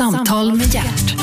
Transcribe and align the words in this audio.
Samtal 0.00 0.56
med 0.56 0.74
hjärt. 0.74 1.16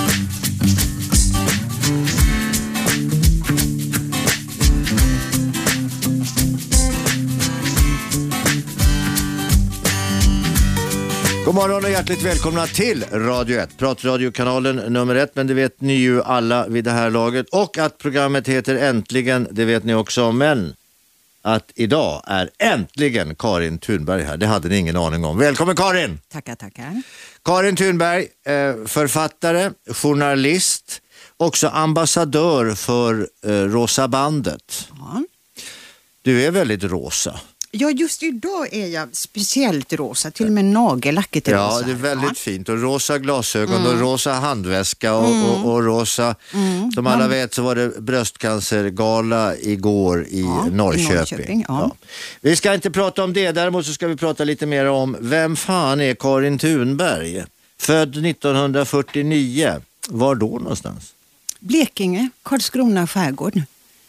God 11.45 11.55
morgon 11.55 11.83
och 11.83 11.89
hjärtligt 11.89 12.23
välkomna 12.23 12.65
till 12.65 13.03
Radio 13.11 13.59
1, 13.59 13.77
pratradiokanalen 13.77 14.75
nummer 14.75 15.15
ett, 15.15 15.35
men 15.35 15.47
det 15.47 15.53
vet 15.53 15.81
ni 15.81 15.93
ju 15.93 16.23
alla 16.23 16.67
vid 16.67 16.83
det 16.83 16.91
här 16.91 17.09
laget. 17.09 17.49
Och 17.51 17.77
att 17.77 17.97
programmet 17.97 18.47
heter 18.47 18.75
Äntligen, 18.75 19.47
det 19.51 19.65
vet 19.65 19.83
ni 19.83 19.93
också 19.93 20.31
men 20.31 20.75
att 21.47 21.71
idag 21.75 22.21
är 22.27 22.49
äntligen 22.59 23.35
Karin 23.35 23.77
Thunberg 23.79 24.23
här. 24.23 24.37
Det 24.37 24.47
hade 24.47 24.69
ni 24.69 24.77
ingen 24.77 24.97
aning 24.97 25.25
om. 25.25 25.37
Välkommen 25.37 25.75
Karin! 25.75 26.19
Tackar, 26.29 26.55
tackar. 26.55 27.01
Karin 27.47 27.75
Thunberg, 27.75 28.27
eh, 28.45 28.85
författare, 28.85 29.71
journalist, 29.91 31.01
också 31.37 31.67
ambassadör 31.67 32.75
för 32.75 33.29
eh, 33.45 33.51
Rosa 33.51 34.07
bandet. 34.07 34.89
Ja. 34.99 35.23
Du 36.21 36.43
är 36.43 36.51
väldigt 36.51 36.83
rosa. 36.83 37.39
Ja, 37.79 37.91
just 37.91 38.23
idag 38.23 38.73
är 38.73 38.87
jag 38.87 39.09
speciellt 39.15 39.93
rosa. 39.93 40.31
Till 40.31 40.45
och 40.45 40.51
med 40.51 40.65
nagellacket 40.65 41.47
är 41.47 41.51
Ja, 41.51 41.67
rosa. 41.67 41.85
det 41.85 41.91
är 41.91 41.95
väldigt 41.95 42.27
Ja. 42.29 42.33
fint. 42.35 42.69
Och 42.69 42.81
rosa 42.81 43.17
glasögon 43.17 43.85
och 43.85 43.99
rosa 43.99 44.31
handväska 44.33 45.13
och, 45.13 45.45
och, 45.65 45.71
och 45.73 45.83
rosa... 45.83 46.35
Som 46.95 47.07
alla 47.07 47.27
vet 47.27 47.53
så 47.53 47.61
var 47.61 47.75
det 47.75 48.01
bröstcancergala 48.01 49.55
igår 49.57 50.25
i 50.29 50.41
Ja, 50.41 50.67
i 50.67 50.71
Norrköping. 50.71 51.15
Norrköping, 51.15 51.65
ja. 51.67 51.95
Vi 52.41 52.55
ska 52.55 52.73
inte 52.73 52.91
prata 52.91 53.23
om 53.23 53.33
det, 53.33 53.51
däremot 53.51 53.85
så 53.85 53.93
ska 53.93 54.07
vi 54.07 54.15
prata 54.15 54.43
lite 54.43 54.65
mer 54.65 54.85
om 54.85 55.17
vem 55.19 55.55
fan 55.55 56.01
är 56.01 56.15
Karin 56.15 56.57
Thunberg? 56.57 57.43
Född 57.79 58.25
1949. 58.25 59.81
Var 60.09 60.35
då 60.35 60.47
någonstans? 60.47 61.13
Blekinge, 61.59 62.29
Karlskrona 62.43 63.07
skärgård. 63.07 63.61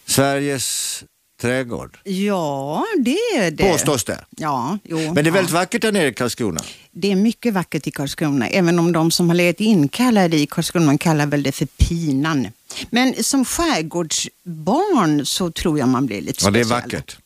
Sveriges 0.06 1.04
trädgård. 1.40 1.98
Ja, 2.04 2.84
det 2.98 3.10
är 3.36 3.50
det. 3.50 3.72
Påstås 3.72 4.04
det. 4.04 4.24
Ja, 4.36 4.78
jo. 4.84 4.98
Men 4.98 5.14
det 5.14 5.20
är 5.20 5.24
ja. 5.24 5.32
väldigt 5.32 5.52
vackert 5.52 5.82
där 5.82 5.92
nere 5.92 6.08
i 6.08 6.12
Karlskrona. 6.14 6.60
Det 6.92 7.12
är 7.12 7.16
mycket 7.16 7.54
vackert 7.54 7.86
i 7.86 7.90
Karlskrona, 7.90 8.48
även 8.48 8.78
om 8.78 8.92
de 8.92 9.10
som 9.10 9.28
har 9.28 9.34
legat 9.36 9.60
inkallade 9.60 10.36
i 10.36 10.46
Karlskrona 10.46 10.98
kallar 10.98 11.26
väl 11.26 11.42
det 11.42 11.52
för 11.52 11.66
pinan. 11.66 12.48
Men 12.90 13.24
som 13.24 13.44
skärgårdsbarn 13.44 15.26
så 15.26 15.50
tror 15.50 15.78
jag 15.78 15.88
man 15.88 16.06
blir 16.06 16.20
lite 16.20 16.44
Ja, 16.44 16.50
det 16.50 16.60
är 16.60 16.64
speciell. 16.64 16.82
vackert. 16.82 17.16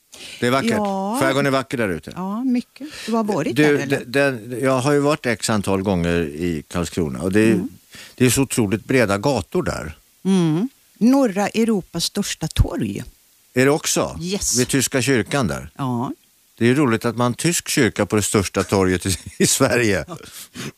Det 0.41 0.47
är 0.47 0.51
vackert. 0.51 0.71
Ja. 0.71 1.19
Skärgården 1.21 1.47
är 1.47 1.51
vacker 1.51 1.79
där 1.79 1.89
ute. 1.89 2.13
Ja, 2.17 2.45
mycket. 2.45 2.87
Du 3.07 3.13
har 3.13 3.25
varit 3.25 3.57
Du, 3.57 3.63
där 3.77 3.83
eller? 3.83 4.03
den, 4.07 4.59
jag 4.63 4.79
har 4.81 4.93
ju 4.93 4.99
varit 4.99 5.27
x 5.27 5.51
antal 5.51 5.83
gånger 5.83 6.21
i 6.21 6.63
Karlskrona 6.69 7.21
och 7.23 7.33
det 7.33 7.41
är, 7.41 7.53
Mm. 7.53 7.69
det 8.15 8.27
är 8.27 8.31
så 8.31 8.43
otroligt 8.43 8.85
breda 8.85 9.19
gator 9.19 9.63
där. 9.63 9.97
Mm. 10.25 10.69
Norra 10.99 11.49
Europas 11.49 12.05
största 12.05 12.49
torg. 12.49 13.03
Är 13.55 13.65
det 13.65 13.71
också? 13.71 14.19
Yes. 14.21 14.59
Vid 14.59 14.69
Tyska 14.69 15.03
kyrkan 15.03 15.47
där. 15.47 15.71
Ja. 15.77 16.13
Det 16.59 16.65
är 16.65 16.69
ju 16.69 16.75
roligt 16.75 17.05
att 17.05 17.17
man 17.17 17.25
har 17.25 17.31
en 17.31 17.35
tysk 17.35 17.69
kyrka 17.69 18.07
på 18.07 18.17
det 18.17 18.23
största 18.23 18.63
torget 18.63 19.07
i, 19.07 19.17
i 19.39 19.47
Sverige. 19.47 20.05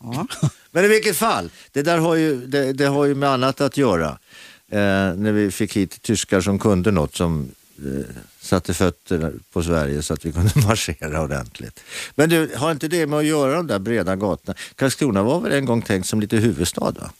ja. 0.01 0.27
Men 0.71 0.85
i 0.85 0.89
vilket 0.89 1.17
fall, 1.17 1.51
det 1.73 1.83
där 1.83 1.99
har 1.99 2.15
ju, 2.15 2.47
det, 2.47 2.73
det 2.73 2.87
har 2.87 3.05
ju 3.05 3.15
med 3.15 3.29
annat 3.29 3.61
att 3.61 3.77
göra. 3.77 4.19
Eh, 4.69 4.79
när 5.17 5.33
vi 5.33 5.51
fick 5.51 5.77
hit 5.77 6.03
tyskar 6.03 6.41
som 6.41 6.59
kunde 6.59 6.91
något 6.91 7.15
som 7.15 7.49
eh, 7.79 8.05
satte 8.41 8.75
fötter 8.75 9.33
på 9.53 9.63
Sverige 9.63 10.03
så 10.03 10.15
att 10.15 10.25
vi 10.25 10.33
kunde 10.33 10.53
marschera 10.67 11.23
ordentligt. 11.23 11.81
Men 12.15 12.29
du, 12.29 12.51
har 12.57 12.73
inte 12.73 12.89
det 12.89 13.07
med 13.07 13.19
att 13.19 13.25
göra 13.25 13.57
de 13.57 13.67
där 13.67 13.79
breda 13.79 14.17
gatorna? 14.17 14.59
Karlskrona 14.75 15.23
var 15.23 15.41
väl 15.41 15.53
en 15.53 15.65
gång 15.65 15.83
tänkt 15.83 16.09
som 16.09 16.21
lite 16.21 16.37
huvudstad 16.37 16.91
va? 16.91 17.11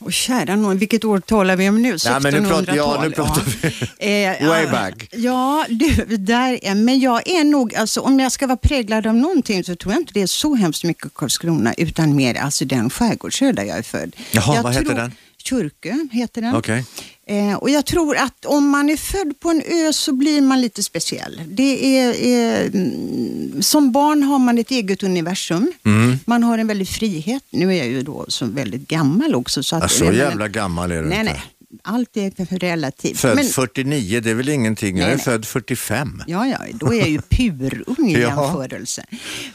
Och 0.00 0.12
kära 0.12 0.56
någon, 0.56 0.78
vilket 0.78 1.04
år 1.04 1.20
talar 1.20 1.56
vi 1.56 1.68
om 1.68 1.82
nu? 1.82 1.96
Nej, 2.04 2.20
men 2.22 2.34
nu 2.34 2.40
1600-tal? 2.40 2.64
pratar- 2.64 2.76
ja, 2.76 3.00
nu 3.02 3.10
pratar 3.10 3.42
vi 3.44 3.68
Eh, 4.38 4.48
way 4.48 4.64
ja, 4.64 4.70
back. 4.70 5.08
Ja, 5.12 5.66
du, 5.68 6.16
där 6.16 6.58
är, 6.64 6.74
men 6.74 7.00
jag 7.00 7.28
är 7.28 7.44
nog, 7.44 7.74
alltså, 7.74 8.00
om 8.00 8.20
jag 8.20 8.32
ska 8.32 8.46
vara 8.46 8.56
präglad 8.56 9.06
av 9.06 9.14
någonting 9.14 9.64
så 9.64 9.76
tror 9.76 9.92
jag 9.94 10.00
inte 10.02 10.12
det 10.12 10.22
är 10.22 10.26
så 10.26 10.54
hemskt 10.54 10.84
mycket 10.84 11.14
Karlskrona 11.14 11.74
utan 11.74 12.16
mer 12.16 12.34
alltså 12.34 12.64
den 12.64 12.90
skärgårdsö 12.90 13.52
där 13.52 13.64
jag 13.64 13.78
är 13.78 13.82
född. 13.82 14.16
Jaha, 14.30 14.54
jag 14.54 14.62
vad 14.62 14.74
heter 14.74 14.94
den? 14.94 15.12
Kyrkö 15.42 15.94
heter 16.12 16.42
den. 16.42 16.56
Okej. 16.56 16.84
Eh, 17.28 17.54
och 17.54 17.70
jag 17.70 17.86
tror 17.86 18.16
att 18.16 18.44
om 18.44 18.68
man 18.68 18.90
är 18.90 18.96
född 18.96 19.40
på 19.40 19.50
en 19.50 19.62
ö 19.66 19.92
så 19.92 20.12
blir 20.12 20.40
man 20.40 20.60
lite 20.60 20.82
speciell. 20.82 21.40
Det 21.46 21.98
är, 21.98 22.14
är, 22.26 22.66
mm, 22.66 23.62
som 23.62 23.92
barn 23.92 24.22
har 24.22 24.38
man 24.38 24.58
ett 24.58 24.70
eget 24.70 25.02
universum. 25.02 25.72
Mm. 25.84 26.18
Man 26.24 26.42
har 26.42 26.58
en 26.58 26.66
väldig 26.66 26.88
frihet. 26.88 27.42
Nu 27.50 27.72
är 27.72 27.78
jag 27.78 27.86
ju 27.86 28.02
då 28.02 28.24
så 28.28 28.46
väldigt 28.46 28.88
gammal 28.88 29.34
också. 29.34 29.62
Så, 29.62 29.76
att, 29.76 29.82
Ja, 29.82 29.88
så 29.88 30.04
jävla 30.12 30.48
gammal 30.48 30.92
är 30.92 31.02
du 31.02 31.08
Nej, 31.08 31.20
inte. 31.20 31.32
nej. 31.32 31.42
Allt 31.82 32.16
är 32.16 32.58
relativt. 32.58 33.18
Född 33.18 33.36
Men- 33.36 33.44
49, 33.44 34.20
det 34.20 34.30
är 34.30 34.34
väl 34.34 34.48
ingenting. 34.48 34.96
jag 34.96 35.04
Nej, 35.04 35.12
är 35.12 35.16
nej. 35.16 35.24
född 35.24 35.44
45. 35.46 36.22
Ja, 36.26 36.46
ja, 36.46 36.58
då 36.74 36.94
är 36.94 36.98
jag 36.98 37.08
ju 37.08 37.20
purung 37.20 38.08
i 38.10 38.12
jämförelse. 38.20 39.04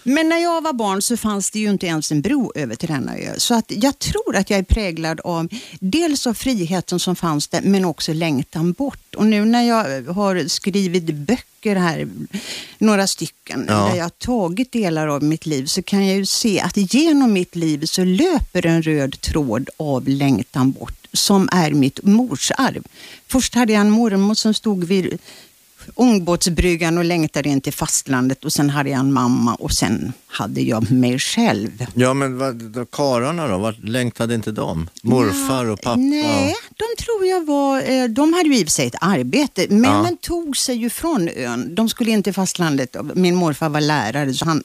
Men 0.04 0.30
när 0.30 0.38
jag 0.38 0.62
var 0.62 0.74
barn 0.74 1.02
så 1.02 1.18
fanns 1.18 1.52
det 1.52 1.60
ju 1.60 1.70
inte 1.70 1.86
ens 1.88 2.12
en 2.12 2.22
bro 2.22 2.52
över 2.56 2.76
till 2.76 2.88
denna 2.90 3.18
ö. 3.18 3.34
Så 3.38 3.54
att 3.56 3.66
jag 3.76 4.00
tror 4.00 4.36
att 4.36 4.50
jag 4.50 4.60
är 4.60 4.64
präglad 4.64 5.20
av 5.24 5.48
dels 5.80 6.28
av 6.28 6.34
friheten 6.34 7.00
som 7.00 7.16
fanns 7.16 7.48
där, 7.48 7.62
men 7.62 7.86
också 7.86 8.14
längtan 8.14 8.72
bort. 8.74 9.16
Och 9.16 9.26
nu 9.26 9.46
när 9.46 9.62
jag 9.68 10.04
har 10.14 10.48
skrivit 10.48 11.04
böcker 11.16 11.76
här, 11.76 12.08
några 12.78 13.08
stycken, 13.08 13.66
Ja. 13.68 13.74
där 13.90 13.96
jag 13.96 14.06
har 14.06 14.10
tagit 14.10 14.72
delar 14.72 15.08
av 15.08 15.24
mitt 15.24 15.46
liv, 15.46 15.66
så 15.66 15.82
kan 15.82 16.08
jag 16.08 16.18
ju 16.18 16.26
se 16.26 16.60
att 16.60 16.94
genom 16.94 17.34
mitt 17.34 17.56
liv 17.56 17.86
så 17.86 18.04
löper 18.04 18.66
en 18.66 18.82
röd 18.82 19.22
tråd 19.22 19.70
av 19.78 20.08
längtan 20.08 20.72
bort, 20.72 21.01
som 21.14 21.50
är 21.52 21.72
mitt 21.72 22.04
morsarv. 22.04 22.84
Först 23.28 23.56
hade 23.56 23.74
jag 23.74 23.82
en 23.82 23.92
mormor 23.92 24.34
som 24.36 24.54
stod 24.54 24.84
vid 24.84 25.20
ångbåtsbryggan 25.96 26.98
och 26.98 27.06
längtade 27.06 27.50
in 27.50 27.62
till 27.62 27.74
fastlandet 27.74 28.46
och 28.46 28.54
sen 28.54 28.70
hade 28.70 28.90
jag 28.90 29.00
en 29.00 29.14
mamma 29.14 29.56
och 29.56 29.72
sen 29.72 30.14
hade 30.28 30.62
jag 30.62 30.92
mig 30.92 31.20
själv. 31.20 31.86
Ja, 31.94 32.14
men 32.14 32.38
vad, 32.38 32.56
då, 32.56 32.86
karlarna 32.86 33.48
då? 33.48 33.58
Vart 33.58 33.80
längtade 33.84 34.36
inte 34.36 34.52
de? 34.52 34.90
Morfar 35.04 35.66
och 35.66 35.82
pappa? 35.82 35.96
Nej, 35.96 36.56
de 36.70 37.04
tror 37.04 37.26
jag 37.26 37.46
var, 37.46 37.92
eh, 37.92 38.06
de 38.08 38.34
hade 38.34 38.50
ju 38.50 38.58
i 38.58 38.64
och 38.64 38.68
för 38.68 38.72
sig 38.72 38.88
ett 38.88 38.96
arbete. 39.02 39.68
Männen 39.70 40.18
Ja. 40.22 40.28
tog 40.28 40.58
sig 40.58 40.76
ju 40.76 40.90
från 40.90 41.30
ön. 41.30 41.76
De 41.76 41.90
skulle 41.90 42.12
in 42.12 42.24
till 42.24 42.34
fastlandet. 42.34 42.96
Min 43.16 43.36
morfar 43.36 43.70
var 43.70 43.82
lärare 43.82 44.34
så 44.34 44.46
han, 44.46 44.64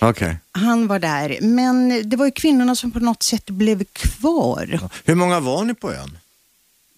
Okej. 0.00 0.36
han 0.52 0.86
var 0.86 0.98
där. 0.98 1.38
Men 1.40 2.10
det 2.10 2.16
var 2.16 2.24
ju 2.24 2.30
kvinnorna 2.32 2.76
som 2.76 2.90
på 2.90 2.98
något 3.00 3.22
sätt 3.22 3.46
blev 3.50 3.84
kvar. 3.84 4.80
Hur 5.04 5.14
många 5.14 5.40
var 5.40 5.64
ni 5.64 5.74
på 5.74 5.92
ön? 5.92 6.18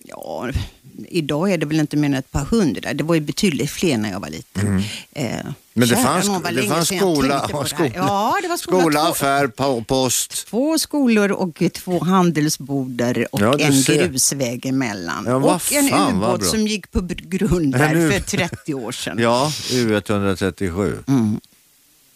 Ja, 0.07 0.49
idag 1.09 1.53
är 1.53 1.59
det 1.59 1.67
väl 1.67 1.81
inte 1.81 1.97
mer 1.97 2.07
än 2.09 2.15
ett 2.15 2.31
par 2.31 2.45
hundra. 2.45 2.95
Det 2.95 3.05
var 3.05 3.15
ju 3.15 3.21
betydligt 3.21 3.71
fler 3.71 3.99
när 3.99 4.11
jag 4.11 4.21
var 4.21 4.29
liten. 4.31 4.83
Eh, 5.13 5.41
Mm. 5.41 5.53
Men 5.77 5.89
det 5.89 5.97
fanns, 5.97 6.27
det 6.55 6.63
fanns 6.63 6.89
skola, 6.89 7.47
det 7.47 7.69
skola. 7.69 7.91
Ja, 7.95 8.39
det 8.43 8.49
var 8.49 8.57
skola. 8.57 8.81
skola 8.81 9.01
två, 9.05 9.11
affär, 9.11 9.47
po- 9.47 9.85
post. 9.85 10.47
två 10.47 10.79
skolor 10.79 11.33
och 11.33 11.63
två 11.75 12.05
handelsboder 12.05 13.27
och 13.35 13.41
Ja, 13.41 13.59
en 13.59 13.83
ser. 13.83 14.09
grusväg 14.09 14.67
emellan. 14.67 15.25
Ja, 15.27 15.35
och 15.35 15.73
en 15.73 15.89
fan, 15.89 16.19
vad 16.21 16.35
ubåt 16.35 16.47
som 16.47 16.67
gick 16.67 16.93
på 16.93 17.01
grund 17.09 17.75
En 17.75 17.81
där 17.81 18.11
för 18.11 18.21
30 18.21 18.75
år 18.75 18.93
sedan. 18.93 19.17
Ja, 19.21 19.53
U137. 19.71 20.99
Mm. 21.09 21.41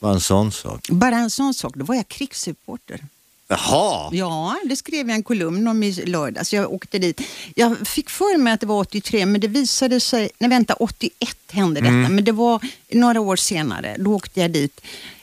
Var 0.00 0.12
en 0.12 0.20
sån 0.20 0.52
sak. 0.52 0.86
Bara 0.90 1.16
en 1.16 1.30
sån 1.30 1.54
sak, 1.54 1.72
då 1.76 1.84
var 1.84 1.94
jag 1.94 2.08
krigsreporter. 2.08 3.00
Jaha! 3.48 4.08
Ja, 4.12 4.56
det 4.64 4.76
skrev 4.76 5.08
jag 5.08 5.16
en 5.16 5.22
kolumn 5.22 5.68
om 5.68 5.82
i 5.82 5.92
lördags. 5.92 6.52
Jag 6.52 6.72
åkte 6.72 6.98
dit. 6.98 7.20
Jag 7.54 7.88
fick 7.88 8.10
för 8.10 8.38
mig 8.38 8.52
att 8.52 8.60
det 8.60 8.66
var 8.66 8.80
83, 8.80 9.26
men 9.26 9.40
det 9.40 9.48
visade 9.48 10.00
sig... 10.00 10.30
Nej, 10.38 10.50
vänta, 10.50 10.74
81 10.74 11.36
hände 11.50 11.80
detta. 11.80 11.92
Mm. 11.92 12.14
Men 12.14 12.24
det 12.24 12.32
var 12.32 12.60
några 12.92 13.20
år 13.20 13.36
senare. 13.36 13.96
Då 13.98 14.14
åkte 14.14 14.40
jag 14.40 14.50
dit. 14.50 14.80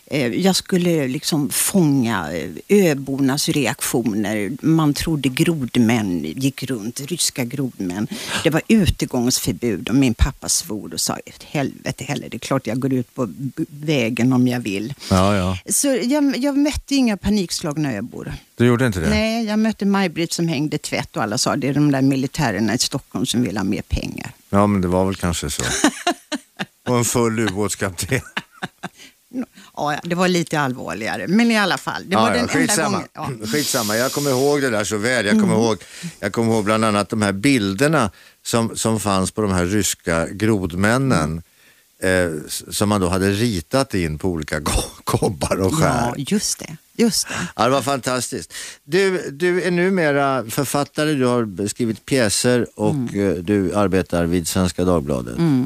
Eh, 0.08 0.28
Jag 0.28 0.56
skulle 0.56 1.08
liksom 1.08 1.50
fånga 1.50 2.32
eh, 2.34 2.50
öbornas 2.92 3.50
reaktioner. 3.50 4.52
Man 4.62 4.94
trodde 4.94 5.30
grodmän 5.30 6.24
gick 6.24 6.64
runt, 6.64 7.00
ryska 7.00 7.44
grodmän. 7.46 8.08
Det 8.44 8.50
var 8.50 8.62
utegångsförbud 8.68 9.90
och 9.90 9.96
min 9.96 10.14
pappa 10.14 10.50
svor 10.50 10.94
och 10.94 11.00
sa 11.00 11.18
helvete 11.44 12.04
heller, 12.04 12.30
det 12.30 12.38
är 12.38 12.40
klart 12.40 12.68
jag 12.68 12.80
går 12.80 12.94
ut 12.94 13.16
på 13.16 13.30
vägen 13.70 14.34
om 14.34 14.48
jag 14.48 14.60
vill. 14.60 14.94
Ja, 15.10 15.36
ja. 15.36 15.58
Så 15.74 15.88
jag, 15.88 16.38
jag 16.38 16.58
mötte 16.58 16.96
inga 16.96 17.18
panikslagna 17.18 17.94
öbor. 17.94 18.34
Du 18.56 18.66
gjorde 18.66 18.88
inte 18.88 19.00
det? 19.00 19.10
Nej, 19.10 19.46
jag 19.46 19.60
mötte 19.60 19.86
Maj-Britt 19.86 20.34
som 20.34 20.48
hängde 20.48 20.78
tvätt 20.78 21.18
och 21.18 21.24
alla 21.24 21.38
sa 21.38 21.56
det 21.56 21.68
är 21.68 21.74
de 21.74 21.92
där 21.92 22.02
militärerna 22.02 22.74
i 22.74 22.78
Stockholm 22.78 23.26
som 23.26 23.42
vill 23.44 23.58
ha 23.58 23.64
mer 23.64 23.82
pengar. 23.82 24.32
Ja, 24.50 24.68
men 24.68 24.82
det 24.82 24.88
var 24.88 25.06
väl 25.06 25.16
kanske 25.16 25.50
så. 25.50 25.64
Och 26.88 26.98
en 26.98 27.06
full 27.06 27.40
ubåtskapten. 27.40 28.22
Ja, 29.76 30.00
det 30.04 30.16
var 30.16 30.28
lite 30.28 30.60
allvarligare, 30.60 31.28
men 31.28 31.52
i 31.52 31.58
alla 31.58 31.78
fall. 31.78 32.04
Det 32.10 32.16
var 32.16 32.22
Ja, 32.24 32.28
ja, 32.28 32.34
den 32.34 32.50
enda 32.50 32.54
skitsamma. 32.54 32.90
gången. 32.98 33.08
Ja. 33.14 33.26
Mm. 33.26 33.48
skitsamma. 33.52 33.98
Jag 33.98 34.12
kommer 34.12 34.30
ihåg 34.32 34.62
det 34.62 34.70
där 34.70 34.84
så 34.84 34.98
väl. 34.98 35.26
Jag 35.26 35.40
kommer, 35.42 35.54
ihåg, 35.56 35.78
jag 36.20 36.34
kommer 36.34 36.54
ihåg 36.54 36.64
bland 36.66 36.86
annat 36.86 37.10
de 37.10 37.22
här 37.22 37.32
bilderna 37.32 38.12
som, 38.44 38.78
som 38.78 39.00
fanns 39.00 39.32
på 39.32 39.42
de 39.42 39.52
här 39.52 39.66
ryska 39.66 40.28
grodmännen. 40.28 41.42
eh, 42.00 42.30
som 42.72 42.90
man 42.90 43.02
då 43.02 43.08
hade 43.10 43.32
ritat 43.32 43.94
in 43.94 44.18
på 44.18 44.30
olika 44.30 44.62
kobbar 45.04 45.58
och 45.62 45.74
skär. 45.76 45.88
Ja, 45.88 46.14
just 46.18 46.60
det. 46.60 46.78
Just 46.98 47.28
det. 47.28 47.34
Ja, 47.56 47.64
det 47.64 47.70
var 47.70 47.82
fantastiskt. 47.82 48.54
Du, 48.84 49.30
du 49.32 49.62
är 49.64 49.72
numera 49.72 50.46
författare, 50.50 51.14
du 51.14 51.26
har 51.26 51.68
skrivit 51.68 52.06
pjäser 52.06 52.68
och 52.76 52.94
mm. 52.94 53.30
Eh, 53.32 53.34
du 53.44 53.76
arbetar 53.76 54.26
vid 54.26 54.48
Svenska 54.48 54.84
Dagbladet. 54.86 55.38
Mm. 55.38 55.66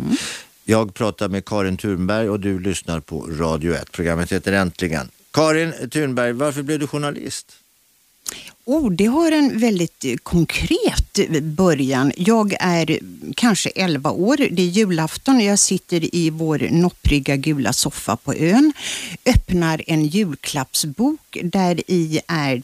Jag 0.69 0.93
pratar 0.93 1.29
med 1.29 1.45
Karin 1.45 1.77
Thunberg 1.77 2.29
och 2.29 2.39
du 2.39 2.59
lyssnar 2.59 2.99
på 2.99 3.21
Radio 3.21 3.73
1. 3.73 3.91
Programmet 3.91 4.31
heter 4.31 4.53
Äntligen. 4.53 5.09
Karin 5.31 5.73
Thunberg, 5.89 6.33
varför 6.33 6.63
blev 6.63 6.79
du 6.79 6.87
journalist? 6.87 7.51
Oh, 8.65 8.91
det 8.91 9.05
har 9.05 9.31
en 9.31 9.59
väldigt 9.59 10.05
eh, 10.05 10.15
konkret 10.23 11.19
början. 11.41 12.11
Jag 12.17 12.55
är 12.59 12.99
kanske 13.35 13.69
11 13.69 14.11
år, 14.11 14.37
det 14.37 14.61
är 14.61 14.67
julafton 14.67 15.39
jag 15.39 15.59
sitter 15.59 16.15
i 16.15 16.29
vår 16.29 16.67
noppriga 16.71 17.35
gula 17.35 17.73
soffa 17.73 18.15
på 18.15 18.33
ön, 18.33 18.73
öppnar 19.25 19.83
en 19.87 20.05
julklappsbok 20.05 21.37
där 21.43 21.91
i 21.91 22.19
är 22.27 22.61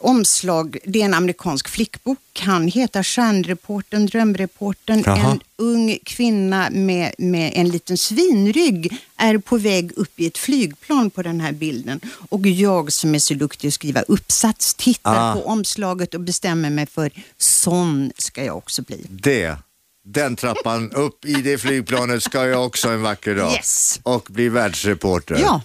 omslag, 0.00 0.78
det 0.84 1.00
är 1.00 1.04
en 1.04 1.14
amerikansk 1.14 1.68
flickbok, 1.68 2.18
kan 2.32 2.68
heta 2.68 3.02
Stjärnreporten, 3.02 4.06
Drömreporten. 4.06 5.04
Aha. 5.06 5.30
En 5.30 5.40
ung 5.56 5.98
kvinna 6.04 6.68
med, 6.70 7.14
med 7.18 7.52
en 7.54 7.68
liten 7.68 7.98
svinrygg 7.98 8.98
är 9.16 9.38
på 9.38 9.58
väg 9.58 9.92
upp 9.96 10.20
i 10.20 10.26
ett 10.26 10.38
flygplan 10.38 11.10
på 11.10 11.22
den 11.22 11.40
här 11.40 11.52
bilden. 11.52 12.00
Och 12.28 12.46
jag 12.46 12.92
som 12.92 13.14
är 13.14 13.18
så 13.18 13.34
duktig 13.34 13.68
att 13.68 13.74
skriva 13.74 14.02
uppsats 14.02 14.74
tittar 14.74 15.30
ah. 15.30 15.34
på 15.34 15.46
omslaget 15.46 16.14
och 16.14 16.20
bestämmer 16.20 16.70
mig 16.70 16.86
för 16.86 17.10
sån 17.38 18.12
ska 18.18 18.44
jag 18.44 18.56
också 18.56 18.82
bli. 18.82 19.06
Det 19.08 19.56
den 20.04 20.36
trappan 20.36 20.92
upp 20.92 21.24
i 21.24 21.32
det 21.32 21.58
flygplanet 21.58 22.22
ska 22.22 22.46
jag 22.46 22.66
också 22.66 22.88
en 22.88 23.02
vacker 23.02 23.34
dag. 23.34 23.52
Yes. 23.52 24.00
Och 24.02 24.26
bli 24.30 24.48
världsreporter. 24.48 25.38
Ja, 25.40 25.62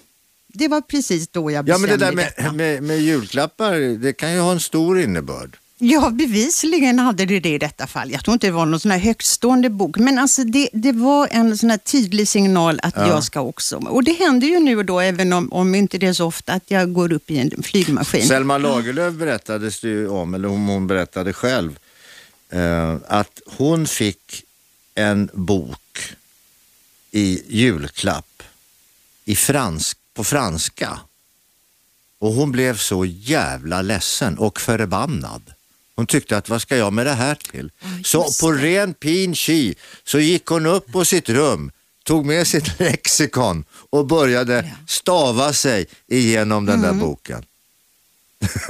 det 0.58 0.68
var 0.68 0.82
precis 0.82 1.28
då 1.28 1.52
jag 1.52 1.66
bestämde 1.66 1.88
Ja, 1.88 1.98
men 1.98 2.00
det 2.00 2.06
där 2.06 2.32
med, 2.44 2.56
med, 2.56 2.84
med, 2.84 3.00
julklappar, 3.02 4.00
det 4.00 4.14
kan 4.14 4.34
ju 4.34 4.40
ha 4.40 4.52
en 4.52 4.60
stor 4.60 5.00
innebörd. 5.00 5.58
Ja, 5.78 6.10
bevisligen 6.10 7.00
hade 7.00 7.26
det 7.26 7.40
det 7.40 7.50
i 7.50 7.58
detta 7.58 7.88
fall. 7.88 8.12
Jag 8.12 8.24
tror 8.24 8.34
inte 8.34 8.48
det 8.48 8.52
var 8.52 8.66
någon 8.66 8.80
sån 8.80 8.92
här 8.92 9.00
högstående 9.00 9.70
bok, 9.70 9.98
men 9.98 10.18
alltså 10.18 10.44
det, 10.44 10.70
det 10.74 10.92
var 10.92 11.28
en 11.32 11.58
sån 11.58 11.70
här 11.70 11.78
tydlig 11.78 12.28
signal 12.28 12.80
att 12.84 12.94
ja. 12.96 13.08
jag 13.08 13.24
ska 13.24 13.42
också. 13.42 13.78
Och 13.78 14.04
det 14.04 14.14
händer 14.14 14.48
ju 14.48 14.60
nu 14.60 14.78
och 14.78 14.86
då, 14.86 15.00
även 15.00 15.34
om, 15.34 15.54
om 15.54 15.76
inte 15.76 15.98
det 15.98 16.08
är 16.08 16.14
så 16.14 16.26
ofta, 16.26 16.54
att 16.54 16.72
jag 16.72 16.94
går 16.94 17.14
upp 17.14 17.32
i 17.32 17.38
en 17.38 17.64
flygmaskin. 17.64 18.28
Selma 18.28 18.58
Lagerlöf 18.58 19.14
berättades 19.14 19.82
det 19.82 19.88
ju 19.88 20.08
om, 20.10 20.34
eller 20.34 20.48
hon, 20.48 20.68
hon 20.68 20.88
berättade 20.88 21.34
själv, 21.34 21.80
eh, 22.50 22.96
att 23.08 23.42
hon 23.46 23.88
fick 23.88 24.44
en 24.96 25.30
bok 25.34 26.16
i 27.12 27.42
julklapp 27.48 28.44
i 29.26 29.36
fransk 29.36 29.98
på 30.16 30.24
franska. 30.24 31.00
Och 32.20 32.34
hon 32.34 32.52
blev 32.52 32.78
så 32.78 33.06
jävla 33.06 33.82
ledsen 33.82 34.38
och 34.38 34.60
förbannad. 34.62 35.54
Hon 35.96 36.08
tyckte 36.08 36.38
att 36.38 36.50
vad 36.50 36.62
ska 36.62 36.78
jag 36.78 36.94
med 36.94 37.06
det 37.06 37.14
här 37.14 37.36
till? 37.36 37.72
Oh, 37.84 38.02
så 38.04 38.32
på 38.42 38.52
ren 38.52 38.94
pin 38.94 39.36
chi 39.36 39.76
så 40.04 40.20
gick 40.20 40.46
hon 40.46 40.66
upp 40.66 40.92
på 40.92 41.06
sitt 41.06 41.30
rum, 41.30 41.72
tog 42.04 42.26
med 42.26 42.48
sitt 42.48 42.80
lexikon 42.80 43.66
och 43.90 44.08
började 44.08 44.72
stava 44.88 45.54
sig 45.54 45.88
igenom 46.08 46.66
den 46.66 46.84
mm. 46.84 46.98
där 46.98 47.06
boken. 47.06 47.46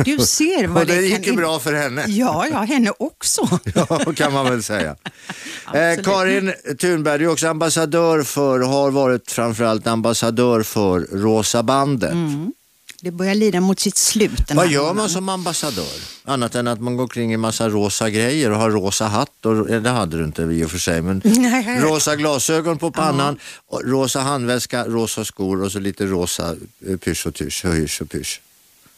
Du 0.06 0.18
ser 0.18 0.68
vad 0.68 0.78
och 0.82 0.88
det, 0.88 0.96
det 0.96 1.08
gick 1.08 1.28
ju 1.28 1.36
bra 1.36 1.60
för 1.60 1.74
henne. 1.74 2.06
Ja, 2.08 2.48
ja, 2.52 2.62
henne 2.62 2.92
också. 3.00 3.60
ja, 3.76 4.14
kan 4.16 4.34
man 4.34 4.46
väl 4.46 4.64
säga. 4.64 4.96
eh, 5.74 6.04
Karin 6.04 6.54
Thunberg, 6.80 7.20
du 7.20 7.26
är 7.26 7.32
också 7.32 7.48
ambassadör 7.48 8.24
för, 8.24 8.60
har 8.60 8.92
varit 8.92 9.32
framförallt 9.32 9.88
ambassadör 9.88 10.64
för 10.64 11.00
Rosa 11.00 11.64
bandet. 11.64 12.12
Mm. 12.12 12.54
Det 13.06 13.12
börjar 13.12 13.36
lida 13.36 13.62
mot 13.62 13.80
sitt 13.80 13.98
slut. 13.98 14.52
Vad 14.54 14.68
gör 14.68 14.94
man 14.94 15.10
som 15.10 15.30
ambassadör? 15.30 16.00
Annat 16.24 16.56
än 16.56 16.68
att 16.68 16.82
man 16.82 16.98
går 16.98 17.08
kring 17.08 17.34
i 17.34 17.38
massa 17.38 17.70
rosa 17.70 18.10
grejer 18.10 18.52
och 18.52 18.58
har 18.58 18.72
rosa 18.72 19.06
hatt. 19.06 19.46
Och, 19.46 19.68
det 19.68 19.90
hade 19.90 20.18
du 20.18 20.24
inte 20.24 20.42
i 20.42 20.66
och 20.66 20.72
för 20.72 20.78
sig, 20.78 21.02
men 21.02 21.22
rosa 21.82 22.16
glasögon 22.16 22.78
på 22.78 22.92
pannan, 22.92 23.40
rosa 23.84 24.20
handväska, 24.20 24.86
rosa 24.86 25.26
skor 25.26 25.64
och 25.64 25.72
så 25.72 25.80
lite 25.80 26.06
rosa 26.06 26.56
eh, 26.88 26.98
pysch 26.98 27.28
och 27.28 27.34
tysch, 27.34 27.66
hysch 27.66 28.02
och 28.02 28.10
pysch. 28.10 28.42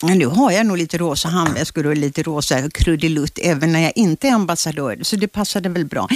Nu 0.01 0.25
har 0.25 0.51
jag 0.51 0.65
nog 0.65 0.77
lite 0.77 0.97
rosa 0.97 1.27
handväskor 1.27 1.85
och 1.85 1.97
lite 1.97 2.23
rosa 2.23 2.69
krudelutt 2.69 3.39
även 3.41 3.71
när 3.71 3.79
jag 3.79 3.91
inte 3.95 4.27
är 4.27 4.31
ambassadör, 4.31 4.99
så 5.01 5.15
det 5.15 5.27
passade 5.27 5.69
väl 5.69 5.85
bra. 5.85 6.07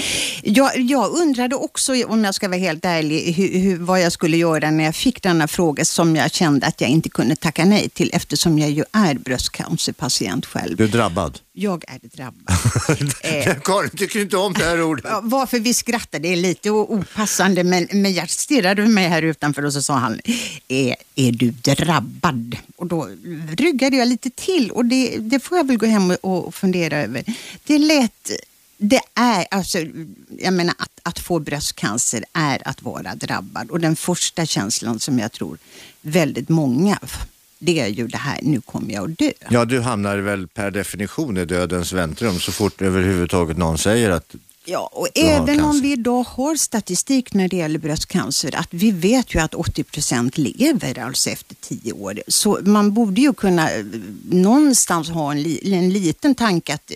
Jag, 0.43 0.79
jag 0.79 1.11
undrade 1.11 1.55
också, 1.55 1.93
om 2.05 2.23
jag 2.23 2.35
ska 2.35 2.47
vara 2.47 2.59
helt 2.59 2.85
ärlig, 2.85 3.33
hur, 3.33 3.59
hur, 3.59 3.77
vad 3.77 4.01
jag 4.01 4.11
skulle 4.11 4.37
göra 4.37 4.71
när 4.71 4.83
jag 4.83 4.95
fick 4.95 5.21
denna 5.21 5.47
fråga 5.47 5.85
som 5.85 6.15
jag 6.15 6.31
kände 6.31 6.65
att 6.65 6.81
jag 6.81 6.89
inte 6.89 7.09
kunde 7.09 7.35
tacka 7.35 7.65
nej 7.65 7.89
till 7.89 8.09
eftersom 8.13 8.59
jag 8.59 8.69
ju 8.69 8.83
är 8.91 9.15
bröstcancerpatient 9.15 10.45
själv. 10.45 10.77
Du 10.77 10.83
är 10.83 10.87
drabbad? 10.87 11.39
Jag 11.53 11.83
är 11.87 11.99
drabbad. 12.03 13.13
eh, 13.23 13.59
Karin 13.63 13.89
tycker 13.89 14.19
inte 14.21 14.37
om 14.37 14.53
det 14.53 14.63
här 14.63 14.81
ordet. 14.81 15.05
Varför 15.21 15.59
vi 15.59 15.73
skrattar, 15.73 16.19
det 16.19 16.27
är 16.27 16.35
lite 16.35 16.71
opassande, 16.71 17.63
men, 17.63 17.87
men 17.91 18.13
jag 18.13 18.29
stirrade 18.29 18.87
mig 18.87 19.07
här 19.07 19.21
utanför 19.21 19.65
och 19.65 19.73
så 19.73 19.81
sa 19.81 19.93
han, 19.93 20.19
är, 20.67 20.95
är 21.15 21.31
du 21.31 21.51
drabbad? 21.51 22.57
Och 22.75 22.87
då 22.87 23.09
ryggade 23.57 23.97
jag 23.97 24.07
lite 24.07 24.29
till 24.29 24.71
och 24.71 24.85
det, 24.85 25.17
det 25.17 25.39
får 25.39 25.57
jag 25.57 25.67
väl 25.67 25.77
gå 25.77 25.85
hem 25.85 26.11
och 26.21 26.55
fundera 26.55 26.97
över. 26.97 27.23
Det 27.63 27.77
lät 27.77 28.31
det 28.83 29.01
är, 29.13 29.47
alltså, 29.51 29.77
jag 30.39 30.53
menar 30.53 30.75
att, 30.77 30.99
att 31.03 31.19
få 31.19 31.39
bröstcancer 31.39 32.23
är 32.33 32.67
att 32.67 32.81
vara 32.81 33.15
drabbad 33.15 33.69
och 33.69 33.79
den 33.79 33.95
första 33.95 34.45
känslan 34.45 34.99
som 34.99 35.19
jag 35.19 35.31
tror 35.31 35.57
väldigt 36.01 36.49
många 36.49 36.99
det 37.63 37.79
är 37.79 37.87
ju 37.87 38.07
det 38.07 38.17
här, 38.17 38.39
nu 38.41 38.61
kommer 38.61 38.93
jag 38.93 39.11
att 39.11 39.17
dö. 39.17 39.31
Ja, 39.49 39.65
du 39.65 39.79
hamnar 39.79 40.17
väl 40.17 40.47
per 40.47 40.71
definition 40.71 41.37
i 41.37 41.45
dödens 41.45 41.93
väntrum 41.93 42.39
så 42.39 42.51
fort 42.51 42.81
överhuvudtaget 42.81 43.57
någon 43.57 43.77
säger 43.77 44.09
att 44.09 44.35
Ja, 44.65 44.89
och 44.93 45.07
även 45.15 45.61
om 45.61 45.81
vi 45.81 45.91
idag 45.91 46.23
har 46.23 46.55
statistik 46.55 47.33
när 47.33 47.47
det 47.47 47.57
gäller 47.57 47.79
bröstcancer, 47.79 48.55
att 48.55 48.67
vi 48.73 48.91
vet 48.91 49.35
ju 49.35 49.39
att 49.39 49.53
80 49.53 49.83
procent 49.83 50.37
lever 50.37 50.99
alltså 50.99 51.29
efter 51.29 51.55
tio 51.55 51.93
år. 51.93 52.21
Så 52.27 52.59
man 52.63 52.93
borde 52.93 53.21
ju 53.21 53.33
kunna 53.33 53.71
eh, 53.71 53.85
någonstans 54.29 55.09
ha 55.09 55.31
en, 55.31 55.43
li, 55.43 55.73
en 55.73 55.89
liten 55.89 56.35
tanke 56.35 56.73
att 56.73 56.91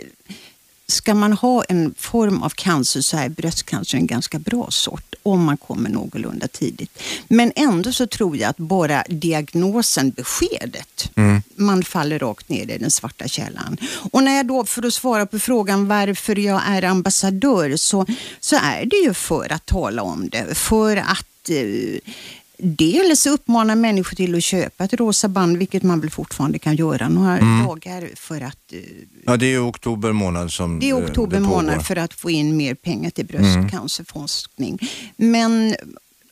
ska 0.87 1.13
man 1.13 1.33
ha 1.33 1.63
en 1.63 1.93
form 1.97 2.43
av 2.43 2.49
cancer 2.49 3.01
så 3.01 3.17
är 3.17 3.29
bröstcancer 3.29 3.97
en 3.97 4.07
ganska 4.07 4.39
bra 4.39 4.67
sort 4.71 5.15
om 5.23 5.43
man 5.43 5.57
kommer 5.57 5.89
någorlunda 5.89 6.47
tidigt. 6.47 6.99
Men 7.27 7.51
ändå 7.55 7.91
så 7.91 8.07
tror 8.07 8.37
jag 8.37 8.49
att 8.49 8.57
bara 8.57 9.03
diagnosen, 9.09 10.11
beskedet, 10.11 11.11
mm. 11.15 11.41
man 11.55 11.83
faller 11.83 12.19
rakt 12.19 12.49
ner 12.49 12.71
i 12.71 12.77
den 12.77 12.91
svarta 12.91 13.27
källan. 13.27 13.77
Och 14.11 14.23
när 14.23 14.35
jag 14.35 14.47
då, 14.47 14.65
för 14.65 14.85
att 14.85 14.93
svara 14.93 15.25
på 15.25 15.39
frågan 15.39 15.87
varför 15.87 16.39
jag 16.39 16.61
är 16.67 16.83
ambassadör, 16.83 17.75
så, 17.77 18.05
så 18.39 18.55
är 18.55 18.85
det 18.85 18.97
ju 18.97 19.13
för 19.13 19.51
att 19.51 19.65
tala 19.65 20.01
om 20.01 20.29
det. 20.29 20.55
För 20.55 20.97
att 20.97 21.49
eh, 21.49 22.13
dels 22.57 23.25
uppmana 23.25 23.75
människor 23.75 24.15
till 24.15 24.35
att 24.35 24.43
köpa 24.43 24.83
ett 24.83 24.93
rosa 24.93 25.27
band, 25.27 25.57
vilket 25.57 25.83
man 25.83 25.99
väl 25.99 26.09
fortfarande 26.09 26.59
kan 26.59 26.75
göra 26.75 27.09
några 27.09 27.37
mm. 27.37 27.65
dagar 27.65 28.09
för 28.15 28.41
att... 28.41 28.57
Eh, 28.71 28.79
ja, 29.25 29.37
det 29.37 29.45
är 29.45 29.69
oktober 29.69 30.11
månad 30.11 30.51
som 30.51 30.79
Det 30.79 30.89
är 30.89 30.93
eh, 30.93 31.05
oktober 31.05 31.39
det 31.39 31.43
månad 31.43 31.85
för 31.85 31.95
att 31.95 32.13
få 32.13 32.29
in 32.29 32.57
mer 32.57 32.73
pengar 32.75 33.09
till 33.09 33.25
bröstcancerforskning. 33.25 34.79
Mm. 35.17 35.31
Men 35.31 35.75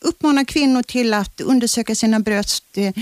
uppmana 0.03 0.45
kvinnor 0.45 0.83
till 0.83 1.13
att 1.13 1.41
undersöka 1.41 1.95
sina 1.95 2.19
bröst, 2.19 2.63
eh, 2.73 2.93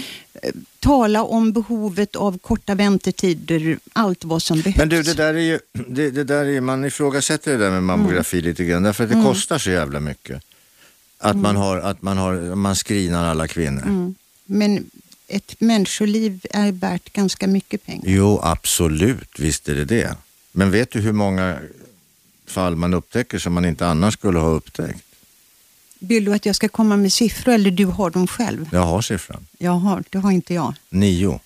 tala 0.79 1.23
om 1.23 1.51
behovet 1.51 2.15
av 2.15 2.37
korta 2.37 2.75
väntetider, 2.75 3.79
allt 3.93 4.23
vad 4.23 4.41
som 4.41 4.61
behövs. 4.61 4.77
Men 4.77 4.89
du, 4.89 5.03
det 5.03 5.13
där 5.13 5.33
är 5.33 5.39
ju, 5.39 5.59
det, 5.87 6.11
det 6.11 6.23
där 6.23 6.45
är, 6.45 6.61
man 6.61 6.85
ifrågasätter 6.85 7.51
det 7.51 7.57
där 7.57 7.71
med 7.71 7.83
mammografi 7.83 8.37
mm. 8.37 8.49
lite 8.49 8.63
grann, 8.63 8.83
därför 8.83 9.03
att 9.03 9.09
det 9.09 9.15
mm. 9.15 9.27
kostar 9.27 9.57
så 9.57 9.69
jävla 9.69 9.99
mycket. 9.99 10.43
Att, 11.21 11.31
mm. 11.31 11.43
man, 11.43 11.55
har, 11.55 11.77
att 11.77 12.01
man, 12.01 12.17
har, 12.17 12.55
man 12.55 12.75
screenar 12.75 13.25
alla 13.25 13.47
kvinnor. 13.47 13.81
Mm. 13.81 14.15
Men 14.45 14.89
ett 15.27 15.61
människoliv 15.61 16.45
är 16.51 16.71
värt 16.71 17.13
ganska 17.13 17.47
mycket 17.47 17.85
pengar. 17.85 18.03
Jo, 18.07 18.39
absolut. 18.43 19.39
Visst 19.39 19.69
är 19.69 19.75
det 19.75 19.85
det. 19.85 20.15
Men 20.51 20.71
vet 20.71 20.91
du 20.91 20.99
hur 20.99 21.11
många 21.11 21.57
fall 22.47 22.75
man 22.75 22.93
upptäcker 22.93 23.39
som 23.39 23.53
man 23.53 23.65
inte 23.65 23.87
annars 23.87 24.13
skulle 24.13 24.39
ha 24.39 24.49
upptäckt? 24.49 25.03
Vill 25.99 26.25
du 26.25 26.33
att 26.33 26.45
jag 26.45 26.55
ska 26.55 26.69
komma 26.69 26.97
med 26.97 27.13
siffror 27.13 27.53
eller 27.53 27.71
du 27.71 27.85
har 27.85 28.09
dem 28.09 28.27
själv? 28.27 28.69
Jag 28.71 28.85
har 28.85 29.01
siffran. 29.01 29.47
Jag 29.57 29.71
har, 29.71 30.03
det 30.09 30.17
har 30.17 30.31
inte 30.31 30.53
jag. 30.53 30.73
Nio. 30.89 31.39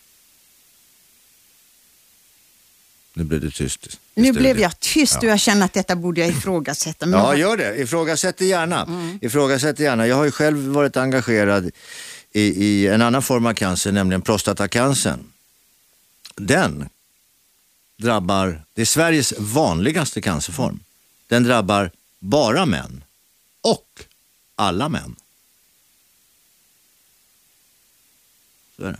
Nu 3.17 3.23
blev 3.23 3.41
du 3.41 3.51
tyst. 3.51 3.99
Nu 4.13 4.31
blev 4.31 4.59
jag 4.59 4.79
tyst 4.79 5.17
och 5.17 5.23
jag 5.23 5.39
känner 5.39 5.65
att 5.65 5.73
detta 5.73 5.95
borde 5.95 6.21
jag 6.21 6.29
ifrågasätta. 6.29 7.05
Men 7.05 7.19
ja, 7.19 7.35
gör 7.35 7.57
det. 7.57 7.81
Ifrågasätt 7.81 8.37
det 8.37 8.45
gärna. 8.45 8.83
Mm. 8.83 9.19
Ifrågasätt 9.21 9.77
det 9.77 9.83
gärna. 9.83 10.07
Jag 10.07 10.15
har 10.15 10.25
ju 10.25 10.31
själv 10.31 10.57
varit 10.57 10.97
engagerad 10.97 11.71
i, 12.31 12.41
i 12.41 12.87
en 12.87 13.01
annan 13.01 13.21
form 13.21 13.45
av 13.45 13.53
cancer, 13.53 13.91
nämligen 13.91 14.21
prostatacancern. 14.21 15.19
Den 16.35 16.89
drabbar, 17.97 18.61
det 18.73 18.81
är 18.81 18.85
Sveriges 18.85 19.33
vanligaste 19.37 20.21
cancerform. 20.21 20.79
Den 21.27 21.43
drabbar 21.43 21.91
bara 22.19 22.65
män 22.65 23.03
och 23.61 24.05
alla 24.55 24.89
män. 24.89 25.15
Så 28.77 28.83
är 28.83 28.91
det. 28.91 28.99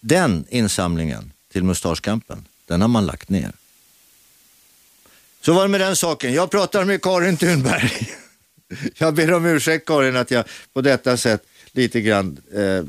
Den 0.00 0.44
insamlingen 0.48 1.32
till 1.52 1.64
Mustaschkampen 1.64 2.44
den 2.70 2.80
har 2.80 2.88
man 2.88 3.06
lagt 3.06 3.28
ner. 3.28 3.52
Så 5.40 5.52
var 5.52 5.62
det 5.62 5.68
med 5.68 5.80
den 5.80 5.96
saken. 5.96 6.34
Jag 6.34 6.50
pratar 6.50 6.84
med 6.84 7.02
Karin 7.02 7.36
Thunberg. 7.36 8.10
Jag 8.94 9.14
ber 9.14 9.32
om 9.32 9.46
ursäkt 9.46 9.86
Karin 9.86 10.16
att 10.16 10.30
jag 10.30 10.44
på 10.72 10.80
detta 10.80 11.16
sätt 11.16 11.42
lite 11.72 12.00
grann 12.00 12.38
eh, 12.54 12.84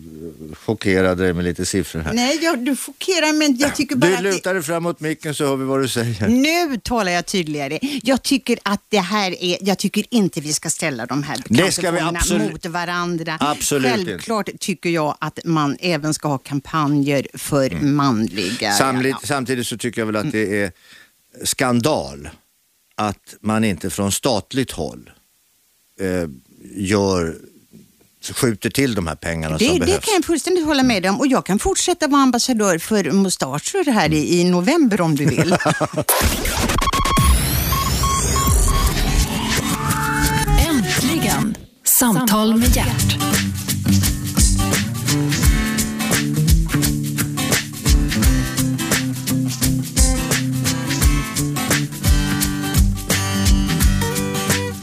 chockerade 0.55 1.23
dig 1.23 1.33
med 1.33 1.45
lite 1.45 1.65
siffror 1.65 1.99
här. 1.99 2.13
Nej, 2.13 2.39
jag, 2.41 2.59
du 2.65 2.75
chockerar 2.75 3.33
men 3.33 3.57
jag 3.57 3.75
tycker 3.75 3.95
bara 3.95 4.15
Du 4.15 4.23
lutar 4.23 4.53
dig 4.53 4.63
fram 4.63 4.83
mot 4.83 4.99
micken 4.99 5.35
så 5.35 5.45
hör 5.45 5.55
vi 5.55 5.65
vad 5.65 5.81
du 5.81 5.87
säger. 5.87 6.27
Nu 6.27 6.77
talar 6.77 7.11
jag 7.11 7.25
tydligare. 7.25 7.79
Jag 8.03 8.23
tycker 8.23 8.59
att 8.63 8.81
det 8.89 8.99
här 8.99 9.43
är, 9.43 9.57
jag 9.61 9.77
tycker 9.77 10.05
inte 10.09 10.41
vi 10.41 10.53
ska 10.53 10.69
ställa 10.69 11.05
de 11.05 11.23
här 11.23 11.37
Det 11.49 11.71
ska 11.71 11.91
vi 11.91 11.97
cancerformerna 11.99 12.19
absolut- 12.19 12.51
mot 12.51 12.65
varandra. 12.65 13.37
Absolut 13.39 13.91
inte. 13.97 14.05
Självklart 14.11 14.49
tycker 14.59 14.89
jag 14.89 15.17
att 15.19 15.39
man 15.45 15.77
även 15.79 16.13
ska 16.13 16.27
ha 16.27 16.37
kampanjer 16.37 17.27
för 17.33 17.71
Mm. 17.71 17.95
manliga. 17.95 18.71
Samtidigt, 18.73 19.15
samtidigt 19.23 19.67
så 19.67 19.77
tycker 19.77 20.01
jag 20.01 20.05
väl 20.05 20.15
att 20.15 20.31
det 20.31 20.61
är 20.61 20.71
skandal 21.43 22.29
att 22.95 23.35
man 23.41 23.63
inte 23.63 23.89
från 23.89 24.11
statligt 24.11 24.71
håll 24.71 25.11
eh, 25.99 26.29
gör, 26.75 27.35
skjuter 28.33 28.69
till 28.69 28.95
de 28.95 29.07
här 29.07 29.15
pengarna 29.15 29.57
Det, 29.57 29.65
som 29.65 29.79
det 29.79 29.85
behövs. 29.85 30.05
kan 30.05 30.13
jag 30.13 30.25
fullständigt 30.25 30.65
hålla 30.65 30.83
med 30.83 31.05
om 31.05 31.19
och 31.19 31.27
jag 31.27 31.45
kan 31.45 31.59
fortsätta 31.59 32.07
vara 32.07 32.21
ambassadör 32.21 32.77
för 32.77 33.11
mustascher 33.11 33.91
här 33.91 34.13
i, 34.13 34.39
i 34.39 34.43
november 34.43 35.01
om 35.01 35.15
du 35.15 35.25
vill. 35.25 35.55
Äntligen! 40.69 41.55
Samtal 41.83 42.57
med 42.57 42.75
hjärt. 42.75 43.17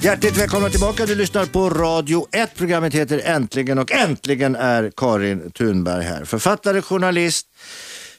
Hjärtligt 0.08 0.36
välkomna 0.36 0.70
tillbaka. 0.70 1.06
Du 1.06 1.14
lyssnar 1.14 1.46
på 1.46 1.70
Radio 1.70 2.26
1. 2.32 2.54
Programmet 2.54 2.94
heter 2.94 3.22
Äntligen 3.24 3.78
och 3.78 3.92
äntligen 3.92 4.56
är 4.56 4.92
Karin 4.96 5.50
Thunberg 5.50 6.04
här. 6.04 6.24
Författare, 6.24 6.82
journalist, 6.82 7.46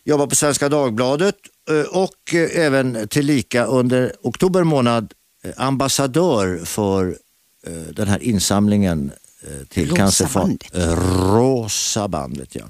jobbar 0.04 0.28
på 0.28 0.36
Svenska 0.36 0.70
Dagbladet 0.70 1.36
eh, 1.70 1.98
och 1.98 2.34
eh, 2.34 2.66
även 2.66 3.08
tillika 3.08 3.66
under 3.66 4.14
oktober 4.22 4.64
månad 4.64 5.14
eh, 5.44 5.52
ambassadör 5.58 6.66
för 6.66 7.18
den 7.92 8.08
här 8.08 8.24
insamlingen 8.24 9.12
till 9.70 9.90
Rosa 9.90 9.96
Cancerfond. 9.96 10.64
bandet. 10.74 10.90
Eh, 10.90 11.34
Rosa 11.36 12.08
bandet, 12.08 12.56
ja. 12.56 12.66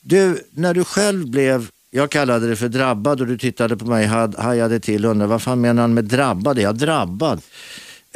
Du, 0.00 0.44
när 0.50 0.74
du 0.74 0.84
själv 0.84 1.30
blev 1.30 1.68
jag 1.90 2.10
kallade 2.10 2.48
det 2.48 2.56
för 2.56 2.68
drabbad 2.68 3.20
och 3.20 3.26
du 3.26 3.38
tittade 3.38 3.76
på 3.76 3.84
mig, 3.84 4.06
hajade 4.38 4.80
till 4.80 5.04
och 5.04 5.10
undrade 5.10 5.30
vad 5.30 5.42
fan 5.42 5.60
menar 5.60 5.82
han 5.82 5.94
med 5.94 6.04
drabbad? 6.04 6.58
Är 6.58 6.62
jag 6.62 6.76
drabbad? 6.78 7.40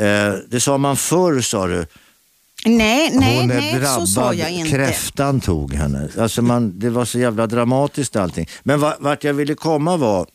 Eh, 0.05 0.35
det 0.49 0.61
sa 0.61 0.79
man 0.79 0.97
förr 0.97 1.41
sa 1.41 1.67
du. 1.67 1.87
nej, 2.67 3.11
nej, 3.15 3.41
Hon 3.41 3.51
är 3.51 3.55
nej, 3.61 3.75
drabbad. 3.79 4.01
så 4.09 4.15
sa 4.15 4.35
jag 4.35 4.51
inte. 4.53 4.71
Kräftan 4.71 5.41
tog 5.41 5.75
henne. 5.75 6.09
Alltså 6.19 6.43
man, 6.43 6.79
det 6.79 6.91
var 6.91 7.05
så 7.05 7.19
jävla 7.19 7.47
dramatiskt 7.47 8.17
allting. 8.17 8.49
Men 8.63 8.81
va- 8.81 8.97
vart 9.01 9.25
jag 9.25 9.35
ville 9.35 9.55
komma 9.55 9.97
var, 9.97 10.27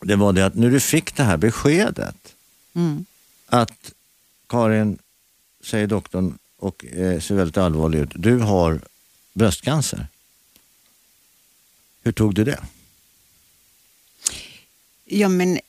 det 0.00 0.16
var 0.16 0.32
det 0.32 0.46
att 0.46 0.54
när 0.54 0.70
du 0.70 0.80
fick 0.80 1.16
det 1.16 1.22
här 1.22 1.36
beskedet 1.36 2.16
Mm. 2.74 3.04
att 3.46 3.92
Karin, 4.48 4.98
säger 5.64 5.86
doktorn 5.86 6.38
och 6.58 6.84
eh, 6.84 7.20
ser 7.20 7.34
väldigt 7.34 7.56
allvarlig 7.56 7.98
ut, 7.98 8.10
du 8.14 8.38
har 8.38 8.80
bröstcancer. 9.34 10.06
Hur 12.04 12.12
tog 12.12 12.34
du 12.34 12.44
det? 12.44 12.58
Ja, 15.14 15.28
men 15.28 15.56
eh, 15.56 15.60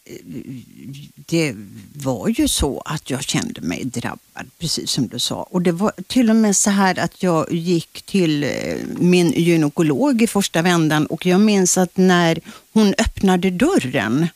det 1.15 1.55
var 1.93 2.27
ju 2.27 2.47
så 2.47 2.81
att 2.85 3.09
jag 3.09 3.23
kände 3.23 3.61
mig 3.61 3.83
drabbad, 3.85 4.45
precis 4.59 4.91
som 4.91 5.07
du 5.07 5.19
sa. 5.19 5.43
Och 5.43 5.61
det 5.61 5.71
var 5.71 5.91
till 6.07 6.29
och 6.29 6.35
med 6.35 6.55
så 6.55 6.69
här 6.69 6.99
att 6.99 7.23
jag 7.23 7.53
gick 7.53 8.01
till 8.01 8.43
eh, 8.43 8.49
min 8.97 9.31
gynekolog 9.31 10.21
i 10.21 10.27
första 10.27 10.61
vändan 10.61 11.05
och 11.05 11.25
jag 11.25 11.41
minns 11.41 11.77
att 11.77 11.97
när 11.97 12.39
hon 12.73 12.93
öppnade 12.97 13.49
dörren 13.49 14.27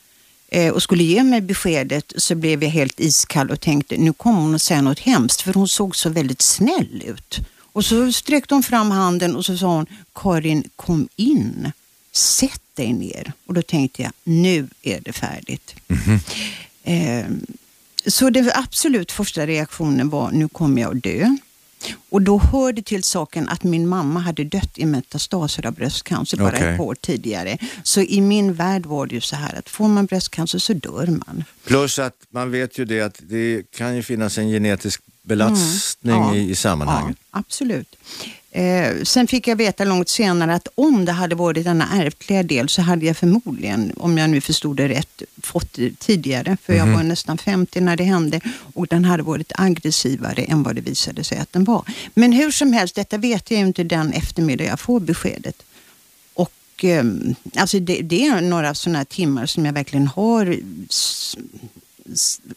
eh, 0.48 0.74
och 0.74 0.84
skulle 0.84 1.04
ge 1.04 1.24
mig 1.24 1.42
beskedet 1.42 2.14
så 2.18 2.36
blev 2.36 2.64
jag 2.64 2.70
helt 2.70 3.00
iskall 3.00 3.50
och 3.50 3.62
tänkte 3.62 3.98
nu 3.98 4.14
kommer 4.14 4.42
hon 4.42 4.56
att 4.56 4.62
säga 4.62 4.82
något 4.82 5.00
hemskt 5.00 5.42
för 5.42 5.54
hon 5.54 5.68
såg 5.68 5.96
så 5.96 6.10
väldigt 6.10 6.42
snäll 6.42 7.04
ut. 7.06 7.40
Och 7.74 7.86
så 7.86 8.12
sträckte 8.12 8.54
hon 8.54 8.64
fram 8.64 8.92
handen 8.92 9.36
och 9.36 9.46
så 9.46 9.58
sa 9.58 9.68
hon 9.68 9.86
Karin 10.14 10.70
kom 10.76 11.08
in, 11.16 11.72
sätt 12.12 12.62
dig 12.78 12.94
ner. 12.94 13.34
Och 13.46 13.54
då 13.54 13.62
tänkte 13.62 14.02
jag 14.02 14.12
nu 14.24 14.68
är 14.82 15.02
det 15.02 15.14
färdigt. 15.14 15.76
Eh, 16.84 17.26
så 18.08 18.30
det 18.30 18.52
absolut 18.56 19.12
första 19.12 19.48
reaktionen 19.48 20.10
var 20.10 20.32
nu 20.32 20.48
kommer 20.50 20.82
jag 20.82 20.98
att 20.98 21.04
dö. 21.04 21.36
Och 22.10 22.22
då 22.22 22.38
hörde 22.40 22.82
till 22.82 23.04
saken 23.04 23.50
att 23.50 23.64
min 23.64 23.88
mamma 23.88 24.20
hade 24.20 24.44
dött 24.44 24.78
i 24.78 24.86
metastaser 24.86 25.66
av 25.66 25.74
bröstcancer 25.74 26.38
bara 26.38 26.50
Okej. 26.56 26.74
ett 26.74 26.80
år 26.80 26.96
tidigare. 26.96 27.58
Så 27.84 28.02
i 28.02 28.22
min 28.22 28.54
värld 28.54 28.86
var 28.86 29.06
det 29.08 29.16
ju 29.16 29.22
så 29.22 29.36
här 29.36 29.56
att 29.60 29.70
får 29.70 29.88
man 29.88 30.06
bröstcancer 30.06 30.60
så 30.60 30.74
dör 30.74 31.08
man. 31.08 31.44
Plus 31.66 32.00
att 32.00 32.16
man 32.30 32.52
vet 32.52 32.78
ju 32.78 32.86
det 32.86 33.02
att 33.02 33.20
det 33.22 33.72
kan 33.72 33.96
ju 33.96 34.04
finnas 34.04 34.38
en 34.38 34.48
genetisk 34.50 35.02
belastning 35.24 36.16
Mm. 36.16 36.28
Ja. 36.28 36.36
i, 36.36 36.50
i 36.50 36.56
sammanhanget. 36.56 37.18
Ja, 37.32 37.40
absolut. 37.40 37.96
Eh, 38.58 39.04
sen 39.04 39.28
fick 39.28 39.48
jag 39.48 39.56
veta 39.56 39.84
långt 39.84 40.10
senare 40.10 40.56
att 40.56 40.68
om 40.76 41.06
det 41.06 41.12
hade 41.12 41.36
varit 41.36 41.64
denna 41.66 41.88
ärftliga 42.04 42.44
del 42.44 42.70
så 42.70 42.82
hade 42.82 43.06
jag 43.06 43.18
förmodligen, 43.18 43.94
om 43.98 44.18
jag 44.18 44.30
nu 44.30 44.42
förstod 44.42 44.78
det 44.78 44.88
rätt, 44.90 45.22
fått 45.44 45.74
det 45.74 46.00
tidigare. 46.00 46.58
För 46.64 46.74
Mhm. 46.74 46.88
jag 46.90 46.98
var 46.98 47.04
nästan 47.04 47.38
50 47.38 47.82
när 47.82 47.96
det 47.98 48.04
hände 48.04 48.42
och 48.74 48.88
den 48.88 49.06
hade 49.06 49.24
varit 49.24 49.52
aggressivare 49.56 50.44
än 50.44 50.64
vad 50.64 50.76
det 50.76 50.82
visade 50.82 51.24
sig 51.24 51.38
att 51.38 51.54
den 51.54 51.64
var. 51.64 51.84
Men 52.14 52.32
hur 52.32 52.52
som 52.52 52.74
helst, 52.74 52.96
detta 52.96 53.18
vet 53.18 53.52
jag 53.52 53.60
ju 53.60 53.66
inte 53.68 53.84
den 53.84 54.14
eftermiddag 54.14 54.64
jag 54.64 54.80
får 54.80 55.00
beskedet. 55.00 55.64
Och 56.34 56.84
eh, 56.86 57.04
alltså 57.56 57.80
det, 57.80 58.02
det 58.02 58.26
är 58.28 58.42
några 58.42 58.74
sådana 58.76 59.06
timmar 59.06 59.46
som 59.46 59.66
jag 59.66 59.74
verkligen 59.74 60.08
har 60.08 60.58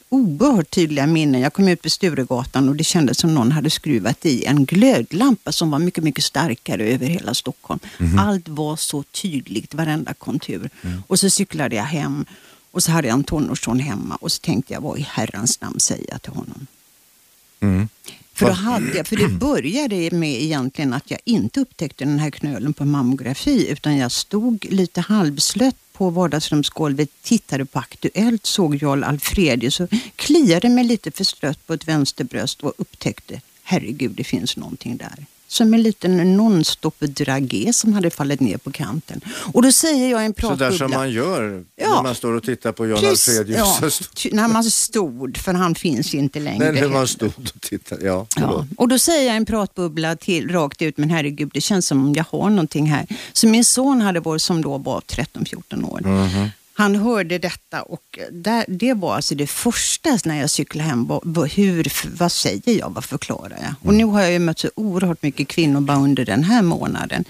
oerhört 0.09 0.71
tydliga 0.71 1.07
minnen. 1.07 1.41
Jag 1.41 1.53
kom 1.53 1.69
ut 1.69 1.83
på 1.83 1.91
Sturegatan 1.91 2.69
och 2.69 2.77
det 2.77 2.85
kändes 2.85 3.19
som 3.19 3.35
någon 3.35 3.53
hade 3.53 3.71
skruvat 3.71 4.27
i 4.27 4.45
en 4.45 4.65
glödlampa 4.65 5.53
som 5.53 5.71
var 5.71 5.79
mycket, 5.79 6.05
mycket 6.05 6.25
starkare 6.25 6.85
över 6.85 7.07
hela 7.07 7.35
Stockholm. 7.35 7.81
Allt 8.19 8.49
var 8.49 8.77
så 8.77 9.03
tydligt, 9.03 9.75
varenda 9.75 10.15
kontur. 10.15 10.71
Och 11.07 11.21
så 11.21 11.31
cyklade 11.31 11.77
jag 11.77 11.85
hem 11.85 12.25
och 12.71 12.83
så 12.83 12.93
hade 12.93 13.09
jag 13.09 13.15
en 13.15 13.25
tonårsson 13.25 13.81
hemma 13.81 14.17
och 14.17 14.33
så 14.33 14.41
tänkte 14.41 14.73
jag, 14.73 14.81
vad 14.81 14.99
i 14.99 15.07
herrans 15.11 15.61
namn 15.61 15.81
säger 15.81 16.07
jag 16.09 16.23
till 16.23 16.33
honom? 16.33 16.67
Mm. 17.61 17.89
För, 18.33 18.47
då 18.47 18.53
hade 18.53 18.97
jag, 18.97 19.07
för 19.07 19.17
det 19.17 19.29
började 19.41 20.11
med 20.11 20.43
egentligen 20.43 20.93
att 20.93 21.11
jag 21.11 21.21
inte 21.25 21.61
upptäckte 21.61 22.05
den 22.05 22.19
här 22.19 22.31
knölen 22.31 22.73
på 22.73 22.85
mammografi 22.85 23.69
utan 23.71 23.97
jag 23.97 24.13
stod 24.13 24.67
lite 24.71 25.01
halvslött 25.01 25.90
på 26.01 26.11
vardagsrumsgolvet, 26.11 27.11
tittade 27.23 27.65
på 27.65 27.79
Aktuellt, 27.79 28.47
såg 28.47 28.83
Jarl 28.83 29.05
Alfredius 29.05 29.81
och 29.81 29.89
kliade 30.17 30.69
mig 30.69 30.85
lite 30.85 31.11
förstrött 31.11 31.67
på 31.67 31.73
ett 31.75 31.89
vänsterbröst 31.89 32.63
och 32.63 32.73
upptäckte, 32.77 33.41
herregud 33.63 34.11
det 34.11 34.25
finns 34.25 34.57
någonting 34.57 34.97
där. 34.97 35.27
Som 35.53 35.75
en 35.75 35.83
liten 35.83 36.37
nonstop 36.37 36.95
dragé 37.01 37.73
som 37.73 37.93
hade 37.93 38.11
fallit 38.11 38.41
ner 38.41 38.57
på 38.57 38.71
kanten. 38.73 39.21
Och 39.53 39.63
då 39.63 39.73
säger 39.73 40.11
jag 40.11 40.25
en 40.25 40.35
Så 40.35 40.41
där 40.41 40.49
pratbubbla. 40.49 40.79
som 40.79 40.91
man 40.91 41.11
gör 41.11 41.65
Ja. 41.77 41.95
när 41.95 42.03
man 42.03 42.15
står 42.15 42.33
och 42.33 42.43
tittar 42.43 42.73
på 42.73 42.87
Jan 42.87 43.05
Alfredius. 43.07 43.59
ja, 43.59 43.91
när 44.33 44.49
man 44.49 44.65
stod, 44.65 45.37
för 45.37 45.53
han 45.55 45.75
finns 45.75 46.15
inte 46.15 46.41
längre. 46.41 46.73
Nej, 46.73 46.81
när 46.83 46.89
man 46.89 47.09
stod 47.09 47.29
och 47.37 47.61
tittade. 47.61 48.07
Ja, 48.07 48.27
Ja, 48.37 48.67
och 48.77 48.89
då 48.89 48.99
säger 48.99 49.27
jag 49.27 49.37
en 49.37 49.45
pratbubbla 49.47 50.17
till, 50.17 50.51
rakt 50.51 50.83
ut, 50.83 50.97
men 50.99 51.11
herregud, 51.11 51.51
det 51.55 51.61
känns 51.61 51.87
som 51.87 52.05
om 52.07 52.15
jag 52.15 52.25
har 52.31 52.51
någonting 52.51 52.87
här. 52.87 53.07
Så 53.33 53.47
min 53.47 53.65
son 53.65 54.01
hade 54.01 54.21
varit, 54.21 54.43
som 54.43 54.63
då 54.63 54.79
var 54.79 55.01
13-14 55.01 55.85
år, 55.85 56.01
Mhm. 56.01 56.49
Han 56.81 56.97
hörde 56.97 57.39
detta 57.39 57.83
och 57.83 58.19
där, 58.31 58.65
det 58.69 58.95
var 58.95 59.15
alltså 59.15 59.35
det 59.35 59.47
första 59.47 60.19
när 60.25 60.41
jag 60.41 60.51
cyklade 60.51 60.89
hem. 60.89 61.07
Var, 61.07 61.47
hur, 61.47 61.93
vad 62.19 62.33
säger 62.33 62.79
jag? 62.79 62.91
Vad 62.91 63.05
förklarar 63.05 63.59
jag? 63.63 63.75
Och 63.89 63.95
nu 63.95 64.05
har 64.05 64.21
jag 64.21 64.33
ju 64.33 64.39
mött 64.39 64.59
så 64.59 64.71
oerhört 64.75 65.23
mycket 65.23 65.49
kvinnor 65.49 65.81
bara 65.81 65.97
under 65.97 66.25
den 66.25 66.45
här 66.45 66.63
månaden. 66.63 67.25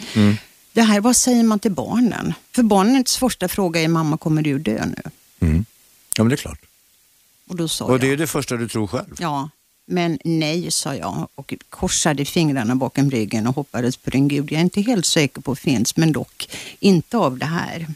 Det 0.73 0.83
här, 0.83 1.00
vad 1.00 1.16
säger 1.16 1.42
man 1.42 1.59
till 1.59 1.73
barnen? 1.73 2.35
För 2.52 2.62
barnens 2.62 3.16
första 3.16 3.49
fråga 3.49 3.80
är, 3.80 3.88
mamma 3.88 4.16
kommer 4.16 4.42
du 4.42 4.59
dö 4.59 4.87
nu? 4.87 5.02
Mm. 5.40 5.64
Ja, 6.16 6.23
men 6.23 6.28
det 6.28 6.35
är 6.35 6.37
klart. 6.37 6.61
Och 7.49 7.57
då 7.57 7.69
sa 7.69 7.85
Och 7.85 8.00
det 8.00 8.07
jag, 8.07 8.12
är 8.12 8.16
det 8.16 8.26
första 8.26 8.57
du 8.57 8.69
tror 8.69 8.87
själv. 8.87 9.16
Ja, 9.19 9.50
men 9.87 10.19
nej, 10.25 10.71
sa 10.71 10.95
jag 10.95 11.28
och 11.35 11.54
korsade 11.71 12.25
fingrarna 12.25 12.75
bakom 12.75 13.11
ryggen 13.11 13.47
och 13.47 13.54
hoppades 13.54 13.97
på 13.97 14.11
den 14.11 14.28
gud 14.28 14.52
jag 14.52 14.59
är 14.59 14.64
inte 14.64 14.80
helt 14.80 15.07
säker 15.07 15.40
på 15.40 15.54
finns, 15.54 15.97
men 15.97 16.12
dock 16.12 16.49
inte 16.80 17.16
av 17.16 17.38
det 17.38 17.47
här. 17.47 17.87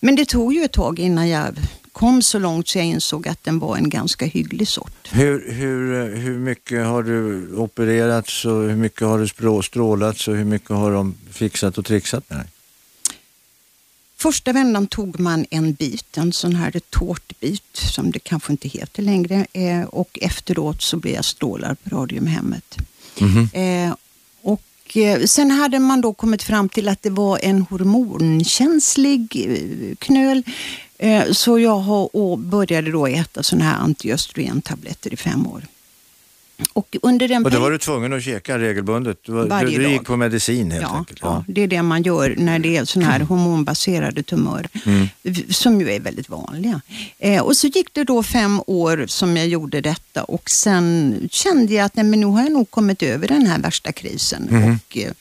Men 0.00 0.16
det 0.16 0.24
tog 0.24 0.54
ju 0.54 0.64
ett 0.64 0.72
tag 0.72 0.98
innan 0.98 1.28
jag 1.28 1.54
kom 1.92 2.22
så 2.22 2.38
långt 2.38 2.68
så 2.68 2.78
jag 2.78 2.86
insåg 2.86 3.28
att 3.28 3.44
den 3.44 3.58
var 3.58 3.76
en 3.76 3.90
ganska 3.90 4.26
hygglig 4.26 4.68
sort. 4.68 5.08
Hur, 5.12 5.52
hur, 5.52 6.16
hur 6.16 6.38
mycket 6.38 6.86
har 6.86 7.02
du 7.02 7.48
opererats 7.56 8.44
och 8.44 8.62
hur 8.62 8.76
mycket 8.76 9.00
har 9.00 9.18
du 9.18 9.62
strålats 9.62 10.28
och 10.28 10.36
hur 10.36 10.44
mycket 10.44 10.70
har 10.70 10.92
de 10.92 11.14
fixat 11.30 11.78
och 11.78 11.84
trixat 11.84 12.30
med 12.30 12.38
dig? 12.38 12.46
Första 14.18 14.52
vändan 14.52 14.86
tog 14.86 15.20
man 15.20 15.46
en 15.50 15.72
bit, 15.72 16.16
en 16.16 16.32
sån 16.32 16.54
här 16.54 16.80
tårtbit 16.90 17.76
som 17.76 18.10
det 18.10 18.18
kanske 18.18 18.52
inte 18.52 18.68
heter 18.68 19.02
längre 19.02 19.46
eh, 19.52 19.82
och 19.82 20.18
efteråt 20.22 20.82
så 20.82 20.96
blev 20.96 21.14
jag 21.14 21.24
strålad 21.24 21.76
på 21.82 21.96
Radiumhemmet. 21.96 22.76
Mm 23.20 23.32
-hmm 23.32 23.96
och 24.86 24.96
eh, 24.96 25.24
sen 25.24 25.50
hade 25.50 25.78
man 25.78 26.00
då 26.00 26.12
kommit 26.12 26.42
fram 26.42 26.68
till 26.68 26.88
att 26.88 27.02
det 27.02 27.10
var 27.10 27.38
en 27.42 27.62
hormonkänslig 27.62 29.46
eh, 29.48 29.96
knöl 29.96 30.42
eh, 30.98 31.32
så 31.32 31.58
jag 31.58 32.38
började 32.38 32.90
då 32.90 33.06
äta 33.06 33.42
sådana 33.42 33.64
här 33.64 33.78
antiöstrogentabletter 33.78 35.12
i 35.12 35.16
fem 35.16 35.46
år. 35.46 35.62
Och, 36.72 36.96
under 37.02 37.28
den 37.28 37.44
och 37.44 37.50
då 37.50 37.60
var 37.60 37.70
du 37.70 37.78
tvungen 37.78 38.12
att 38.12 38.22
käka 38.22 38.58
regelbundet? 38.58 39.18
Du, 39.22 39.32
var, 39.32 39.64
du, 39.64 39.78
du 39.78 39.88
gick 39.88 40.04
på 40.04 40.16
medicin 40.16 40.70
helt 40.70 40.82
ja, 40.82 40.96
enkelt? 40.96 41.18
Ja. 41.22 41.44
ja, 41.46 41.52
det 41.52 41.60
är 41.60 41.66
det 41.66 41.82
man 41.82 42.02
gör 42.02 42.34
när 42.38 42.58
det 42.58 42.76
är 42.76 42.84
sådana 42.84 43.12
här 43.12 43.20
hormonbaserade 43.20 44.22
tumörer 44.22 44.68
mm. 44.86 45.08
som 45.50 45.80
ju 45.80 45.90
är 45.90 46.00
väldigt 46.00 46.28
vanliga. 46.28 46.80
Eh, 47.18 47.42
och 47.42 47.56
så 47.56 47.66
gick 47.66 47.94
det 47.94 48.04
då 48.04 48.22
fem 48.22 48.60
år 48.66 49.04
som 49.08 49.36
jag 49.36 49.48
gjorde 49.48 49.80
detta 49.80 50.24
och 50.24 50.50
sen 50.50 51.14
kände 51.32 51.74
jag 51.74 51.84
att 51.84 51.96
nej, 51.96 52.04
men 52.04 52.20
nu 52.20 52.26
har 52.26 52.42
jag 52.42 52.52
nog 52.52 52.70
kommit 52.70 53.02
över 53.02 53.28
den 53.28 53.46
här 53.46 53.58
värsta 53.58 53.92
krisen. 53.92 54.48
Mm. 54.50 54.74
Och, 54.74 54.96
eh, 54.96 55.12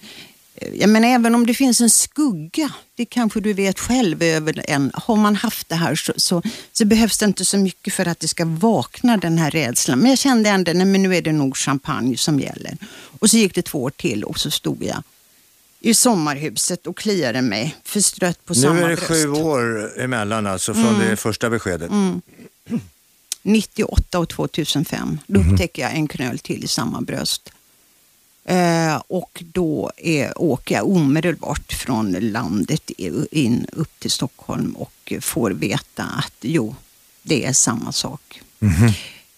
jag 0.73 0.89
menar, 0.89 1.07
även 1.07 1.35
om 1.35 1.45
det 1.45 1.53
finns 1.53 1.81
en 1.81 1.89
skugga, 1.89 2.69
det 2.95 3.05
kanske 3.05 3.39
du 3.39 3.53
vet 3.53 3.79
själv 3.79 4.23
över 4.23 4.65
en, 4.67 4.91
har 4.93 5.15
man 5.15 5.35
haft 5.35 5.69
det 5.69 5.75
här 5.75 5.95
så, 5.95 6.13
så, 6.17 6.41
så, 6.71 6.85
behövs 6.85 7.17
det 7.17 7.25
inte 7.25 7.45
så 7.45 7.57
mycket 7.57 7.93
för 7.93 8.07
att 8.07 8.19
det 8.19 8.27
ska 8.27 8.45
vakna 8.45 9.17
den 9.17 9.37
här 9.37 9.51
rädslan. 9.51 9.99
Men 9.99 10.09
jag 10.09 10.19
kände 10.19 10.49
ändå, 10.49 10.71
nej 10.73 10.85
men 10.85 11.03
nu 11.03 11.15
är 11.15 11.21
det 11.21 11.31
nog 11.31 11.57
champagne 11.57 12.17
som 12.17 12.39
gäller. 12.39 12.77
Och 13.19 13.29
så 13.29 13.37
gick 13.37 13.55
det 13.55 13.61
två 13.61 13.83
år 13.83 13.89
till 13.89 14.23
och 14.23 14.39
så 14.39 14.51
stod 14.51 14.83
jag 14.83 15.03
i 15.79 15.93
sommarhuset 15.93 16.87
och 16.87 16.97
kliade 16.97 17.41
mig 17.41 17.75
förstrött 17.83 18.45
på 18.45 18.53
nu 18.53 18.59
samma. 18.59 18.73
Nu 18.73 18.83
är 18.83 18.89
det 18.89 18.95
bröst. 18.95 19.09
sju 19.09 19.29
år 19.29 19.91
emellan 19.99 20.47
alltså 20.47 20.73
från 20.73 20.95
mm. 20.95 21.09
det 21.09 21.15
första 21.15 21.49
beskedet. 21.49 21.91
Mm. 21.91 22.21
98 23.41 24.19
och 24.19 24.29
2005, 24.29 25.19
då 25.27 25.39
mm. 25.39 25.53
upptäcker 25.53 25.81
jag 25.81 25.93
en 25.93 26.07
knöl 26.07 26.39
till 26.39 26.63
i 26.63 26.67
samma 26.67 27.01
bröst. 27.01 27.49
Eh, 28.47 29.01
och 29.07 29.43
då 29.53 29.91
är, 29.97 30.41
åker 30.41 30.75
jag 30.75 30.87
omedelbart 30.87 31.73
från 31.73 32.11
landet 32.11 32.91
in 33.31 33.67
upp 33.71 33.99
till 33.99 34.11
Stockholm 34.11 34.75
och 34.75 35.13
får 35.21 35.51
veta 35.51 36.03
att 36.03 36.35
jo, 36.41 36.75
det 37.21 37.45
är 37.45 37.53
samma 37.53 37.91
sak. 37.91 38.41
Mm. 38.59 38.93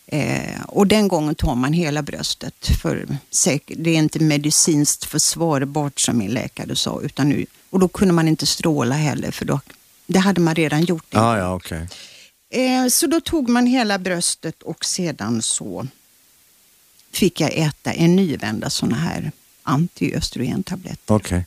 Eh, 0.07 0.61
och 0.67 0.87
den 0.87 1.07
gången 1.07 1.35
tar 1.35 1.55
man 1.55 1.73
hela 1.73 2.01
bröstet 2.01 2.67
för 2.81 3.07
det 3.65 3.89
är 3.89 3.97
inte 3.97 4.19
medicinskt 4.19 5.05
försvarbart 5.05 5.99
som 5.99 6.17
min 6.17 6.31
läkare 6.31 6.75
sa. 6.75 7.01
Utan 7.01 7.29
nu, 7.29 7.45
och 7.69 7.79
då 7.79 7.87
kunde 7.87 8.13
man 8.13 8.27
inte 8.27 8.45
stråla 8.45 8.95
heller 8.95 9.31
för 9.31 9.45
då, 9.45 9.59
det 10.07 10.19
hade 10.19 10.41
man 10.41 10.55
redan 10.55 10.83
gjort. 10.83 11.15
Ah, 11.15 11.37
ja, 11.37 11.55
okay. 11.55 11.87
eh, 12.53 12.87
så 12.87 13.07
då 13.07 13.21
tog 13.21 13.49
man 13.49 13.65
hela 13.65 13.99
bröstet 13.99 14.63
och 14.63 14.85
sedan 14.85 15.41
så 15.41 15.87
fick 17.11 17.41
jag 17.41 17.53
äta 17.53 17.93
en 17.93 18.15
ny 18.15 18.37
vända 18.37 18.69
sådana 18.69 18.95
här 18.95 19.31
antiöstrogentabletter. 19.63 21.13
Okay. 21.13 21.41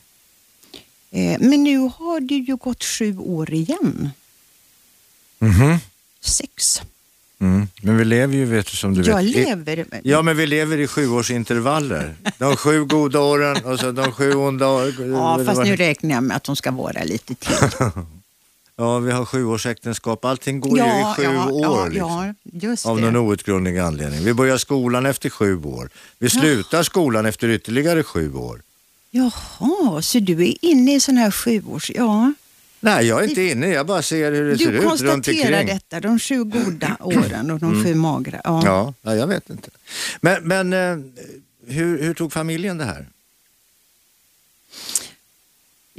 Eh, 1.11 1.39
men 1.39 1.63
nu 1.63 1.77
har 1.77 2.19
det 2.19 2.35
ju 2.35 2.55
gått 2.55 2.83
sju 2.83 3.17
år 3.17 3.53
igen. 3.53 4.09
Mm 5.39 5.53
-hmm. 5.53 5.77
Sex. 6.21 6.81
Mm. 7.39 7.67
Men 7.81 7.97
vi 7.97 8.05
lever 8.05 8.35
ju, 8.35 8.45
vet 8.45 8.65
du, 8.65 8.77
som 8.77 8.93
du 8.93 9.01
jag 9.01 9.23
vet. 9.23 9.35
lever. 9.35 9.85
Ja, 10.03 10.21
men 10.21 10.37
vi 10.37 10.47
lever 10.47 10.77
i 10.77 10.87
sjuårsintervaller. 10.87 12.15
De 12.37 12.57
sju 12.57 12.85
goda 12.85 13.19
åren 13.19 13.65
och 13.65 13.79
så 13.79 13.91
de 13.91 14.11
sju 14.11 14.33
onda 14.33 14.67
åren. 14.67 15.11
Ja, 15.11 15.45
fast 15.45 15.63
nu 15.63 15.75
räknar 15.75 16.15
jag 16.15 16.23
med 16.23 16.37
att 16.37 16.43
de 16.43 16.55
ska 16.55 16.71
vara 16.71 17.03
lite 17.03 17.35
till. 17.35 17.55
Ja, 18.75 18.99
vi 18.99 19.11
har 19.11 19.25
sjuårsäktenskap. 19.25 20.25
Allting 20.25 20.59
går 20.59 20.77
ja, 20.77 20.85
ju 20.85 21.01
i 21.01 21.15
sju 21.15 21.33
ja, 21.33 21.49
år. 21.49 21.93
Ja, 21.95 22.33
liksom. 22.43 22.91
av 22.91 23.01
någon 23.01 23.15
outgrundlig 23.15 23.77
anledning. 23.77 24.23
Vi 24.23 24.33
börjar 24.33 24.57
skolan 24.57 25.05
efter 25.05 25.29
sju 25.29 25.63
år. 25.63 25.89
Vi 26.19 26.29
slutar 26.29 26.83
skolan 26.83 27.25
efter 27.25 27.49
ytterligare 27.49 28.03
sju 28.03 28.33
år. 28.33 28.61
Jaha, 29.11 30.01
så 30.01 30.19
du 30.19 30.47
är 30.47 30.65
inne 30.65 30.95
i 30.95 30.99
sån 30.99 31.17
här 31.17 31.31
sjuårs... 31.31 31.91
Ja. 31.95 32.33
Nej, 32.79 33.07
jag 33.07 33.23
är 33.23 33.27
inte 33.27 33.41
inne. 33.41 33.67
Jag 33.67 33.85
bara 33.85 34.01
ser 34.01 34.31
hur 34.31 34.43
det 34.43 34.51
du 34.51 34.57
ser 34.57 34.71
ut 34.71 34.81
runt 34.81 35.01
omkring. 35.01 35.11
Du 35.11 35.41
konstaterar 35.41 35.63
detta, 35.63 35.99
de 35.99 36.19
sju 36.19 36.43
goda 36.43 36.97
åren 36.99 37.51
och 37.51 37.59
de 37.59 37.71
mm. 37.71 37.83
sju 37.83 37.95
magra. 37.95 38.41
Ja, 38.43 38.93
ja 39.01 39.15
jag 39.15 39.27
vet 39.27 39.49
inte. 39.49 39.69
Men, 40.21 40.43
men 40.43 40.73
eh, 40.73 40.97
hur, 41.67 42.03
hur 42.03 42.13
tog 42.13 42.33
familjen 42.33 42.77
det 42.77 42.85
här? 42.85 43.07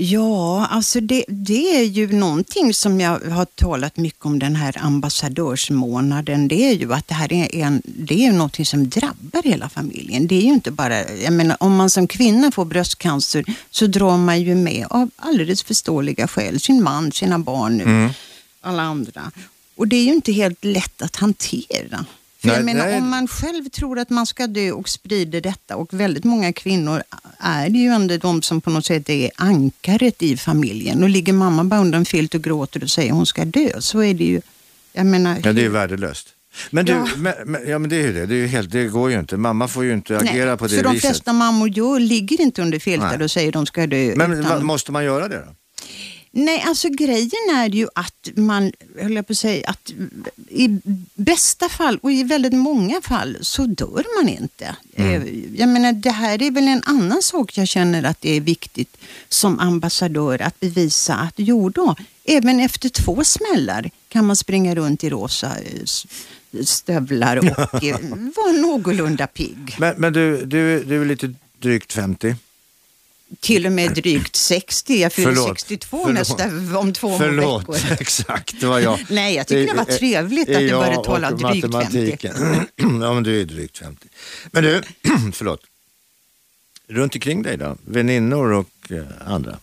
Ja, 0.05 0.67
alltså 0.67 1.01
det, 1.01 1.25
det, 1.29 1.77
är 1.77 1.83
ju 1.83 2.13
någonting 2.13 2.75
som 2.75 3.01
jag 3.01 3.21
har 3.21 3.45
talat 3.45 3.97
mycket 3.97 4.27
om 4.27 4.39
den 4.39 4.57
här 4.57 4.77
ambassadörsmånaden. 4.81 6.49
Det 6.49 6.69
är 6.69 6.73
ju 6.73 6.93
att 6.93 7.09
det 7.09 7.15
här 7.15 7.33
är, 7.33 7.55
en, 7.55 7.83
det 7.85 8.27
är 8.27 8.33
någonting 8.33 8.67
som 8.67 8.89
drabbar 8.89 9.43
hela 9.43 9.69
familjen. 9.69 10.27
Det 10.27 10.35
är 10.35 10.41
ju 10.41 10.53
inte 10.53 10.71
bara, 10.71 11.13
jag 11.13 11.33
menar 11.33 11.57
om 11.61 11.77
man 11.77 11.91
som 11.91 12.07
kvinna 12.07 12.51
får 12.51 12.65
bröstcancer 12.65 13.45
så 13.71 13.87
drar 13.87 14.17
man 14.17 14.43
ju 14.43 14.55
med 14.55 14.87
av 14.91 15.11
alldeles 15.17 15.63
förståeliga 15.63 16.29
skäl 16.29 16.61
sin 16.61 16.83
man, 16.83 17.13
sina 17.13 17.39
barn, 17.39 17.81
mm. 17.81 18.11
alla 18.61 18.83
andra. 18.83 19.31
Och 19.77 19.89
det 19.89 19.97
är 19.97 20.05
ju 20.05 20.13
inte 20.13 20.33
helt 20.33 20.65
lätt 20.65 21.03
att 21.03 21.17
hantera. 21.17 22.05
För 22.43 22.49
nej, 22.49 22.57
jag 22.57 22.65
menar, 22.65 22.87
nej. 22.87 22.99
om 22.99 23.11
man 23.11 23.29
själv 23.29 23.69
tror 23.69 23.99
att 23.99 24.11
man 24.11 24.27
ska 24.27 24.47
dö 24.47 24.71
och 24.71 24.89
sprider 24.89 25.41
detta 25.41 25.77
och 25.77 25.95
väldigt 25.95 26.25
många 26.25 26.53
kvinnor 26.53 27.03
är 27.39 27.69
det 27.69 27.79
ju 27.79 27.89
ändå 27.89 28.17
de 28.17 28.43
som 28.43 28.61
på 28.61 28.71
något 28.71 28.87
sätt 28.87 29.09
är 29.09 29.31
ankaret 29.37 30.23
i 30.23 30.37
familjen. 30.37 31.03
Och 31.03 31.09
ligger 31.09 31.33
mamma 31.33 31.65
bara 31.65 31.81
under 31.81 31.99
en 31.99 32.05
filt 32.05 32.35
och 32.35 32.43
gråter 32.43 32.83
och 32.83 32.91
säger 32.91 33.13
hon 33.13 33.27
ska 33.27 33.45
dö 33.45 33.81
så 33.81 34.03
är 34.03 34.15
det 34.15 34.25
ju, 34.25 34.41
jag 34.93 35.07
menar. 35.07 35.41
Ja, 35.45 35.53
det 35.53 35.61
är 35.61 35.63
ju 35.63 35.69
värdelöst. 35.69 36.29
Men 36.71 36.85
du, 36.85 36.93
ja. 36.93 37.09
Men, 37.17 37.35
men, 37.45 37.69
ja 37.69 37.79
men 37.79 37.91
det 37.91 37.97
är 37.97 38.01
ju 38.01 38.13
det, 38.13 38.27
det, 38.27 38.35
är 38.35 38.47
helt, 38.47 38.71
det 38.71 38.85
går 38.85 39.11
ju 39.11 39.19
inte. 39.19 39.37
Mamma 39.37 39.69
får 39.69 39.85
ju 39.85 39.93
inte 39.93 40.19
agera 40.19 40.47
Nej, 40.47 40.57
på 40.57 40.67
det 40.67 40.71
viset. 40.71 40.87
Så 40.87 40.93
de 40.93 41.01
flesta 41.01 41.33
mammor 41.33 41.69
gör, 41.69 42.01
ligger 42.01 42.41
inte 42.41 42.63
under 42.63 42.79
filtar 42.79 43.23
och 43.23 43.31
säger 43.31 43.53
de 43.53 43.67
ska 43.67 43.87
dö. 43.87 44.13
Men 44.17 44.33
utan... 44.33 44.65
måste 44.65 44.93
man 44.93 45.05
göra 45.05 45.29
det 45.29 45.37
då? 45.37 45.55
Nej, 46.35 46.65
alltså 46.67 46.89
grejen 46.89 47.57
är 47.57 47.69
ju 47.69 47.89
att 47.95 48.29
man, 48.35 48.73
höll 49.01 49.13
jag 49.13 49.27
på 49.27 49.33
att 49.33 49.39
säga, 49.39 49.71
att 49.71 49.93
i 50.49 50.81
bästa 51.15 51.69
fall 51.69 51.99
och 52.03 52.13
i 52.13 52.23
väldigt 52.23 52.53
många 52.53 53.01
fall 53.01 53.39
så 53.41 53.67
dör 53.67 54.05
man 54.19 54.29
inte. 54.29 54.77
Mm. 54.95 55.23
Eh, 55.23 55.61
jag 55.61 55.69
menar, 55.69 55.93
det 55.93 56.11
här 56.11 56.43
är 56.43 56.51
väl 56.51 56.69
en 56.69 56.83
annan 56.87 57.23
sak 57.23 57.59
jag 57.59 57.69
känner 57.69 58.03
att 58.03 58.21
det 58.21 58.37
är 58.37 58.41
viktigt 58.41 58.97
som 59.29 59.59
ambassadör 59.59 60.43
att 60.43 60.61
bevisa 60.61 61.15
att 61.15 61.35
jo 61.37 61.69
då, 61.69 61.97
även 62.25 62.61
efter 62.61 62.89
två 62.89 63.25
smällar 63.25 63.91
kan 64.09 64.27
man 64.27 64.37
springa 64.37 64.75
runt 64.75 65.05
i 65.05 65.11
rosa 65.11 65.57
stövlar 66.65 67.37
och 67.37 67.45
vara 68.37 68.53
någorlunda 68.53 69.27
pigg. 69.27 69.77
Men, 69.79 69.95
men 69.99 70.13
du, 70.13 70.45
du, 70.45 70.85
du 70.85 71.01
är 71.03 71.07
lite 71.07 71.35
drygt 71.59 71.93
50 71.93 72.37
till 73.41 73.67
och 73.67 73.73
med 73.73 73.95
drygt 73.95 74.37
60. 74.37 75.01
Jag 75.01 75.13
fyller 75.13 75.47
62 75.49 75.99
förlåt. 76.05 76.15
nästa, 76.15 76.79
om 76.79 76.93
två 76.93 77.19
förlåt, 77.19 77.63
veckor. 77.63 77.77
exakt. 78.01 78.61
Det 78.61 78.67
var 78.67 78.81
jag. 78.81 78.99
Nej, 79.11 79.35
jag 79.35 79.47
tycker 79.47 79.73
det, 79.73 79.79
var 79.79 79.99
trevligt 79.99 80.49
att 80.49 80.59
du 80.59 80.71
började 80.71 81.05
tala 81.05 81.31
drygt 81.31 81.73
50. 81.73 82.19
ja, 82.77 83.15
men 83.15 83.23
du 83.23 83.41
är 83.41 83.45
drygt 83.45 83.79
50. 83.79 84.09
Men 84.51 84.65
du, 84.65 84.83
förlåt. 85.33 85.61
Runt 86.89 87.15
omkring 87.15 87.43
dig 87.43 87.57
då? 87.57 87.77
Väninnor 87.85 88.53
och 88.53 88.69
eh, 88.91 89.05
andra? 89.27 89.59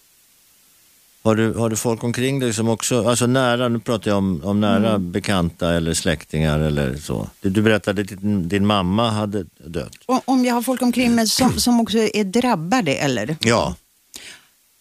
Har 1.22 1.36
du, 1.36 1.54
har 1.54 1.70
du 1.70 1.76
folk 1.76 2.04
omkring 2.04 2.40
dig 2.40 2.54
som 2.54 2.70
också, 2.70 3.08
alltså 3.08 3.26
nära, 3.26 3.68
nu 3.68 3.80
pratar 3.80 4.12
jag 4.12 4.18
om, 4.18 4.42
om 4.44 4.60
nära 4.60 4.90
mm. 4.90 5.12
bekanta 5.12 5.74
eller 5.74 5.94
släktingar 5.94 6.60
eller 6.60 6.96
så. 6.98 7.30
Du 7.42 7.62
berättade 7.62 8.02
att 8.02 8.08
din, 8.08 8.50
din 8.50 8.66
mamma 8.66 9.10
hade 9.10 9.46
dött. 9.58 9.96
Om 10.06 10.46
jag 10.46 10.54
har 10.54 10.62
folk 10.62 10.82
omkring 10.82 11.16
mig 11.16 11.28
som, 11.28 11.60
som 11.60 11.80
också 11.80 11.98
är 11.98 12.24
drabbade 12.24 12.96
eller? 12.96 13.38
Ja. 13.40 13.76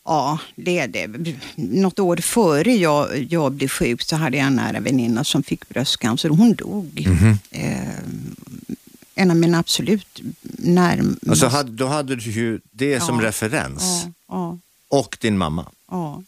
Ja, 0.05 0.39
det 0.57 0.79
är 0.79 0.89
det. 0.89 1.35
Något 1.57 1.99
år 1.99 2.17
före 2.17 2.73
jag, 2.73 3.27
jag 3.31 3.53
blev 3.53 3.69
sjuk 3.69 4.03
så 4.03 4.17
hade 4.17 4.37
jag 4.37 4.47
en 4.47 4.57
nära 4.57 4.81
väninna 4.81 5.25
som 5.25 5.43
fick 5.43 5.69
bröstcancer 5.69 6.31
och 6.31 6.37
hon 6.37 6.55
dog. 6.55 7.05
Mm 7.07 7.19
-hmm. 7.19 7.37
eh, 7.51 7.99
en 9.15 9.31
av 9.31 9.37
mina 9.37 9.59
absolut 9.59 10.21
närmaste. 10.59 11.31
Alltså 11.47 11.63
då 11.63 11.87
hade 11.87 12.17
du 12.17 12.31
ju 12.31 12.61
det 12.71 12.91
ja. 12.91 13.01
som 13.01 13.21
referens. 13.21 14.05
Ja, 14.05 14.13
ja. 14.29 14.59
Och 14.89 15.19
din 15.21 15.39
mamma. 15.39 15.67
Ja. 15.91 16.23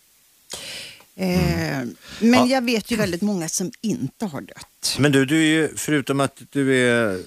Mm. 1.17 1.97
men 2.19 2.41
ja. 2.41 2.47
jag 2.47 2.65
vet 2.65 2.91
ju 2.91 2.97
väldigt 2.97 3.23
många 3.23 3.49
som 3.49 3.71
inte 3.81 4.27
har 4.27 4.41
dött. 4.41 4.97
Men 4.99 5.13
du, 5.13 5.27
du 5.27 5.37
är 5.37 5.47
ju, 5.47 5.69
förutom 5.77 6.21
att 6.21 6.43
du 6.51 6.77
är 6.77 7.23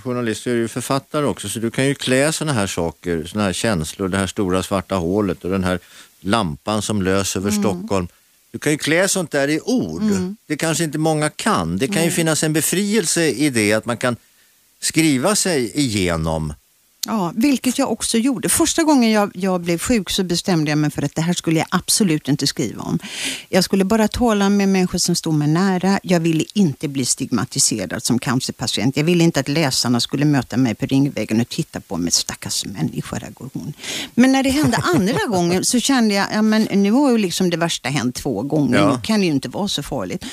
journalist, 0.00 0.42
så 0.42 0.50
är 0.50 0.54
du 0.54 0.68
författare 0.68 1.26
också. 1.26 1.48
Så 1.48 1.58
du 1.58 1.70
kan 1.70 1.86
ju 1.86 1.94
klä 1.94 2.32
sådana 2.32 2.52
här 2.52 2.66
saker, 2.66 3.24
sådana 3.24 3.46
här 3.46 3.52
känslor, 3.52 4.08
det 4.08 4.18
här 4.18 4.26
stora 4.26 4.62
svarta 4.62 4.94
hålet 4.94 5.44
och 5.44 5.50
den 5.50 5.64
här 5.64 5.78
lampan 6.20 6.82
som 6.82 7.02
löser 7.02 7.40
över 7.40 7.50
mm. 7.50 7.62
Stockholm 7.62 8.08
Du 8.50 8.58
kan 8.58 8.72
ju 8.72 8.78
klä 8.78 9.08
sånt 9.08 9.30
där 9.30 9.48
i 9.48 9.60
ord. 9.60 10.02
Mm. 10.02 10.36
Det 10.46 10.56
kanske 10.56 10.84
inte 10.84 10.98
många 10.98 11.30
kan. 11.30 11.78
Det 11.78 11.88
kan 11.88 12.04
ju 12.04 12.10
finnas 12.10 12.42
en 12.42 12.52
befrielse 12.52 13.28
i 13.28 13.50
det 13.50 13.72
att 13.72 13.86
man 13.86 13.96
kan 13.96 14.16
skriva 14.80 15.36
sig 15.36 15.78
igenom. 15.78 16.52
Ja, 17.06 17.32
vilket 17.36 17.78
jag 17.78 17.92
också 17.92 18.18
gjorde. 18.18 18.48
Första 18.48 18.82
gången 18.82 19.10
jag, 19.10 19.30
jag 19.34 19.60
blev 19.60 19.78
sjuk 19.78 20.10
så 20.10 20.24
bestämde 20.24 20.70
jag 20.70 20.78
mig 20.78 20.90
för 20.90 21.02
att 21.02 21.14
det 21.14 21.22
här 21.22 21.32
skulle 21.32 21.58
jag 21.58 21.66
absolut 21.70 22.28
inte 22.28 22.46
skriva 22.46 22.82
om. 22.82 22.98
Jag 23.48 23.64
skulle 23.64 23.84
bara 23.84 24.08
tala 24.08 24.48
med 24.48 24.68
människor 24.68 24.98
som 24.98 25.14
stod 25.14 25.34
mig 25.34 25.48
nära. 25.48 26.00
Jag 26.02 26.20
ville 26.20 26.44
inte 26.54 26.88
bli 26.88 27.04
stigmatiserad 27.04 28.02
som 28.02 28.18
cancerpatient. 28.18 28.96
Jag 28.96 29.04
ville 29.04 29.24
inte 29.24 29.40
att 29.40 29.48
läsarna 29.48 30.00
skulle 30.00 30.24
möta 30.24 30.56
mig 30.56 30.74
på 30.74 30.86
Ringvägen 30.86 31.40
och 31.40 31.48
titta 31.48 31.80
på 31.80 31.96
mig. 31.96 32.12
Stackars 32.12 32.64
människa, 32.66 33.18
där 33.18 33.30
går 33.30 33.50
hon. 33.52 33.72
Men 34.14 34.32
när 34.32 34.42
det 34.42 34.50
hände 34.50 34.76
andra 34.76 35.26
gången 35.28 35.64
så 35.64 35.80
kände 35.80 36.14
jag, 36.14 36.26
ja 36.32 36.42
men 36.42 36.62
nu 36.62 36.90
har 36.90 37.10
ju 37.10 37.18
liksom 37.18 37.50
det 37.50 37.56
värsta 37.56 37.88
hänt 37.88 38.14
två 38.14 38.42
gånger. 38.42 38.78
Ja. 38.78 38.92
Nu 38.92 39.00
kan 39.02 39.20
det 39.20 39.26
ju 39.26 39.32
inte 39.32 39.48
vara 39.48 39.68
så 39.68 39.82
farligt. 39.82 40.24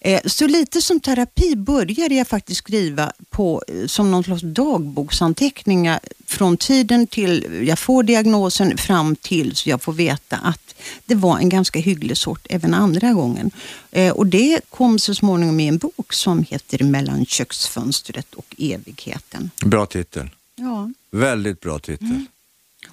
Eh, 0.00 0.20
Så 0.26 0.46
lite 0.46 0.82
som 0.82 1.00
terapi 1.00 1.56
började 1.56 2.14
jag 2.14 2.28
faktiskt 2.28 2.58
skriva 2.58 3.12
på, 3.30 3.62
eh, 3.68 3.86
som 3.86 4.10
någon 4.10 4.24
slags 4.24 4.42
dagboksanteckningar 4.42 6.00
från 6.26 6.56
tiden 6.56 7.06
till 7.06 7.64
jag 7.68 7.78
får 7.78 8.02
diagnosen 8.02 8.76
fram 8.78 9.16
till 9.16 9.56
så 9.56 9.68
jag 9.70 9.82
får 9.82 9.92
veta 9.92 10.36
att 10.36 10.74
det 11.06 11.14
var 11.14 11.38
en 11.38 11.48
ganska 11.48 11.78
hygglig 11.78 12.16
sort 12.16 12.46
även 12.50 12.74
andra 12.74 13.12
gången. 13.12 13.50
Eh, 13.90 14.12
Och 14.12 14.26
det 14.26 14.60
kom 14.70 14.98
så 14.98 15.14
småningom 15.14 15.60
i 15.60 15.68
en 15.68 15.78
bok 15.78 16.12
som 16.12 16.42
heter 16.50 16.84
Mellan 16.84 17.26
köksfönstret 17.26 18.34
och 18.34 18.54
evigheten. 18.58 19.50
Bra 19.64 19.86
titel. 19.86 20.30
Ja. 20.56 20.90
Väldigt 21.10 21.60
bra 21.60 21.78
titel. 21.78 22.06
Mm. 22.06 22.26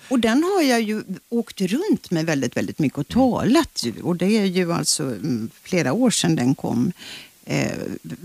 Och 0.10 0.20
den 0.20 0.44
har 0.44 0.62
jag 0.62 0.82
ju 0.82 1.04
åkt 1.30 1.62
runt 1.62 2.12
med 2.12 2.26
väldigt, 2.26 2.58
väldigt 2.58 2.80
mycket 2.80 2.98
och 3.00 3.08
talat. 3.08 3.82
ju. 3.84 4.02
Och 4.02 4.16
det 4.16 4.38
är 4.38 4.46
ju 4.46 4.74
alltså 4.74 5.04
mm, 5.04 5.50
flera 5.64 5.94
år 5.94 6.10
sedan 6.10 6.36
den 6.36 6.56
kom. 6.56 6.92
Eh, 7.46 7.72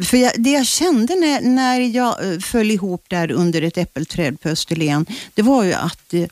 för 0.02 0.16
jag, 0.16 0.32
det 0.36 0.50
jag 0.50 0.66
kände 0.66 1.14
när, 1.14 1.40
när 1.40 1.80
jag 1.80 2.32
eh, 2.32 2.38
föll 2.38 2.70
ihop 2.70 3.04
där 3.08 3.32
under 3.32 3.62
ett 3.62 3.78
äppelträd 3.78 4.40
på 4.40 4.48
Österlen, 4.48 5.06
det 5.34 5.42
var 5.42 5.64
ju 5.64 5.72
att 5.72 6.14
eh, 6.14 6.24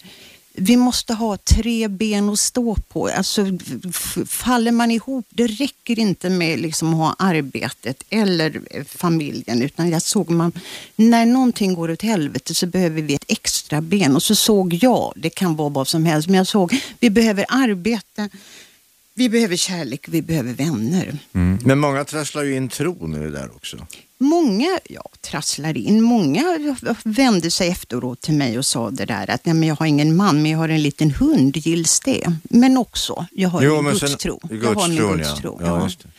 vi 0.60 0.76
måste 0.76 1.14
ha 1.14 1.36
tre 1.36 1.88
ben 1.88 2.28
att 2.28 2.38
stå 2.38 2.74
på. 2.74 3.08
Alltså, 3.08 3.46
faller 4.26 4.72
man 4.72 4.90
ihop, 4.90 5.26
det 5.28 5.46
räcker 5.46 5.98
inte 5.98 6.30
med 6.30 6.58
liksom 6.58 6.94
att 6.94 6.98
ha 6.98 7.26
arbetet 7.26 8.02
eller 8.10 8.60
eh, 8.70 8.84
familjen. 8.84 9.62
Utan 9.62 9.90
jag 9.90 10.02
såg 10.02 10.30
man, 10.30 10.52
när 10.96 11.26
någonting 11.26 11.74
går 11.74 11.90
åt 11.90 12.02
helvete 12.02 12.54
så 12.54 12.66
behöver 12.66 13.02
vi 13.02 13.14
ett 13.14 13.24
extra 13.28 13.80
ben. 13.80 14.16
Och 14.16 14.22
så 14.22 14.34
såg 14.34 14.74
jag, 14.74 15.12
det 15.16 15.30
kan 15.30 15.56
vara 15.56 15.68
vad 15.68 15.88
som 15.88 16.06
helst, 16.06 16.28
men 16.28 16.36
jag 16.36 16.46
såg, 16.46 16.80
vi 17.00 17.10
behöver 17.10 17.44
arbete, 17.48 18.28
vi 19.18 19.28
behöver 19.28 19.56
kärlek, 19.56 20.08
vi 20.08 20.22
behöver 20.22 20.52
vänner. 20.52 21.18
Mm. 21.32 21.58
Men 21.64 21.78
många 21.78 22.04
trasslar 22.04 22.42
ju 22.42 22.56
in 22.56 22.68
tron 22.68 23.14
i 23.14 23.18
det 23.18 23.30
där 23.30 23.50
också. 23.56 23.86
Många 24.18 24.78
ja, 24.88 25.04
trasslar 25.20 25.76
in. 25.76 26.02
Många 26.02 26.76
vände 27.04 27.50
sig 27.50 27.68
efteråt 27.68 28.20
till 28.20 28.34
mig 28.34 28.58
och 28.58 28.66
sa 28.66 28.90
det 28.90 29.04
där 29.04 29.30
att 29.30 29.44
Nej, 29.44 29.54
men 29.54 29.68
jag 29.68 29.76
har 29.76 29.86
ingen 29.86 30.16
man 30.16 30.42
men 30.42 30.50
jag 30.50 30.58
har 30.58 30.68
en 30.68 30.82
liten 30.82 31.10
hund, 31.10 31.56
gills 31.56 32.00
det? 32.00 32.32
Men 32.42 32.76
också, 32.76 33.26
jag 33.32 33.48
har 33.48 33.62
en 33.62 33.84
gudstro. 33.84 34.40
Jag 34.50 34.74
har 34.74 34.88
min 34.88 34.96
Gudstron, 34.96 35.18
gudstro. 35.18 35.60
ja. 35.62 35.90
Ja. 36.04 36.10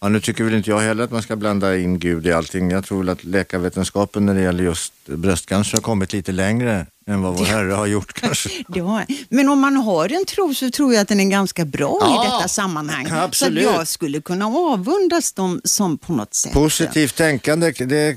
Ja, 0.00 0.08
nu 0.08 0.20
tycker 0.20 0.44
väl 0.44 0.54
inte 0.54 0.70
jag 0.70 0.80
heller 0.80 1.04
att 1.04 1.10
man 1.10 1.22
ska 1.22 1.36
blanda 1.36 1.76
in 1.76 1.98
Gud 1.98 2.26
i 2.26 2.32
allting. 2.32 2.70
Jag 2.70 2.84
tror 2.84 2.98
väl 2.98 3.08
att 3.08 3.24
läkarvetenskapen 3.24 4.26
när 4.26 4.34
det 4.34 4.40
gäller 4.40 4.64
just 4.64 4.92
bröstcancer 5.06 5.76
har 5.76 5.82
kommit 5.82 6.12
lite 6.12 6.32
längre 6.32 6.86
än 7.10 7.22
vad 7.22 7.38
vår 7.38 7.44
Herre 7.44 7.72
har 7.72 7.86
gjort 7.86 8.12
kanske. 8.12 8.48
Har, 8.82 9.06
men 9.28 9.48
om 9.48 9.60
man 9.60 9.76
har 9.76 10.12
en 10.12 10.24
tro 10.24 10.54
så 10.54 10.70
tror 10.70 10.94
jag 10.94 11.00
att 11.02 11.08
den 11.08 11.20
är 11.20 11.24
ganska 11.30 11.64
bra 11.64 11.98
Ja, 12.00 12.24
i 12.24 12.28
detta 12.28 12.48
sammanhang. 12.48 13.06
absolut. 13.10 13.64
Så 13.64 13.70
att 13.70 13.76
jag 13.76 13.88
skulle 13.88 14.20
kunna 14.20 14.46
avundas 14.46 15.32
dem 15.32 15.60
som 15.64 15.98
på 15.98 16.12
något 16.12 16.34
sätt. 16.34 16.52
Positivt 16.52 17.14
tänkande, 17.16 17.70
det, 17.70 18.16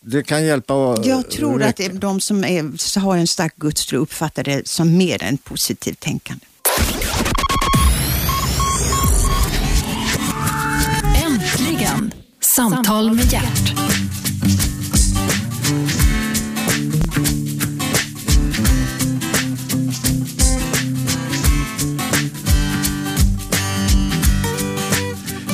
det 0.00 0.22
kan 0.22 0.44
hjälpa. 0.44 0.96
Jag 1.04 1.30
tror 1.30 1.62
att 1.62 1.80
de 1.92 2.20
som 2.20 2.44
är, 2.44 3.00
har 3.00 3.16
en 3.16 3.26
stark 3.26 3.56
gudstro 3.56 3.98
uppfattar 3.98 4.42
det 4.44 4.68
som 4.68 4.96
mer 4.96 5.22
än 5.22 5.36
positivt 5.38 6.00
tänkande. 6.00 6.44
Äntligen! 11.26 12.12
Samtal 12.40 13.12
med 13.14 13.32
hjärt. 13.32 13.74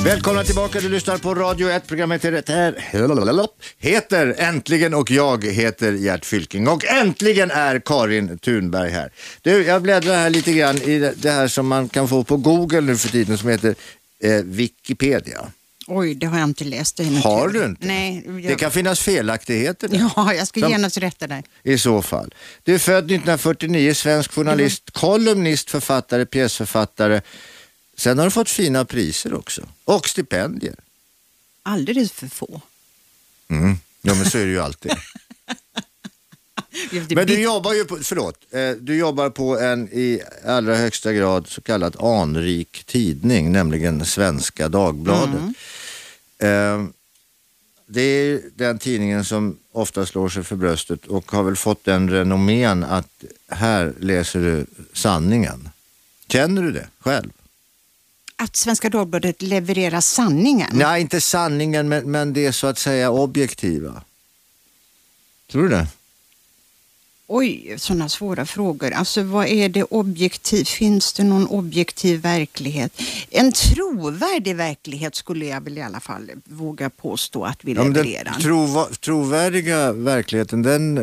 Välkomna 0.07 0.43
tillbaka, 0.43 0.79
du 0.79 0.89
lyssnar 0.89 1.17
på 1.17 1.35
Radio 1.35 1.69
1. 1.69 1.87
Programmet 1.87 2.25
heter, 2.25 2.75
heter 3.79 4.35
Äntligen 4.37 4.93
och 4.93 5.11
jag 5.11 5.45
heter 5.45 5.91
Gert 5.93 6.25
Fylking. 6.25 6.67
Och 6.67 6.85
äntligen 6.85 7.51
är 7.51 7.79
Karin 7.79 8.37
Thunberg 8.37 8.89
här. 8.91 9.11
Du, 9.41 9.63
jag 9.63 9.81
bläddrar 9.81 10.15
här 10.15 10.29
lite 10.29 10.53
grann 10.53 10.77
i 10.77 10.99
det- 10.99 11.31
här 11.31 11.47
som 11.47 11.67
man 11.67 11.89
kan 11.89 12.07
få 12.07 12.23
på 12.23 12.37
Google 12.37 12.81
nu 12.81 12.97
för 12.97 13.09
tiden 13.09 13.37
som 13.37 13.49
heter 13.49 13.75
eh, 14.23 14.31
Wikipedia. 14.43 15.45
Oj, 15.87 16.15
det 16.15 16.25
har 16.27 16.39
jag 16.39 16.49
inte 16.49 16.63
läst. 16.63 16.99
Har 17.23 17.47
du 17.49 17.65
inte? 17.65 17.87
Nej. 17.87 18.23
Jag, 18.25 18.43
Det 18.43 18.55
kan 18.55 18.71
finnas 18.71 18.99
felaktigheter 18.99 19.87
där. 19.87 20.09
Ja, 20.15 20.33
jag 20.33 20.47
ska 20.47 20.59
Som- 20.59 20.71
genast 20.71 20.97
rätta 20.97 21.27
dig. 21.27 21.43
i 21.63 21.77
så 21.77 22.01
fall. 22.01 22.33
Du 22.63 22.73
är 22.75 22.79
född 22.79 23.05
1949, 23.05 23.93
svensk 23.93 24.31
journalist, 24.31 24.83
kolumnist, 24.91 25.69
författare, 25.69 26.25
pjäsförfattare. 26.25 27.21
Sen 27.97 28.17
har 28.17 28.25
du 28.25 28.31
fått 28.31 28.49
fina 28.49 28.85
priser 28.85 29.33
också. 29.33 29.61
Och 29.83 30.07
stipendier. 30.07 30.75
Alldeles 31.63 32.11
för 32.11 32.27
få. 32.27 32.61
Mm. 33.47 33.77
Ja 34.01 34.15
men 34.15 34.25
så 34.29 34.37
är 34.37 34.45
det 34.45 34.51
ju 34.51 34.59
alltid. 34.59 34.91
Men 37.09 37.27
du 37.27 37.41
jobbar 37.41 37.73
ju 37.73 37.85
på, 37.85 37.97
förlåt, 38.03 38.35
eh, 38.51 38.71
du 38.71 38.95
jobbar 38.97 39.29
på 39.29 39.59
en 39.59 39.87
i 39.87 40.21
allra 40.45 40.75
högsta 40.75 41.13
grad 41.13 41.47
så 41.47 41.61
kallad 41.61 41.95
anrik 42.01 42.83
tidning, 42.85 43.51
nämligen 43.51 44.05
Svenska 44.05 44.69
Dagbladet. 44.69 45.41
Eh, 46.37 46.83
det 47.85 48.01
är 48.01 48.41
den 48.55 48.79
tidningen 48.79 49.25
som 49.25 49.57
ofta 49.71 50.05
slår 50.05 50.29
sig 50.29 50.43
för 50.43 50.55
bröstet 50.55 51.05
och 51.05 51.31
har 51.31 51.43
väl 51.43 51.55
fått 51.55 51.83
den 51.83 52.09
renommén 52.09 52.83
att 52.83 53.23
här 53.47 53.93
läser 53.99 54.39
du 54.39 54.65
sanningen. 54.93 55.69
Känner 56.27 56.61
du 56.61 56.71
det 56.71 56.87
själv? 56.99 57.29
Att 58.39 58.55
Svenska 58.55 58.89
Dagbladet 58.89 59.41
levererar 59.41 60.01
sanningen. 60.01 60.69
Nej, 60.73 61.01
inte 61.01 61.21
sanningen, 61.21 61.89
men, 61.89 62.11
men 62.11 62.33
det 62.33 62.45
är 62.45 62.51
så 62.51 62.67
att 62.67 62.79
säga 62.79 63.11
objektiva. 63.11 64.03
Tror 65.51 65.63
du 65.63 65.69
det? 65.69 65.87
Oj, 67.29 67.75
sådana 67.77 68.09
svåra 68.09 68.45
frågor. 68.45 68.91
Alltså 68.91 69.23
vad 69.23 69.47
är 69.47 69.69
det 69.69 69.83
objektivt? 69.83 70.67
Finns 70.69 71.13
det 71.13 71.23
någon 71.23 71.47
objektiv 71.47 72.21
verklighet? 72.21 73.01
En 73.29 73.51
trovärdig 73.51 74.55
verklighet 74.55 75.15
skulle 75.15 75.45
jag 75.45 75.61
väl 75.61 75.77
i 75.77 75.81
alla 75.81 75.99
fall 75.99 76.31
våga 76.45 76.89
påstå 76.89 77.43
att 77.45 77.59
vi 77.61 77.73
Ja, 77.73 77.83
levererar. 77.83 78.23
den 78.31 78.41
trova, 78.41 78.85
trovärdiga 78.85 79.91
verkligheten 79.91 80.61
den 80.61 80.97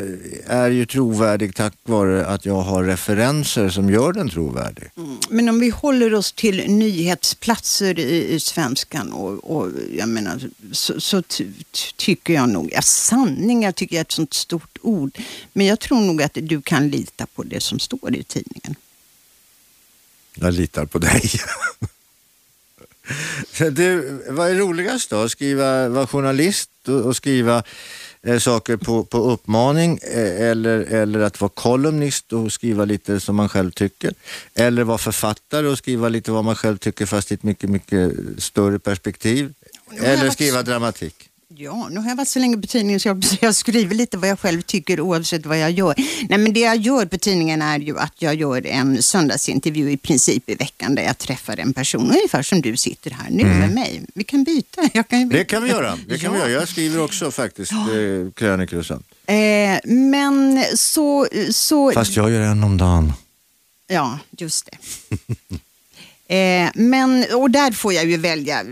är 0.46 0.70
ju 0.70 0.86
trovärdig 0.86 1.54
tack 1.56 1.74
vare 1.82 2.26
att 2.26 2.46
jag 2.46 2.60
har 2.60 2.84
referenser 2.84 3.68
som 3.68 3.90
gör 3.90 4.12
den 4.12 4.28
trovärdig. 4.28 4.84
Men 5.30 5.48
om 5.48 5.60
vi 5.60 5.68
håller 5.70 6.14
oss 6.14 6.32
till 6.32 6.70
nyhetsplatser 6.70 7.98
i, 7.98 8.34
i 8.34 8.40
svenskan 8.40 9.12
och, 9.12 9.56
och 9.56 9.70
jag 9.98 10.08
menar, 10.08 10.40
så, 10.72 11.00
så 11.00 11.22
ty, 11.22 11.44
ty, 11.72 11.80
tycker 11.96 12.34
jag 12.34 12.48
nog, 12.48 12.70
ja, 12.72 12.82
sanningar 12.82 13.72
tycker 13.72 13.96
jag 13.96 14.00
är 14.00 14.04
ett 14.04 14.12
sånt 14.12 14.34
stort 14.34 14.73
ord, 14.84 15.18
men 15.52 15.66
jag 15.66 15.80
tror 15.80 16.00
nog 16.00 16.22
att 16.22 16.34
du 16.34 16.62
kan 16.62 16.88
lita 16.88 17.26
på 17.26 17.42
det 17.42 17.60
som 17.60 17.78
står 17.78 18.14
i 18.14 18.22
tidningen. 18.22 18.74
Jag 20.34 20.54
litar 20.54 20.86
på 20.86 20.98
dig. 20.98 21.30
du, 23.72 24.18
vad 24.28 24.50
är 24.50 24.54
roligast 24.54 25.10
då? 25.10 25.28
Skriva, 25.28 25.88
vara 25.88 26.06
journalist 26.06 26.70
och, 27.04 27.16
skriva 27.16 27.62
eh, 28.22 28.38
saker 28.38 28.76
på, 28.76 29.04
på 29.04 29.18
uppmaning 29.18 29.98
eh, 30.02 30.50
eller, 30.50 30.78
eller 30.78 31.20
att 31.20 31.40
vara 31.40 31.52
kolumnist 31.54 32.32
och 32.32 32.52
skriva 32.52 32.84
lite 32.84 33.20
som 33.20 33.36
man 33.36 33.48
själv 33.48 33.70
tycker? 33.70 34.14
Eller 34.54 34.84
vara 34.84 34.98
författare 34.98 35.66
och 35.66 35.78
skriva 35.78 36.08
lite 36.08 36.32
vad 36.32 36.44
man 36.44 36.56
själv 36.56 36.76
tycker 36.76 37.06
fast 37.06 37.30
i 37.30 37.34
ett 37.34 37.42
mycket, 37.42 37.70
mycket 37.70 38.12
större 38.38 38.78
perspektiv? 38.78 39.54
Eller 40.00 40.30
skriva 40.30 40.62
dramatik? 40.62 41.30
Ja, 41.48 41.88
nu 41.90 42.00
har 42.00 42.08
jag 42.08 42.16
varit 42.16 42.28
så 42.28 42.38
länge 42.38 42.56
på 42.56 42.66
tidningen 42.66 43.00
så 43.00 43.08
jag, 43.08 43.24
jag 43.40 43.54
skriver 43.54 43.94
lite 43.94 44.16
vad 44.18 44.28
jag 44.28 44.38
själv 44.40 44.62
tycker 44.62 45.00
oavsett 45.00 45.46
vad 45.46 45.58
jag 45.58 45.70
gör. 45.70 45.94
Nej, 46.28 46.38
men 46.38 46.52
det 46.52 46.60
jag 46.60 46.76
gör 46.76 47.06
på 47.06 47.18
tidningen 47.18 47.62
är 47.62 47.78
ju 47.78 47.98
att 47.98 48.12
jag 48.18 48.34
gör 48.34 48.66
en 48.66 49.02
söndagsintervju 49.02 49.90
i 49.90 49.96
princip 49.96 50.50
i 50.50 50.54
veckan 50.54 50.94
där 50.94 51.02
jag 51.02 51.18
träffar 51.18 51.56
en 51.56 51.72
person, 51.74 52.10
ungefär 52.10 52.42
som 52.42 52.60
du 52.60 52.76
sitter 52.76 53.10
här 53.10 53.30
nu 53.30 53.44
med 53.44 53.74
mig. 53.74 54.02
Vi 54.14 54.24
kan 54.24 54.44
byta. 54.44 54.88
Kan 55.08 55.28
byta. 55.28 55.38
Det 55.38 55.44
kan 55.44 55.62
vi 55.62 55.70
göra. 55.70 55.98
Det 56.08 56.18
kan 56.18 56.32
vi 56.32 56.38
Ja. 56.38 56.48
göra. 56.48 56.60
Jag 56.60 56.68
skriver 56.68 57.00
också 57.00 57.30
faktiskt 57.30 57.72
eh, 57.72 58.30
krönikor 58.34 58.78
och 58.78 58.86
sånt. 58.86 59.06
Eh, 59.26 59.34
men 59.92 60.64
så... 60.76 61.26
så 61.50 61.92
Fast 61.92 62.16
jag 62.16 62.30
gör 62.30 62.40
en 62.40 62.64
om 62.64 62.78
dagen. 62.78 63.12
Ja, 63.86 64.18
just 64.38 64.66
det. 64.70 64.76
Eh, 66.28 66.70
men, 66.74 67.24
och 67.34 67.50
där 67.50 67.70
får 67.70 67.92
jag 67.92 68.06
ju 68.06 68.16
välja 68.16 68.64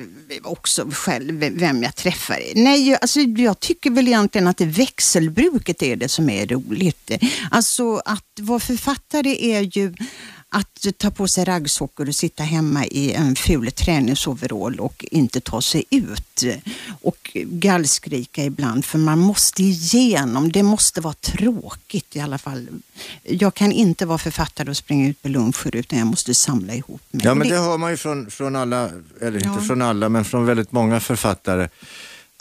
också 0.43 0.87
själv 0.93 1.35
vem 1.35 1.83
jag 1.83 1.97
träffar. 1.97 2.39
Nej, 2.55 2.97
alltså, 3.01 3.21
jag 3.21 3.61
tycker 3.61 3.91
väl 3.91 4.09
egentligen 4.09 4.47
att 4.47 4.57
det 4.57 4.65
växelbruket 4.65 5.83
är 5.83 5.97
det 5.97 6.09
som 6.09 6.31
är 6.31 6.47
roligt. 6.47 7.11
Alltså 7.51 7.97
att 7.97 8.39
vara 8.41 8.61
författare 8.61 9.53
är 9.53 9.79
ju 9.79 9.95
att 10.55 10.99
ta 10.99 11.11
på 11.11 11.29
sig 11.29 11.45
raggsockor 11.45 12.09
och 12.09 12.15
sitta 12.15 12.43
hemma 12.43 12.87
i 12.87 13.13
en 13.13 13.37
ful 13.37 13.73
träningsoverall 13.73 14.81
och 14.81 15.05
inte 15.11 15.41
ta 15.41 15.63
sig 15.63 15.85
ut. 15.91 16.45
Och 17.01 17.31
gallskrika 17.35 18.45
ibland 18.45 18.85
för 18.85 18.99
man 18.99 19.19
måste 19.19 19.63
igenom. 19.63 20.53
Det 20.53 20.63
måste 20.63 21.01
vara 21.01 21.15
tråkigt 21.15 22.17
i 22.17 22.21
alla 22.21 22.39
fall. 22.39 22.69
Jag 23.23 23.55
kan 23.55 23.73
inte 23.73 24.07
vara 24.07 24.19
författare 24.19 24.71
och 24.71 24.77
springa 24.77 25.09
ut 25.09 25.23
på 25.23 25.29
luncher 25.29 25.77
utan 25.77 25.99
jag 25.99 26.07
måste 26.07 26.35
samla 26.35 26.75
ihop 26.75 27.03
mig. 27.11 27.25
Ja 27.25 27.35
men 27.35 27.49
det 27.49 27.59
hör 27.59 27.79
man 27.79 27.91
ju 27.91 27.97
från, 27.97 28.31
från 28.31 28.57
alla, 28.57 28.91
eller 29.21 29.39
inte 29.39 29.59
ja. 29.61 29.67
från 29.67 29.83
alla, 29.83 30.09
men 30.09 30.25
från 30.25 30.47
väldigt 30.47 30.73
många 30.73 31.01
författare 31.01 31.69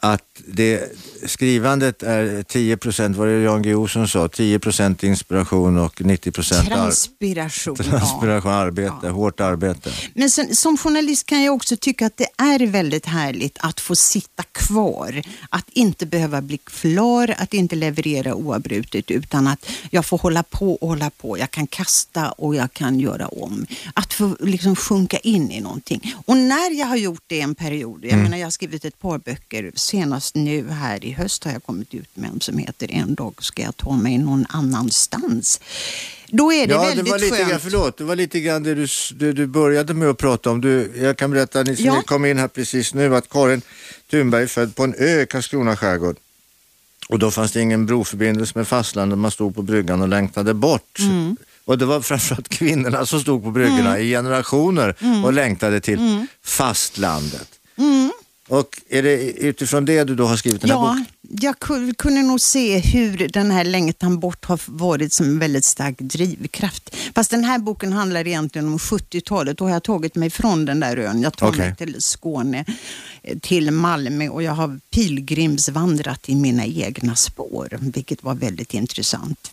att 0.03 0.41
det, 0.47 0.91
skrivandet 1.25 2.03
är 2.03 2.43
10 2.43 2.77
procent, 2.77 3.17
vad 3.17 3.27
det 3.27 3.41
Jan 3.41 3.61
Guillou 3.61 3.87
som 3.87 4.07
sa, 4.07 4.27
10 4.27 4.59
procent 4.59 5.03
inspiration 5.03 5.77
och 5.77 6.01
90 6.01 6.31
procent 6.31 6.67
transpiration. 6.67 7.75
Ar 7.79 7.83
transpiration, 7.83 8.51
arbete, 8.51 8.95
ja. 9.03 9.09
hårt 9.09 9.39
arbete. 9.39 9.89
Men 10.13 10.29
sen, 10.29 10.55
som 10.55 10.77
journalist 10.77 11.25
kan 11.25 11.43
jag 11.43 11.55
också 11.55 11.77
tycka 11.77 12.05
att 12.05 12.17
det 12.17 12.27
är 12.41 12.67
väldigt 12.67 13.05
härligt 13.05 13.57
att 13.61 13.79
få 13.79 13.95
sitta 13.95 14.43
kvar, 14.43 15.21
att 15.49 15.69
inte 15.69 16.05
behöva 16.05 16.41
bli 16.41 16.57
klar, 16.57 17.35
att 17.37 17.53
inte 17.53 17.75
leverera 17.75 18.35
oavbrutet 18.35 19.11
utan 19.11 19.47
att 19.47 19.69
jag 19.89 20.05
får 20.05 20.17
hålla 20.17 20.43
på 20.43 20.73
och 20.75 20.87
hålla 20.87 21.09
på. 21.09 21.37
Jag 21.37 21.51
kan 21.51 21.67
kasta 21.67 22.31
och 22.31 22.55
jag 22.55 22.73
kan 22.73 22.99
göra 22.99 23.27
om. 23.27 23.65
Att 23.93 24.13
få 24.13 24.35
liksom 24.39 24.75
sjunka 24.75 25.17
in 25.17 25.51
i 25.51 25.61
någonting. 25.61 26.15
Och 26.25 26.37
när 26.37 26.71
jag 26.71 26.87
har 26.87 26.95
gjort 26.95 27.23
det 27.27 27.41
en 27.41 27.55
period, 27.55 27.99
jag 28.03 28.11
mm. 28.11 28.23
menar 28.23 28.37
jag 28.37 28.45
har 28.45 28.51
skrivit 28.51 28.85
ett 28.85 28.99
par 28.99 29.17
böcker 29.17 29.71
senast 29.75 30.35
nu 30.35 30.69
här 30.69 31.05
i 31.05 31.11
höst 31.11 31.43
har 31.43 31.51
jag 31.51 31.63
kommit 31.63 31.93
ut 31.93 32.09
med 32.13 32.29
en 32.29 32.41
som 32.41 32.57
heter 32.57 32.91
En 32.91 33.15
dag 33.15 33.43
ska 33.43 33.61
jag 33.61 33.77
ta 33.77 33.95
mig 33.95 34.17
någon 34.17 34.45
annanstans. 34.49 35.59
Då 36.31 36.53
är 36.53 36.67
det 36.67 36.73
ja, 36.73 36.81
väldigt 36.81 37.05
det 37.05 37.11
var 37.11 37.19
lite 37.19 37.35
skönt. 37.35 37.49
Grann, 37.49 37.59
förlåt, 37.59 37.97
det 37.97 38.03
var 38.03 38.15
lite 38.15 38.39
grann 38.39 38.63
det 38.63 38.75
du, 38.75 38.87
det 39.15 39.33
du 39.33 39.47
började 39.47 39.93
med 39.93 40.09
att 40.09 40.17
prata 40.17 40.51
om. 40.51 40.61
Du, 40.61 40.91
jag 40.95 41.17
kan 41.17 41.31
berätta, 41.31 41.63
ni 41.63 41.75
som 41.75 41.85
ja. 41.85 42.01
kom 42.05 42.25
in 42.25 42.37
här 42.37 42.47
precis 42.47 42.93
nu, 42.93 43.15
att 43.15 43.29
Karin 43.29 43.61
Thunberg 44.11 44.43
är 44.43 44.47
född 44.47 44.75
på 44.75 44.83
en 44.83 44.95
ö 44.97 45.21
i 45.21 45.25
Karlskrona 45.25 45.75
skärgård. 45.77 46.17
Och 47.09 47.19
då 47.19 47.31
fanns 47.31 47.51
det 47.51 47.61
ingen 47.61 47.85
broförbindelse 47.85 48.53
med 48.55 48.67
fastlandet, 48.67 49.19
man 49.19 49.31
stod 49.31 49.55
på 49.55 49.61
bryggan 49.61 50.01
och 50.01 50.07
längtade 50.07 50.53
bort. 50.53 50.99
Mm. 50.99 51.37
Och 51.65 51.77
det 51.77 51.85
var 51.85 52.01
framförallt 52.01 52.49
kvinnorna 52.49 53.05
som 53.05 53.19
stod 53.19 53.43
på 53.43 53.51
bryggorna 53.51 53.89
mm. 53.89 54.01
i 54.01 54.09
generationer 54.09 54.95
mm. 54.99 55.25
och 55.25 55.33
längtade 55.33 55.79
till 55.79 55.99
mm. 55.99 56.27
fastlandet. 56.43 57.49
Och 58.51 58.81
är 58.89 59.03
det 59.03 59.31
utifrån 59.31 59.85
det 59.85 60.03
du 60.03 60.15
då 60.15 60.25
har 60.25 60.37
skrivit 60.37 60.61
den 60.61 60.69
ja, 60.69 60.87
här 60.87 60.97
boken? 60.99 61.05
jag 61.21 61.59
kunde 61.97 62.21
nog 62.21 62.41
se 62.41 62.79
hur 62.79 63.27
den 63.27 63.51
här 63.51 63.63
längtan 63.63 64.19
bort 64.19 64.45
har 64.45 64.61
varit 64.65 65.13
som 65.13 65.25
en 65.25 65.39
väldigt 65.39 65.65
stark 65.65 65.99
drivkraft. 65.99 66.95
Fast 67.15 67.31
den 67.31 67.43
här 67.43 67.59
boken 67.59 67.93
handlar 67.93 68.27
egentligen 68.27 68.67
om 68.67 68.77
70-talet. 68.77 69.57
Då 69.57 69.65
har 69.65 69.71
jag 69.71 69.83
tagit 69.83 70.15
mig 70.15 70.29
från 70.29 70.65
den 70.65 70.79
där 70.79 70.97
ön. 70.97 71.21
Jag 71.21 71.37
tar 71.37 71.49
okay. 71.49 71.59
mig 71.59 71.75
till 71.75 72.01
Skåne, 72.01 72.65
eh, 73.23 73.37
till 73.39 73.71
Malmö 73.71 74.29
och 74.29 74.43
jag 74.43 74.53
har 74.53 74.79
pilgrimsvandrat 74.89 76.29
i 76.29 76.35
mina 76.35 76.65
egna 76.65 77.15
spår, 77.15 77.77
vilket 77.79 78.23
var 78.23 78.35
väldigt 78.35 78.73
intressant 78.73 79.51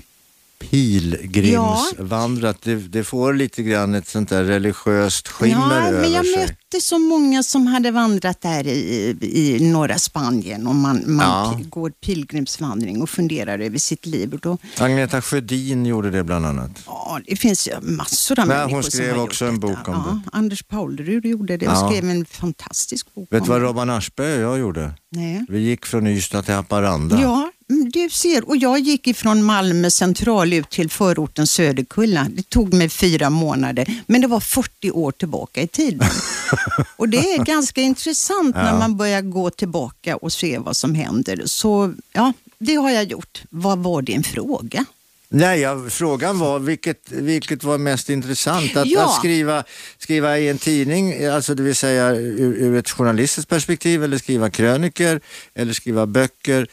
pilgrimsvandrat. 0.59 2.59
Ja. 2.62 2.73
Det, 2.73 2.77
det, 2.77 3.05
får 3.05 3.35
lite 3.35 3.62
grann 3.62 3.94
ett 3.94 4.09
sånt 4.09 4.29
där 4.29 4.44
religiöst 4.44 5.29
skimmer 5.29 5.81
ja, 5.81 5.88
över 5.88 6.01
men 6.01 6.12
jag 6.12 6.27
sig. 6.27 6.38
mötte 6.38 6.81
så 6.81 6.99
många 6.99 7.42
som 7.42 7.66
hade 7.66 7.90
vandrat 7.90 8.40
där 8.40 8.66
i, 8.66 9.16
i 9.21 9.71
norra 9.73 9.99
Spanien 9.99 10.66
och 10.66 10.75
man, 10.75 11.03
man 11.07 11.27
ja. 11.27 11.61
går 11.68 11.90
pilgrimsvandring 11.90 13.03
och 13.03 13.11
funderar 13.11 13.59
över 13.59 13.79
sitt 13.79 14.07
liv. 14.07 14.35
Och 14.35 14.40
då... 14.40 14.59
Agneta 14.79 15.23
Sjödin 15.23 15.87
gjorde 15.87 16.11
det 16.11 16.25
bland 16.25 16.47
annat. 16.47 16.71
Ja, 16.87 17.21
det 17.27 17.37
finns 17.37 17.68
massor 17.83 18.40
av 18.40 18.49
Nej, 18.49 18.57
människor 18.57 18.75
Hon 18.75 18.83
skrev 18.83 19.09
som 19.09 19.18
har 19.18 19.25
också 19.25 19.44
en 19.44 19.61
bok 19.61 19.88
om 19.88 19.94
ja, 19.94 20.21
det. 20.25 20.31
Anders 20.37 20.62
Paulerud 20.62 21.27
gjorde 21.27 21.57
det 21.57 21.68
och 21.68 21.73
ja. 21.73 21.90
skrev 21.90 22.11
en 22.11 22.25
fantastisk 22.25 23.14
bok 23.14 23.29
Vet 23.31 23.44
du 23.44 23.51
vad 23.51 23.62
Robban 23.62 23.90
Aschberg 23.90 24.35
och 24.35 24.53
jag 24.53 24.59
gjorde? 24.59 24.94
Nej. 25.11 25.47
Vi 25.49 25.59
gick 25.59 25.87
från 25.87 26.07
Ystad 26.07 26.42
till 26.42 26.55
Haparanda. 26.55 27.21
Ja, 27.21 27.51
du 27.69 28.11
ser, 28.11 28.49
och 28.49 28.57
jag 28.57 28.79
gick 28.79 29.07
ifrån 29.07 29.43
Malmö 29.43 29.91
central 29.91 30.53
ut 30.53 30.71
till 30.71 30.91
förorten 30.91 31.47
Söderkulla. 31.47 32.27
Det 32.31 32.49
tog 32.49 32.75
mig 32.75 32.89
fyra 32.89 33.31
månader, 33.31 34.03
men 34.07 34.21
det 34.21 34.27
var 34.27 34.41
40 34.41 34.91
år 34.91 35.13
tillbaka 35.13 35.63
i 35.63 35.69
tiden. 35.69 36.09
och 36.97 37.09
det 37.09 37.35
är 37.35 37.45
ganska 37.45 37.81
intressant 37.81 38.57
ja. 38.57 38.63
när 38.63 38.79
man 38.79 38.97
börjar 38.97 39.23
gå 39.23 39.51
tillbaka 39.51 40.17
och 40.17 40.33
se 40.33 40.59
vad 40.59 40.77
som 40.77 40.95
händer. 40.95 41.43
Så 41.45 41.95
ja, 42.13 42.33
det 42.59 42.75
har 42.75 42.91
jag 42.91 43.05
gjort. 43.05 43.43
Vad 43.51 43.79
var 43.79 44.03
din 44.03 44.23
fråga? 44.23 44.85
Nej, 45.31 45.61
ja, 45.61 45.85
frågan 45.91 46.39
var 46.39 46.59
vilket, 46.59 47.13
vilket 47.13 47.65
var 47.65 47.79
mest 47.79 48.11
intressant? 48.11 48.77
Att, 48.77 48.87
ja. 48.87 49.05
att, 49.05 49.19
skriva, 49.19 49.65
skriva 49.99 50.39
i 50.39 50.49
en 50.49 50.59
tidning, 50.59 51.25
alltså 51.25 51.55
det 51.55 51.63
vill 51.63 51.77
säga 51.77 52.11
ur, 52.11 52.55
ur 52.55 52.77
ett 52.77 52.91
journalistiskt 52.91 53.51
perspektiv 53.51 54.05
eller 54.05 54.19
skriva 54.19 54.51
kröniker 54.51 55.21
eller 55.55 55.73
skriva 55.73 56.07
böcker 56.07 56.69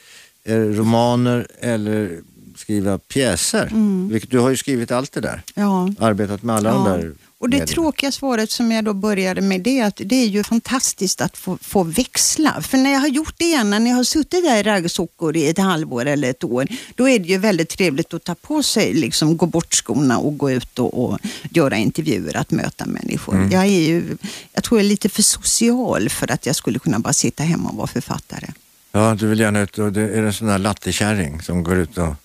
romaner 0.46 1.48
eller 1.60 2.22
skriva 2.56 2.98
pjäser. 2.98 3.68
Mm. 3.72 4.10
Vilket, 4.10 4.32
du 4.32 4.40
har 4.40 4.50
ju 4.50 4.58
skrivit 4.58 4.92
allt 4.92 5.12
det 5.12 5.22
där. 5.22 5.42
Ja. 5.54 5.90
Arbetat 6.00 6.44
med 6.44 6.56
alla 6.56 6.70
ja. 6.70 6.76
de 6.76 6.84
där. 6.84 7.14
Och 7.38 7.50
det 7.50 7.66
tråkiga 7.66 8.12
svaret 8.12 8.52
som 8.52 8.72
jag 8.72 8.86
då 8.86 8.94
började 8.94 9.42
med 9.42 9.62
det 9.62 9.80
är 9.80 9.86
att 9.86 10.02
det 10.06 10.16
är 10.16 10.26
ju 10.26 10.44
fantastiskt 10.44 11.22
att 11.22 11.38
få, 11.38 11.58
få 11.62 11.84
växla. 11.84 12.62
För 12.62 12.78
när 12.78 12.94
jag 12.94 13.00
har 13.00 13.08
gjort 13.08 13.34
det 13.38 13.46
igen, 13.46 13.70
när 13.70 13.90
jag 13.90 13.96
har 13.96 14.04
suttit 14.04 14.44
där 14.44 14.58
i 14.58 14.64
raggsockor 14.64 15.36
i 15.36 15.50
ett 15.50 15.58
halvår 15.58 16.06
eller 16.06 16.30
ett 16.30 16.44
år, 16.44 16.68
då 16.96 17.10
är 17.10 17.20
det 17.20 17.28
ju 17.28 17.38
väldigt 17.38 17.70
trevligt 17.70 18.14
att 18.14 18.24
ta 18.24 18.36
på 18.36 18.64
sig, 18.64 18.94
liksom 18.94 19.38
gå 19.38 19.46
bort 19.46 19.74
skorna 19.74 20.18
och 20.18 20.38
gå 20.38 20.52
ut 20.52 20.80
och, 20.80 21.06
och 21.06 21.20
göra 21.52 21.78
intervjuer, 21.78 22.38
att 22.38 22.52
möta 22.52 22.86
människor. 22.86 23.36
Mm. 23.36 23.52
Jag 23.52 23.64
är 23.64 23.82
ju, 23.82 24.18
jag 24.54 24.64
tror 24.64 24.80
jag 24.80 24.86
är 24.86 24.90
lite 24.90 25.10
för 25.10 25.22
social 25.22 26.10
för 26.10 26.32
att 26.32 26.46
jag 26.46 26.56
skulle 26.56 26.80
kunna 26.80 27.00
bara 27.00 27.14
sitta 27.14 27.44
hemma 27.44 27.70
och 27.70 27.78
vara 27.78 27.88
författare. 27.88 28.48
Ja, 28.96 29.16
du 29.16 29.28
vill 29.28 29.40
gärna 29.40 29.62
ut 29.62 29.78
och 29.78 29.92
det 29.92 30.02
är 30.02 30.24
en 30.24 30.34
sån 30.34 30.48
där 30.48 30.58
lattekärring 30.58 31.42
som 31.42 31.64
går 31.64 31.78
ut 31.78 31.98
och... 31.98 32.16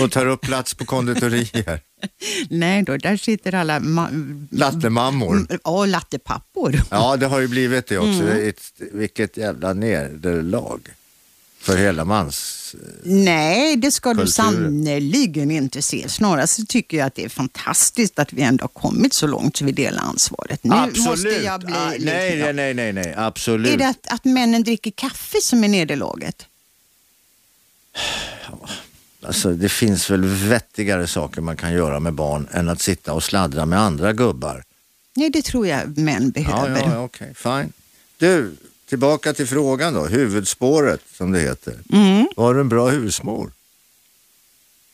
och 0.00 0.10
tar 0.10 0.26
upp 0.26 0.40
plats 0.40 0.74
på 0.74 0.84
konditorier. 0.84 1.80
Nej 2.48 2.82
då, 2.82 2.96
där 2.96 3.16
sitter 3.16 3.54
alla... 3.54 3.82
Lattemammor. 4.50 5.46
Ja, 5.64 5.86
lattepappor. 5.86 6.80
Ja, 6.90 7.16
det 7.16 7.26
har 7.26 7.40
ju 7.40 7.48
blivit 7.48 7.86
det 7.86 7.98
också. 7.98 8.22
Mm. 8.22 8.52
Vilket 8.92 9.36
jävla 9.36 9.72
nederlag 9.72 10.80
för 11.64 11.76
hela 11.76 12.04
mans 12.04 12.64
Nej, 13.02 13.76
det 13.76 13.90
ska 13.90 14.10
kulturen. 14.10 14.26
du 14.26 14.32
sannerligen 14.32 15.50
inte 15.50 15.82
se. 15.82 16.08
Snarare 16.08 16.46
så 16.46 16.66
tycker 16.66 16.96
jag 16.96 17.06
att 17.06 17.14
det 17.14 17.24
är 17.24 17.28
fantastiskt 17.28 18.18
att 18.18 18.32
vi 18.32 18.42
ändå 18.42 18.62
har 18.62 18.68
kommit 18.68 19.12
så 19.12 19.26
långt 19.26 19.56
så 19.56 19.64
vi 19.64 19.72
delar 19.72 20.02
ansvaret. 20.02 20.64
Nu 20.64 20.74
absolut. 20.74 21.06
måste 21.06 21.28
jag 21.28 21.60
bli 21.60 21.74
ah, 21.74 21.90
nej, 21.98 22.42
nej, 22.42 22.52
nej, 22.52 22.74
nej, 22.74 22.92
nej, 22.92 23.14
absolut. 23.16 23.72
Är 23.72 23.76
det 23.76 23.88
att, 23.88 24.06
att 24.12 24.24
männen 24.24 24.62
dricker 24.62 24.90
kaffe 24.90 25.40
som 25.40 25.64
är 25.64 25.68
nederlaget? 25.68 26.46
Alltså, 29.26 29.52
det 29.52 29.68
finns 29.68 30.10
väl 30.10 30.24
vettigare 30.24 31.06
saker 31.06 31.40
man 31.40 31.56
kan 31.56 31.72
göra 31.72 32.00
med 32.00 32.12
barn 32.12 32.48
än 32.52 32.68
att 32.68 32.80
sitta 32.80 33.12
och 33.12 33.22
sladdra 33.22 33.66
med 33.66 33.80
andra 33.80 34.12
gubbar. 34.12 34.64
Nej, 35.14 35.30
det 35.30 35.42
tror 35.42 35.66
jag 35.66 35.98
män 35.98 36.30
behöver. 36.30 36.80
Ja, 36.80 36.90
ja, 36.92 37.00
okej, 37.00 37.30
okay, 37.30 37.62
fine. 37.62 37.72
Du, 38.18 38.56
tillbaka 38.88 39.32
till 39.32 39.46
frågan 39.46 39.94
då, 39.94 40.06
huvudspåret 40.06 41.00
som 41.12 41.32
det 41.32 41.40
heter. 41.40 41.78
Mm. 41.92 42.28
Var 42.36 42.54
du 42.54 42.60
en 42.60 42.68
bra 42.68 42.88
husmor? 42.88 43.52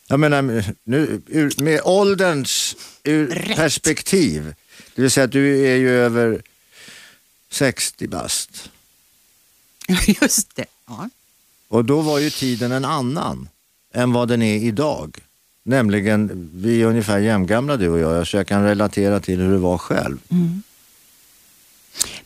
Jag 0.07 0.19
menar, 0.19 0.63
nu, 0.83 1.21
ur, 1.27 1.61
med 1.61 1.81
ålderns 1.83 2.75
ur 3.03 3.53
perspektiv, 3.55 4.53
det 4.95 5.01
vill 5.01 5.11
säga 5.11 5.23
att 5.23 5.31
du 5.31 5.65
är 5.67 5.75
ju 5.75 5.89
över 5.89 6.41
60 7.49 8.07
bast. 8.07 8.69
Just 10.21 10.55
det. 10.55 10.65
Ja. 10.87 11.09
Och 11.67 11.85
då 11.85 12.01
var 12.01 12.19
ju 12.19 12.29
tiden 12.29 12.71
en 12.71 12.85
annan 12.85 13.49
än 13.93 14.13
vad 14.13 14.27
den 14.27 14.41
är 14.41 14.55
idag. 14.55 15.17
Nämligen, 15.63 16.49
vi 16.53 16.81
är 16.81 16.85
ungefär 16.85 17.19
jämngamla 17.19 17.77
du 17.77 17.89
och 17.89 17.99
jag, 17.99 18.27
så 18.27 18.37
jag 18.37 18.47
kan 18.47 18.63
relatera 18.63 19.19
till 19.19 19.39
hur 19.39 19.51
det 19.51 19.57
var 19.57 19.77
själv. 19.77 20.17
Mm. 20.29 20.63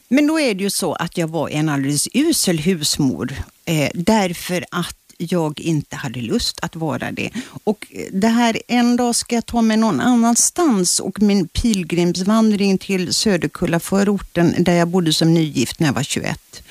Men 0.07 0.27
då 0.27 0.39
är 0.39 0.53
det 0.53 0.63
ju 0.63 0.69
så 0.69 0.93
att 0.93 1.17
jag 1.17 1.27
var 1.27 1.49
en 1.49 1.69
alldeles 1.69 2.07
usel 2.13 2.59
husmor 2.59 3.33
eh, 3.65 3.89
därför 3.93 4.65
att 4.71 4.97
jag 5.17 5.59
inte 5.59 5.95
hade 5.95 6.21
lust 6.21 6.59
att 6.61 6.75
vara 6.75 7.11
det. 7.11 7.29
Och 7.63 7.87
eh, 7.89 8.05
det 8.11 8.27
här, 8.27 8.61
en 8.67 8.95
dag 8.95 9.15
ska 9.15 9.35
jag 9.35 9.45
ta 9.45 9.61
mig 9.61 9.77
någon 9.77 10.01
annanstans 10.01 10.99
och 10.99 11.21
min 11.21 11.47
pilgrimsvandring 11.47 12.77
till 12.77 13.13
Söderkulla 13.13 13.79
förorten 13.79 14.55
där 14.57 14.73
jag 14.73 14.87
bodde 14.87 15.13
som 15.13 15.33
nygift 15.33 15.79
när 15.79 15.87
jag 15.87 15.93
var 15.93 16.03
21 16.03 16.63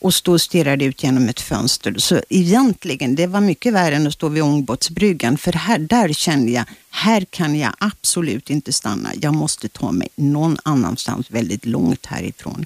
och 0.00 0.14
stod 0.14 0.34
och 0.34 0.40
stirrade 0.40 0.84
ut 0.84 1.02
genom 1.02 1.28
ett 1.28 1.40
fönster. 1.40 1.94
Så 1.98 2.20
egentligen, 2.28 3.14
det 3.14 3.26
var 3.26 3.40
mycket 3.40 3.72
värre 3.72 3.96
än 3.96 4.06
att 4.06 4.12
stå 4.12 4.28
vid 4.28 4.42
ångbåtsbryggan 4.42 5.38
för 5.38 5.52
här, 5.52 5.78
där 5.78 6.12
kände 6.12 6.52
jag, 6.52 6.64
här 6.96 7.26
kan 7.30 7.58
jag 7.58 7.72
absolut 7.78 8.50
inte 8.50 8.72
stanna. 8.72 9.10
Jag 9.20 9.34
måste 9.34 9.68
ta 9.68 9.92
mig 9.92 10.08
någon 10.16 10.56
annanstans 10.62 11.30
väldigt 11.30 11.66
långt 11.66 12.06
härifrån. 12.06 12.64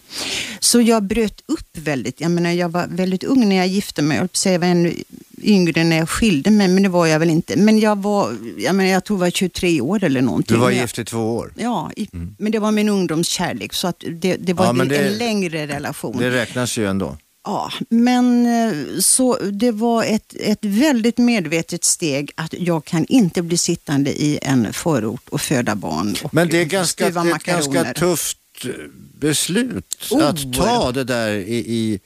Så 0.61 0.81
jag 0.81 1.03
bröt 1.03 1.43
upp 1.47 1.77
väldigt. 1.79 2.21
Jag 2.21 2.31
menar, 2.31 2.51
jag 2.51 2.69
var 2.69 2.87
väldigt 2.91 3.25
ung 3.25 3.49
när 3.49 3.57
jag 3.57 3.67
gifte 3.67 4.03
mig. 4.03 4.17
Jag, 4.19 4.29
säga, 4.33 4.53
jag 4.53 4.61
var 4.61 4.67
ännu 4.67 4.95
yngre 5.43 5.85
när 5.85 5.97
jag 5.97 6.09
skilde 6.09 6.51
mig, 6.51 6.69
men 6.69 6.83
det 6.83 6.89
var 6.89 7.07
jag 7.07 7.19
väl 7.19 7.31
inte. 7.31 7.57
Men 7.57 7.79
jag 7.79 8.03
var, 8.03 8.37
jag 8.59 8.75
menar, 8.75 8.91
jag 8.91 9.05
tror 9.05 9.17
jag 9.19 9.21
var 9.21 9.31
23 9.31 9.81
år 9.81 10.05
eller 10.05 10.23
någonting. 10.23 10.57
Du 10.57 10.61
var 10.61 10.71
gift 10.71 10.99
i 10.99 11.05
två 11.05 11.37
år. 11.37 11.53
Ja, 11.57 11.91
i, 11.97 12.09
men 12.39 12.53
det 12.53 12.59
var 12.59 12.73
min 12.73 12.89
ungdomskärlek 12.89 13.73
så 13.73 13.89
att 13.89 14.05
det, 14.13 14.37
det 14.37 14.53
var 14.53 14.65
Ja, 14.65 14.83
en 14.83 14.89
det- 14.89 15.11
längre 15.11 15.67
relation. 15.67 16.17
Det 16.19 16.31
räknas 16.31 16.79
ju 16.79 16.87
ändå. 16.87 17.17
Ja, 17.49 17.73
men 17.89 18.47
eh, 18.47 19.01
så 19.01 19.39
det 19.53 19.71
var 19.71 20.05
ett, 20.05 20.35
ett 20.41 20.65
väldigt 20.65 21.19
medvetet 21.19 21.85
steg 21.85 22.31
att 22.35 22.55
jag 22.59 22.85
kan 22.85 23.07
inte 23.07 23.43
bli 23.43 23.57
sittande 23.57 24.11
i 24.23 24.39
en 24.43 24.73
förort 24.73 25.29
och 25.29 25.41
föda 25.41 25.75
barn. 25.75 26.17
Och 26.23 26.35
Men 26.35 26.49
det 26.49 26.61
är, 26.61 26.65
ganska, 26.65 27.11
det 27.11 27.21
är 27.21 27.37
ett 27.37 27.43
ganska 27.43 27.95
tufft 27.95 28.39
eh, 28.65 28.71
beslut 29.19 29.85
Oh. 30.11 30.25
att 30.25 30.53
ta 30.55 30.93
det 30.93 31.05
där 31.05 31.31
i, 31.31 31.57
i 31.57 32.01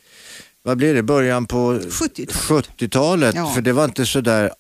vad 0.62 0.76
blir 0.76 0.94
det, 0.94 1.02
början 1.02 1.46
på 1.46 1.72
70-talet. 1.72 2.68
70-talet. 2.78 3.34
Ja. 3.34 3.54
För 3.54 3.60
det 3.60 3.72
var 3.72 3.84
inte 3.84 4.06
så 4.06 4.20
där 4.20 4.50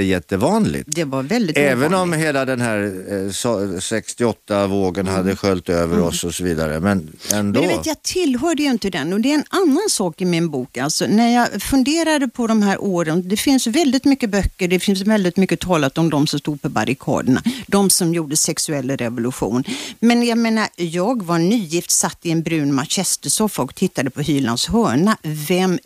jätte, 0.00 0.24
jättevanligt. 0.24 0.88
Det 0.92 1.04
var 1.04 1.22
väldigt 1.22 1.58
Även 1.58 1.86
om 1.86 1.94
ovanligt. 1.94 2.20
hela 2.20 2.44
den 2.44 2.60
här 2.60 2.78
eh, 3.08 3.14
so- 3.14 3.78
68-vågen 3.80 5.06
hade 5.06 5.36
sköljt 5.36 5.68
över 5.68 6.00
oss 6.00 6.24
och 6.24 6.34
så 6.34 6.44
vidare. 6.44 6.80
Men 6.80 7.12
ändå. 7.32 7.60
Men 7.60 7.68
du 7.68 7.76
vet, 7.76 7.86
jag 7.86 8.02
tillhörde 8.02 8.62
ju 8.62 8.70
inte 8.70 8.90
den 8.90 9.12
och 9.12 9.20
det 9.20 9.30
är 9.30 9.34
en 9.34 9.44
annan 9.50 9.88
sak 9.90 10.20
i 10.20 10.24
min 10.24 10.50
bok. 10.50 10.78
Alltså, 10.78 11.06
när 11.06 11.34
jag 11.34 11.62
funderade 11.62 12.28
på 12.28 12.46
de 12.46 12.62
här 12.62 12.82
åren, 12.84 13.28
det 13.28 13.36
finns 13.36 13.66
väldigt 13.66 14.04
mycket 14.04 14.30
böcker, 14.30 14.68
det 14.68 14.80
finns 14.80 15.00
väldigt 15.00 15.36
mycket 15.36 15.60
talat 15.60 15.98
om 15.98 16.10
de 16.10 16.26
som 16.26 16.38
stod 16.38 16.62
på 16.62 16.68
barrikaderna, 16.68 17.42
de 17.66 17.90
som 17.90 18.14
gjorde 18.14 18.36
sexuell 18.36 18.90
revolution. 18.90 19.64
Men 20.00 20.22
jag 20.26 20.38
menar, 20.38 20.66
jag 20.76 21.22
var 21.22 21.38
nygift, 21.38 21.90
satt 21.90 22.18
i 22.26 22.30
en 22.30 22.42
brun 22.42 22.74
manchestersoffa 22.74 23.62
och 23.62 23.74
tittade 23.74 24.10
på 24.10 24.20
Hylands 24.20 24.66
hörna. 24.68 25.16
Vem 25.22 25.78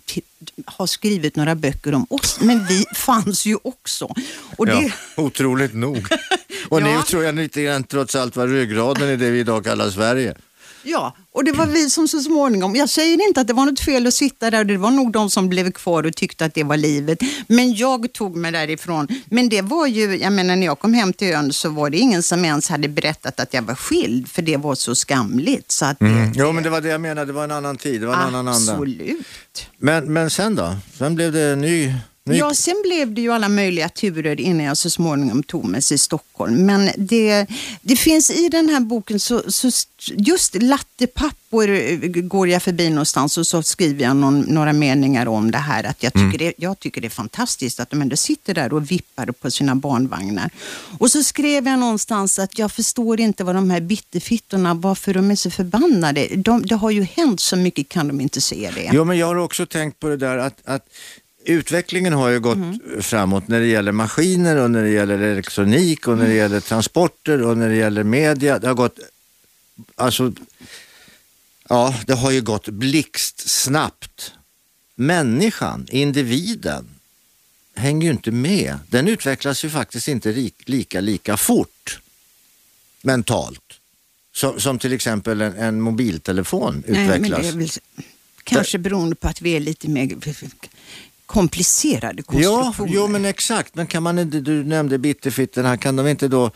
har 0.66 0.87
skrivit 0.87 1.37
några 1.37 1.55
böcker 1.55 1.94
om 1.94 2.07
oss? 2.11 2.38
Men 2.40 2.66
vi 2.66 2.85
fanns 2.94 3.46
ju 3.46 3.57
också. 3.62 4.14
Och 4.57 4.66
det, 4.66 4.72
Ja, 4.72 4.90
otroligt 5.22 5.74
nog. 5.74 6.07
Och 6.68 6.83
ni 6.83 6.90
Ja. 6.90 7.03
tror 7.03 7.24
jag 7.24 7.35
lite 7.35 7.62
grann 7.62 7.85
trots 7.85 8.14
allt 8.14 8.37
var 8.37 8.46
ryggraden 8.48 9.09
i 9.09 9.16
det 9.16 9.31
vi 9.31 9.38
idag 9.40 9.64
kallar 9.64 9.90
Sverige. 9.90 10.35
Ja, 10.90 11.16
och 11.33 11.44
det 11.44 11.53
var 11.53 11.66
vi 11.66 11.90
som 11.90 12.09
så 12.09 12.20
småningom, 12.20 12.77
jag 12.77 12.88
säger 12.88 13.27
inte 13.29 13.40
att 13.40 13.46
det 13.46 13.53
var 13.53 13.66
något 13.66 13.81
fel 13.81 14.07
att 14.07 14.14
sitta 14.14 14.51
där, 14.51 14.64
det 14.64 14.77
var 14.77 14.90
nog 14.90 15.12
de 15.12 15.31
som 15.31 15.48
blev 15.48 15.70
kvar 15.72 16.07
och 16.07 16.14
tyckte 16.16 16.44
att 16.44 16.55
det 16.55 16.64
var 16.64 16.77
livet. 16.77 17.18
Men 17.46 17.74
jag 17.74 18.12
tog 18.12 18.37
mig 18.37 18.53
därifrån. 18.53 19.09
Men 19.27 19.48
det 19.48 19.62
var 19.62 19.87
ju, 19.87 20.16
jag 20.16 20.33
menar 20.33 20.57
när 20.57 20.66
jag 20.66 20.79
kom 20.79 20.94
hem 20.94 21.12
till 21.12 21.33
ön 21.35 21.53
så 21.53 21.68
var 21.68 21.90
det 21.90 21.98
ingen 21.98 22.22
som 22.22 22.44
ens 22.44 22.68
hade 22.68 22.88
berättat 22.88 23.40
att 23.40 23.55
jag 23.55 23.62
var 23.62 23.74
skild, 23.74 24.29
för 24.29 24.42
det 24.42 24.57
var 24.57 24.74
så 24.74 24.94
skamligt. 24.94 25.70
Så 25.70 25.85
att 25.85 25.98
det, 25.98 26.33
Jo 26.35 26.53
men 26.53 26.64
det 26.64 26.70
var 26.70 26.81
det 26.81 26.88
jag 26.88 27.01
menade, 27.01 27.27
det 27.27 27.33
var 27.33 27.44
en 27.44 27.51
annan 27.51 27.77
tid, 27.77 28.01
det 28.01 28.07
var 28.07 28.14
en 28.14 28.20
annan 28.20 28.48
anda. 28.48 28.72
absolut. 28.72 29.66
Men, 29.79 30.12
men 30.12 30.31
sen 30.31 30.55
då? 30.55 30.77
Sen 30.98 31.14
blev 31.14 31.33
det 31.33 31.42
en 31.42 31.61
ny... 31.61 31.94
Ja, 32.36 32.54
sen 32.54 32.82
blev 32.84 33.14
det 33.14 33.20
ju 33.20 33.32
alla 33.32 33.48
möjliga 33.48 33.88
turer 33.88 34.40
innan 34.40 34.66
jag 34.66 34.76
så 34.76 34.90
småningom 34.90 35.42
tog 35.42 35.64
mig 35.64 35.82
till 35.82 35.98
Stockholm. 35.98 36.66
Men 36.66 36.90
det, 36.96 37.46
det 37.80 37.96
finns 37.96 38.30
i 38.30 38.48
den 38.48 38.68
här 38.68 38.80
boken, 38.80 39.20
så, 39.20 39.42
så 39.48 39.70
just 40.16 40.62
lattepappor 40.62 41.70
eh, 41.70 41.98
går 42.02 42.48
jag 42.48 42.62
förbi 42.62 42.90
någonstans 42.90 43.38
och 43.38 43.46
så 43.46 43.62
skriver 43.62 44.04
jag 44.04 44.16
någon, 44.16 44.40
några 44.40 44.72
meningar 44.72 45.28
om 45.28 45.50
det 45.50 45.58
här. 45.58 45.84
Att 45.84 46.02
jag, 46.02 46.12
tycker 46.12 46.38
det, 46.38 46.52
jag 46.56 46.80
tycker 46.80 47.00
det 47.00 47.06
är 47.06 47.10
fantastiskt 47.10 47.80
att 47.80 47.90
de 47.90 48.02
ändå 48.02 48.16
sitter 48.16 48.54
där 48.54 48.72
och 48.72 48.90
vippar 48.90 49.26
på 49.26 49.50
sina 49.50 49.74
barnvagnar. 49.74 50.50
Och 50.98 51.10
så 51.10 51.22
skrev 51.22 51.66
jag 51.66 51.78
någonstans 51.78 52.38
att 52.38 52.58
jag 52.58 52.72
förstår 52.72 53.20
inte 53.20 53.44
vad 53.44 53.54
de 53.54 53.70
här 53.70 53.80
bitterfittorna, 53.80 54.74
varför 54.74 55.14
de 55.14 55.30
är 55.30 55.36
så 55.36 55.50
förbannade. 55.50 56.28
De, 56.36 56.66
det 56.66 56.74
har 56.74 56.90
ju 56.90 57.02
hänt 57.02 57.40
så 57.40 57.56
mycket, 57.56 57.88
kan 57.88 58.08
de 58.08 58.20
inte 58.20 58.40
se 58.40 58.70
det? 58.74 58.90
Jo, 58.92 59.04
men 59.04 59.18
jag 59.18 59.26
har 59.26 59.36
också 59.36 59.66
tänkt 59.66 60.00
på 60.00 60.08
det 60.08 60.16
där 60.16 60.38
att, 60.38 60.60
att 60.64 60.86
utvecklingen 61.44 62.12
har 62.12 62.29
ju 62.29 62.40
gått 62.40 62.57
Mm. 62.57 63.03
framåt 63.03 63.48
när 63.48 63.61
det 63.61 63.66
gäller 63.66 63.92
maskiner 63.92 64.57
och 64.57 64.70
när 64.70 64.83
det 64.83 64.90
gäller 64.90 65.18
elektronik 65.18 66.09
och 66.09 66.16
när 66.18 66.24
det 66.24 66.31
Mm. 66.31 66.38
gäller 66.42 66.61
transporter 66.61 67.42
och 67.42 67.59
när 67.59 67.68
det 67.68 67.77
gäller 67.77 68.03
media. 68.03 68.59
Det 68.59 68.66
har 68.66 68.74
gått, 68.74 68.98
alltså, 69.94 70.33
ja, 71.68 71.94
det 72.07 72.12
har 72.14 72.31
ju 72.31 72.40
gått 72.42 72.68
blixtsnabbt. 72.68 74.33
Människan, 74.94 75.87
individen, 75.90 76.88
hänger 77.74 78.07
ju 78.07 78.12
inte 78.12 78.31
med. 78.31 78.79
Den 78.88 79.09
utvecklas 79.09 79.64
ju 79.64 79.70
faktiskt 79.70 80.09
inte 80.09 80.51
lika, 80.66 81.01
lika 81.01 81.37
fort 81.37 82.01
mentalt. 83.03 83.62
Som, 84.33 84.61
som 84.61 84.79
till 84.79 84.92
exempel 84.92 85.40
en, 85.40 85.55
en 85.57 85.81
mobiltelefon 85.81 86.83
Nej, 86.87 87.07
men 87.09 87.24
utvecklas. 87.24 87.55
väl 87.55 87.68
kanske 88.44 88.79
beroende 88.79 89.14
på 89.16 89.29
att 89.29 89.42
vi 89.42 89.57
är 89.57 89.61
lite 89.61 89.88
mer 89.88 90.07
komplicerade 91.28 92.22
Ja, 92.26 92.32
konstruktioner. 92.62 92.92
jo 92.94 93.06
men 93.08 93.24
exakt. 93.24 93.74
Men 93.74 93.86
kan 93.86 94.02
man 94.02 94.18
inte, 94.18 94.40
du 94.40 94.64
nämnde 94.64 94.98
bitterfittorna, 94.98 95.76
kan 95.76 95.96
de 95.96 96.06
inte 96.08 96.28
då 96.28 96.50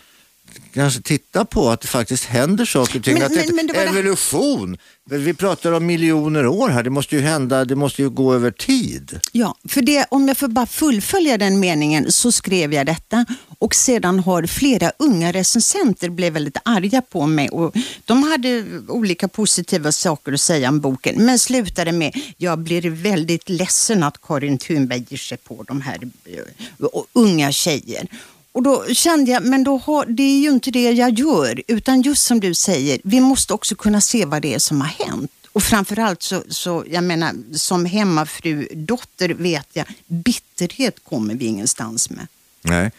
kanske 0.74 1.02
titta 1.02 1.44
på 1.44 1.70
att 1.70 1.80
det 1.80 1.88
faktiskt 1.88 2.24
händer 2.24 2.64
saker 2.64 2.98
och 2.98 3.04
ting? 3.04 3.14
Men- 3.14 3.22
att 3.22 3.32
det, 3.34 3.46
men- 3.46 3.56
men 3.56 3.66
det 3.66 3.72
var 3.72 3.80
det- 3.82 3.88
evolution, 3.88 4.76
vi 5.10 5.34
pratar 5.34 5.72
om 5.72 5.86
miljoner 5.86 6.46
år 6.46 6.68
här, 6.68 6.82
det 6.82 6.90
måste 6.90 7.16
ju 7.16 7.22
hända, 7.22 7.64
det 7.64 7.76
måste 7.76 8.02
ju 8.02 8.10
gå 8.10 8.34
över 8.34 8.50
tid. 8.50 9.20
Ja, 9.32 9.54
för 9.68 9.82
det, 9.82 10.06
om 10.10 10.28
jag 10.28 10.36
får 10.36 10.48
bara 10.48 10.66
fullfölja 10.66 11.38
den 11.38 11.60
meningen 11.60 12.12
så 12.12 12.32
skrev 12.32 12.74
jag 12.74 12.86
detta 12.86 13.24
och 13.58 13.74
sedan 13.74 14.18
har 14.18 14.46
flera 14.46 14.92
unga 14.98 15.32
recensenter 15.32 16.08
blivit 16.08 16.32
väldigt 16.34 16.56
arga 16.64 17.02
på 17.02 17.26
mig 17.26 17.48
och 17.48 17.74
de 18.04 18.22
hade 18.22 18.64
olika 18.88 19.28
positiva 19.28 19.92
saker 19.92 20.32
att 20.32 20.40
säga 20.40 20.68
om 20.68 20.80
boken 20.80 21.24
men 21.26 21.38
slutade 21.38 21.92
med 21.92 22.16
jag 22.36 22.58
blir 22.58 22.90
väldigt 22.90 23.48
ledsen 23.48 24.02
att 24.02 24.20
Karin 24.22 24.58
Thunberg 24.58 25.04
ger 25.08 25.18
sig 25.18 25.38
på 25.38 25.62
de 25.68 25.80
här 25.80 25.98
eh, 26.24 26.86
unga 27.12 27.52
tjejer. 27.52 28.06
Och 28.52 28.62
då 28.62 28.86
kände 28.94 29.30
jag, 29.30 29.42
men 29.42 29.64
då 29.64 29.76
har, 29.78 30.06
det 30.06 30.22
är 30.22 30.40
ju 30.40 30.50
inte 30.50 30.70
det 30.70 30.92
jag 30.92 31.18
gör, 31.18 31.62
utan 31.68 32.02
just 32.02 32.26
som 32.26 32.40
du 32.40 32.54
säger, 32.54 33.00
vi 33.04 33.20
måste 33.20 33.54
också 33.54 33.74
kunna 33.74 34.00
se 34.00 34.24
vad 34.24 34.42
det 34.42 34.54
är 34.54 34.58
som 34.58 34.80
har 34.80 35.06
hänt. 35.06 35.30
Och 35.52 35.62
framförallt 35.62 36.22
så, 36.22 36.42
så 36.48 36.84
jag 36.90 37.04
menar, 37.04 37.34
som 37.54 37.84
hemmafru, 37.84 38.68
dotter 38.72 39.28
vet 39.28 39.68
jag, 39.72 39.86
bitterhet 40.06 41.04
kommer 41.04 41.34
vi 41.34 41.44
ingenstans 41.46 42.10
med. 42.10 42.26
Nej, 42.62 42.90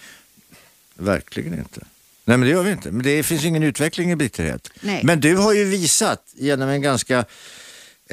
verkligen 0.96 1.54
inte. 1.54 1.82
Nej 2.26 2.38
men 2.38 2.48
det 2.48 2.54
gör 2.54 2.64
vi 2.64 2.72
inte. 2.72 2.92
Men 2.92 3.04
det 3.04 3.24
finns 3.24 3.46
ingen 3.46 3.64
utveckling 3.64 4.12
i 4.12 4.16
bitterhet. 4.16 4.70
Nej. 4.82 5.02
Men 5.04 5.20
du 5.20 5.36
har 5.36 5.54
ju 5.54 5.66
visat 5.66 6.28
genom 6.34 6.70
en 6.70 6.82
ganska, 6.82 7.26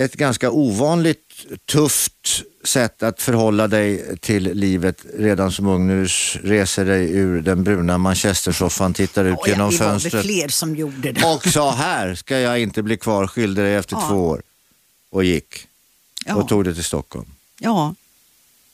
ett 0.04 0.14
ganska 0.14 0.50
ovanligt 0.50 1.46
tufft 1.66 2.42
sätt 2.64 3.02
att 3.02 3.22
förhålla 3.22 3.68
dig 3.68 4.16
till 4.18 4.42
livet 4.54 5.04
redan 5.18 5.52
som 5.52 5.66
ung. 5.66 5.86
Nu 5.86 6.06
reser 6.42 6.84
dig 6.84 7.10
ur 7.12 7.42
den 7.42 7.64
bruna 7.64 7.98
manchestersoffan, 7.98 8.94
tittar 8.94 9.24
ut 9.24 9.36
ja, 9.40 9.48
genom 9.48 9.70
vi 9.70 9.76
var 9.76 9.86
väl 9.86 9.92
fönstret 10.00 10.24
fler 10.24 10.48
som 10.48 10.76
gjorde 10.76 11.12
det. 11.12 11.24
och 11.24 11.44
sa 11.46 11.70
här 11.74 12.14
ska 12.14 12.38
jag 12.38 12.60
inte 12.60 12.82
bli 12.82 12.96
kvar, 12.96 13.26
skilde 13.26 13.62
dig 13.62 13.74
efter 13.74 13.96
Ja. 13.96 14.08
två 14.08 14.28
år 14.28 14.42
och 15.10 15.24
gick 15.24 15.66
Ja. 16.26 16.34
och 16.34 16.48
tog 16.48 16.64
dig 16.64 16.74
till 16.74 16.84
Stockholm. 16.84 17.26
ja, 17.60 17.94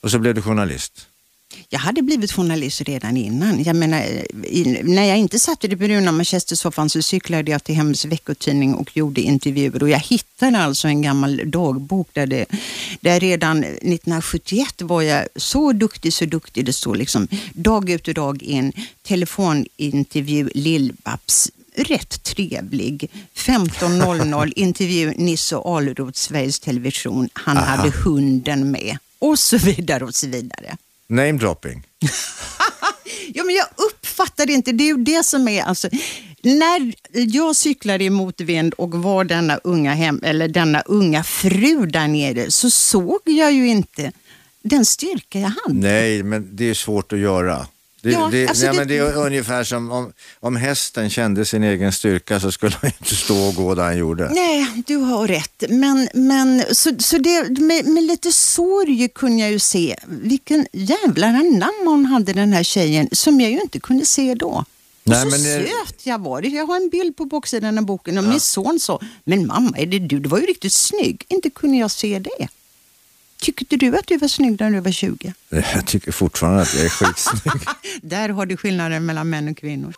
Och 0.01 0.11
så 0.11 0.19
blev 0.19 0.35
du 0.35 0.43
journalist. 0.43 1.07
Jag 1.69 1.79
hade 1.79 2.03
blivit 2.03 2.33
journalist 2.33 2.81
redan 2.81 3.17
innan. 3.17 3.63
Jag 3.63 3.77
menar, 3.77 4.03
i, 4.45 4.81
när 4.85 5.05
jag 5.05 5.19
inte 5.19 5.39
satt 5.39 5.65
i 5.65 5.69
det 5.69 5.77
bruna 5.77 6.13
manchestersoffan 6.13 6.91
så 6.91 7.03
cyklade 7.03 7.51
jag 7.51 7.65
till 7.65 7.75
Hemmets 7.75 8.05
veckotidning 8.05 8.75
och 8.75 8.97
gjorde 8.97 9.21
intervjuer. 9.21 9.83
Och 9.83 9.89
jag 9.89 9.99
hittade 9.99 10.59
alltså 10.59 10.89
en 10.89 11.03
gammal 11.03 11.51
dagbok 11.51 12.09
där, 12.13 12.27
det, 12.27 12.47
där 13.01 13.21
redan 13.21 13.65
1971 13.65 14.83
var 14.83 15.03
jag 15.03 15.27
så 15.37 15.73
duktig, 15.73 16.13
så 16.13 16.25
duktig. 16.25 16.65
Det 16.65 16.73
står 16.73 16.95
liksom 16.95 17.29
dag 17.53 17.91
ut 17.91 18.09
och 18.09 18.15
dag 18.15 18.43
in, 18.43 18.73
telefonintervju 19.03 20.51
Lill-Babs 20.55 21.51
rätt 21.75 22.23
trevlig. 22.23 23.11
15.00 23.35 24.53
intervju 24.57 25.15
Nisse 25.17 25.57
Ahlroth, 25.57 26.19
Sveriges 26.19 26.61
Television. 26.61 27.29
Han 27.33 27.57
Aha. 27.57 27.67
hade 27.67 27.91
hunden 27.91 28.71
med. 28.71 28.99
Och 29.19 29.39
så 29.39 29.59
vidare 29.59 30.05
och 30.05 30.15
så 30.15 30.27
vidare. 30.27 30.77
Name 31.09 31.33
dropping. 31.33 31.87
Ja, 33.35 33.45
men 33.45 33.55
jag 33.55 33.67
uppfattar 33.77 34.47
det 34.47 34.53
inte. 34.53 34.73
Det 34.73 34.85
är 34.85 34.97
ju 34.97 35.05
det 35.05 35.25
som 35.25 35.49
är... 35.49 35.63
Alltså, 35.63 35.89
när 36.43 36.95
jag 37.13 37.57
cyklade 37.57 38.05
i 38.05 38.11
motvind 38.11 38.75
och 38.75 38.91
var 38.91 39.25
denna 39.25 39.57
unga, 39.57 39.95
hem, 39.95 40.21
eller 40.25 40.49
denna 40.49 40.81
unga 40.81 41.25
fru 41.25 41.87
där 41.87 42.09
nere 42.09 42.51
så 42.51 42.71
såg 42.71 43.21
jag 43.25 43.53
ju 43.53 43.69
inte 43.69 44.13
den 44.63 44.85
styrka 44.85 45.41
jag 45.41 45.49
hade. 45.49 45.75
Nej, 45.75 46.23
men 46.23 46.57
det 46.57 46.65
är 46.65 46.75
svårt 46.75 47.13
att 47.13 47.19
göra. 47.19 47.67
Det, 48.07 48.13
Ja, 48.13 48.29
det, 48.33 48.47
alltså 48.49 48.65
nej, 48.65 48.73
det- 48.73 48.79
men 48.79 48.89
det 48.89 48.97
är 48.99 49.17
ungefär 49.27 49.65
som 49.65 49.91
om, 49.93 50.13
om 50.41 50.57
hästen 50.57 51.11
kände 51.11 51.45
sin 51.45 51.63
egen 51.65 51.93
styrka 51.93 52.41
så 52.41 52.53
skulle 52.53 52.77
han 52.81 52.91
inte 53.01 53.17
stå 53.17 53.37
och 53.49 53.55
gå 53.55 53.75
där 53.75 53.83
han 53.85 53.99
gjorde. 53.99 54.31
Nej, 54.35 54.67
du 54.87 54.97
har 54.97 55.27
rätt. 55.29 55.65
Men, 55.69 56.09
men 56.15 56.63
så, 56.73 56.91
så 56.99 57.19
det, 57.19 57.59
med, 57.61 57.87
med 57.87 58.03
lite 58.05 58.33
sorg 58.33 59.09
kunde 59.09 59.43
jag 59.43 59.51
ju 59.51 59.59
se 59.59 59.97
vilken 60.09 60.67
jävla 60.73 61.33
namn 61.33 61.87
hon 61.87 62.05
hade 62.07 62.33
den 62.33 62.53
här 62.53 62.63
tjejen 62.63 63.09
som 63.13 63.41
jag 63.41 63.51
ju 63.51 63.61
inte 63.61 63.81
kunde 63.81 64.07
se 64.07 64.35
då. 64.35 64.65
Nej, 65.05 65.27
och 65.27 65.33
så 65.33 65.39
det- 65.39 65.69
söt 65.69 66.07
jag 66.07 66.19
var. 66.21 66.43
Jag 66.43 66.67
har 66.67 66.77
en 66.77 66.89
bild 66.89 67.17
på 67.17 67.25
baksidan 67.25 67.79
av 67.79 67.85
boken 67.85 68.19
och 68.19 68.25
min 68.25 68.41
son 68.41 68.81
sa, 68.81 69.01
men 69.25 69.47
mamma 69.47 69.79
är 69.79 69.87
det 69.87 69.99
du? 69.99 70.19
Du 70.21 70.29
var 70.29 70.39
ju 70.39 70.47
riktigt 70.47 70.73
snygg. 70.73 71.25
Inte 71.29 71.51
kunde 71.51 71.77
jag 71.77 71.91
se 71.91 72.19
det. 72.19 72.49
Tyckte 73.47 73.77
du 73.77 73.99
att 73.99 74.07
du 74.07 74.17
var 74.17 74.29
snygg 74.29 74.61
när 74.61 74.71
du 74.71 74.81
var 74.81 74.91
20? 74.91 75.35
Jag 75.49 75.87
tycker 75.87 76.13
fortfarande 76.13 76.63
att 76.63 76.75
jag 76.75 76.85
är 76.85 76.89
skitsnygg. 76.89 77.63
Där 78.03 78.29
har 78.29 78.47
du 78.47 78.57
skillnaden 78.57 79.07
mellan 79.07 79.31
män 79.31 79.49
och 79.49 79.57
kvinnor. 79.57 79.95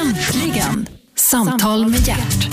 Äntligen! 0.00 0.88
Samtal 1.14 1.88
med 1.88 2.08
hjärt. 2.08 2.48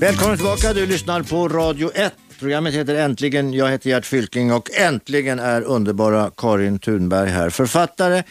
Välkommen 0.00 0.36
tillbaka, 0.36 0.72
du 0.72 0.86
lyssnar 0.86 1.22
på 1.22 1.48
Radio 1.48 1.90
1. 1.94 2.14
Programmet 2.38 2.74
heter 2.74 2.94
Äntligen, 2.94 3.52
jag 3.52 3.70
heter 3.70 3.90
Gert 3.90 4.06
Fylking 4.06 4.52
och 4.52 4.70
äntligen 4.74 5.38
är 5.38 5.62
underbara 5.62 6.30
Karin 6.36 6.78
Thunberg 6.78 7.30
här. 7.30 7.50
Författare, 7.50 8.22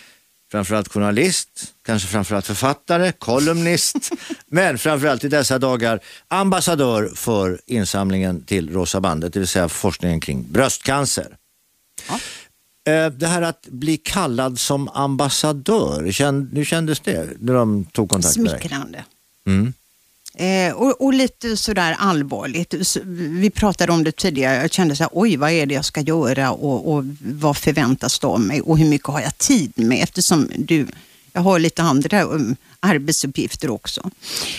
framförallt 0.52 0.88
journalist, 0.88 1.50
kanske 1.86 2.08
framförallt 2.08 2.46
författare, 2.46 3.12
kolumnist, 3.12 3.96
men 4.48 4.78
framförallt 4.78 5.24
i 5.24 5.28
dessa 5.28 5.60
dagar 5.60 6.00
ambassadör 6.28 7.12
för 7.16 7.62
insamlingen 7.66 8.44
till 8.44 8.70
Rosa 8.74 9.02
bandet, 9.02 9.34
det 9.34 9.40
vill 9.40 9.48
säga 9.48 9.70
forskningen 9.70 10.20
kring 10.20 10.46
bröstcancer. 10.52 11.38
Ja. 12.08 12.20
Eh, 12.92 13.10
Det 13.12 13.28
här 13.28 13.42
att 13.42 13.68
bli 13.68 13.98
kallad 13.98 14.60
som 14.60 14.90
ambassadör, 14.90 16.04
hur 16.56 16.64
kändes 16.66 17.00
det 17.00 17.30
när 17.40 17.54
de 17.54 17.86
tog 17.86 18.10
kontakt 18.10 18.38
med 18.38 18.46
dig? 18.52 18.60
Smickrande. 18.62 19.04
Mm. 19.48 19.74
Eh, 20.38 20.74
och, 20.74 21.02
och 21.02 21.14
lite 21.14 21.58
sådär 21.58 21.96
allvarligt. 22.00 22.74
Så, 22.88 23.00
vi 23.06 23.50
pratade 23.50 23.92
om 23.92 24.04
det 24.04 24.12
tidigare. 24.16 24.56
Jag 24.62 24.72
kände 24.74 24.96
så 24.96 25.04
här, 25.04 25.10
oj 25.14 25.38
vad 25.38 25.52
är 25.52 25.66
det 25.66 25.74
jag 25.76 25.86
ska 25.86 26.02
göra 26.02 26.52
och, 26.52 26.94
och 26.94 27.04
vad 27.20 27.58
förväntas 27.58 28.20
det 28.20 28.28
av 28.28 28.40
mig 28.42 28.62
och 28.62 28.78
hur 28.78 28.86
mycket 28.90 29.08
har 29.08 29.22
jag 29.22 29.38
tid 29.38 29.72
med 29.76 30.04
eftersom 30.04 30.50
du, 30.58 30.88
jag 31.34 31.42
har 31.42 31.60
lite 31.60 31.82
andra 31.84 32.24
um, 32.24 32.56
arbetsuppgifter 32.80 33.70
också. 33.70 34.10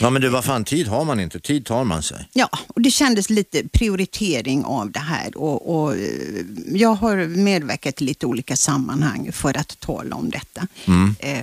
Ja 0.00 0.10
men 0.10 0.22
du, 0.22 0.28
vad 0.28 0.44
fan, 0.44 0.64
tid 0.64 0.88
har 0.88 1.04
man 1.04 1.20
inte, 1.20 1.40
tid 1.40 1.64
tar 1.66 1.84
man 1.84 2.02
sig. 2.02 2.28
Ja, 2.32 2.48
och 2.68 2.80
det 2.82 2.90
kändes 2.90 3.30
lite 3.30 3.68
prioritering 3.68 4.64
av 4.64 4.90
det 4.90 4.98
här 5.00 5.36
och, 5.36 5.76
och 5.84 5.94
eh, 5.96 6.00
jag 6.68 6.94
har 6.94 7.16
medverkat 7.26 8.02
i 8.02 8.04
lite 8.04 8.26
olika 8.26 8.56
sammanhang 8.56 9.32
för 9.32 9.56
att 9.56 9.80
tala 9.80 10.16
om 10.16 10.30
detta. 10.30 10.66
Eh, 11.18 11.38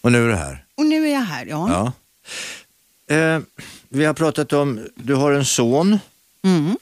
Och 0.00 0.12
nu 0.12 0.24
är 0.24 0.28
det 0.28 0.36
här. 0.36 0.64
och 0.74 0.86
nu 0.86 1.06
är 1.08 1.12
jag 1.12 1.20
här, 1.20 1.46
ja. 1.46 1.68
Ja. 1.70 1.92
Eh, 3.12 3.40
vi 3.88 4.04
har 4.04 4.14
pratat 4.14 4.52
om, 4.52 4.88
du 4.94 5.14
har 5.14 5.32
en 5.32 5.44
son 5.44 5.98
Mm, 6.44 6.76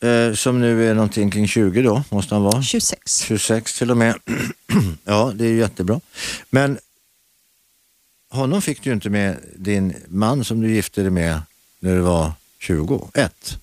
eh, 0.00 0.34
som 0.34 0.60
nu 0.60 0.90
är 0.90 0.94
någonting 0.94 1.30
kring 1.30 1.48
20 1.48 1.82
då, 1.82 2.04
måste 2.10 2.34
han 2.34 2.42
vara. 2.42 2.62
26. 2.62 3.20
26 3.22 3.78
till 3.78 3.90
och 3.90 3.96
med. 3.96 4.14
ja, 5.04 5.32
det 5.34 5.44
är 5.44 5.48
ju 5.48 5.58
jättebra. 5.58 6.00
Men 6.50 6.78
honom 8.30 8.62
fick 8.62 8.82
du 8.82 8.90
ju 8.90 8.94
inte 8.94 9.10
med 9.10 9.38
din 9.56 9.94
man 10.08 10.44
som 10.44 10.60
du 10.60 10.74
gifte 10.74 11.00
dig 11.00 11.10
med 11.10 11.42
när 11.80 11.94
du 11.94 12.00
var 12.00 12.32
21. 12.58 13.58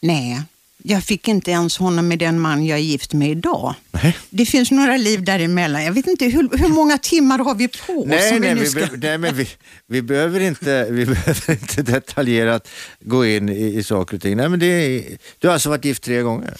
Nej, 0.00 0.42
jag 0.82 1.04
fick 1.04 1.28
inte 1.28 1.50
ens 1.50 1.76
honom 1.78 2.08
med 2.08 2.18
den 2.18 2.40
man 2.40 2.66
jag 2.66 2.78
är 2.78 2.82
gift 2.82 3.12
med 3.12 3.30
idag. 3.30 3.74
Nej. 3.90 4.16
Det 4.30 4.46
finns 4.46 4.70
några 4.70 4.96
liv 4.96 5.24
däremellan. 5.24 5.84
Jag 5.84 5.92
vet 5.92 6.06
inte 6.06 6.24
hur, 6.24 6.58
hur 6.58 6.68
många 6.68 6.98
timmar 6.98 7.38
har 7.38 7.54
vi 7.54 7.68
på 7.68 7.92
oss? 8.00 8.06
Nej, 8.06 8.40
nej, 8.40 8.54
vi, 8.54 8.66
ska... 8.66 8.86
nej, 8.96 9.18
men 9.18 9.34
vi, 9.36 9.48
vi, 9.86 10.02
behöver 10.02 10.40
inte, 10.40 10.86
vi 10.90 11.06
behöver 11.14 11.50
inte 11.50 11.82
detaljerat 11.82 12.68
gå 13.00 13.26
in 13.26 13.48
i, 13.48 13.76
i 13.76 13.82
saker 13.84 14.16
och 14.16 14.22
ting. 14.22 14.36
Nej, 14.36 14.48
men 14.48 14.58
det 14.58 14.66
är, 14.66 15.18
du 15.38 15.46
har 15.46 15.54
alltså 15.54 15.68
varit 15.68 15.84
gift 15.84 16.02
tre 16.02 16.22
gånger? 16.22 16.54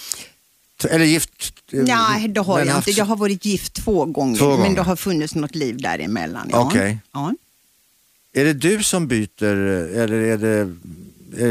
Eller 0.90 1.04
gift... 1.04 1.52
eh, 1.72 1.82
Nej, 1.82 2.28
det 2.28 2.40
har 2.40 2.58
jag 2.58 2.66
haft- 2.66 2.88
inte. 2.88 2.98
Jag 2.98 3.04
har 3.06 3.16
varit 3.16 3.44
gift 3.44 3.72
två 3.74 4.04
gånger, 4.04 4.38
Två 4.38 4.46
gånger. 4.48 4.62
men 4.62 4.74
det 4.74 4.82
har 4.82 4.96
funnits 4.96 5.34
något 5.34 5.54
liv 5.54 5.76
däremellan. 5.76 6.48
Ja. 6.52 6.58
Okej. 6.60 6.98
Ja. 7.12 7.34
Är 8.32 8.44
det 8.44 8.52
du 8.52 8.82
som 8.82 9.08
byter 9.08 9.44
eller 9.96 10.14
är 10.14 10.36
det 10.38 10.76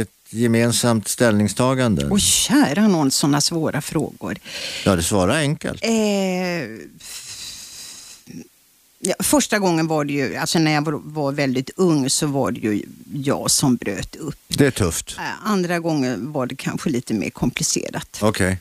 ett 0.01 0.09
gemensamt 0.37 1.07
ställningstagande? 1.07 2.05
Och 2.05 2.19
kära 2.19 2.87
någon 2.87 3.11
sådana 3.11 3.41
svåra 3.41 3.81
frågor. 3.81 4.37
Ja, 4.85 4.95
det 4.95 5.03
svarar 5.03 5.37
enkelt. 5.37 5.83
Eh, 5.83 5.91
ja, 8.99 9.15
första 9.19 9.59
gången 9.59 9.87
var 9.87 10.05
det 10.05 10.13
ju, 10.13 10.35
alltså 10.35 10.59
när 10.59 10.71
jag 10.71 11.01
var, 11.03 11.31
väldigt 11.31 11.69
ung 11.75 12.09
så 12.09 12.27
var 12.27 12.51
det 12.51 12.59
ju 12.59 12.83
jag 13.13 13.51
som 13.51 13.75
bröt 13.75 14.15
upp. 14.15 14.39
Det 14.47 14.65
är 14.65 14.71
tufft. 14.71 15.15
Eh, 15.17 15.49
andra 15.49 15.79
gången 15.79 16.31
var 16.31 16.45
det 16.45 16.55
kanske 16.55 16.89
lite 16.89 17.13
mer 17.13 17.29
komplicerat. 17.29 18.19
Okej. 18.21 18.57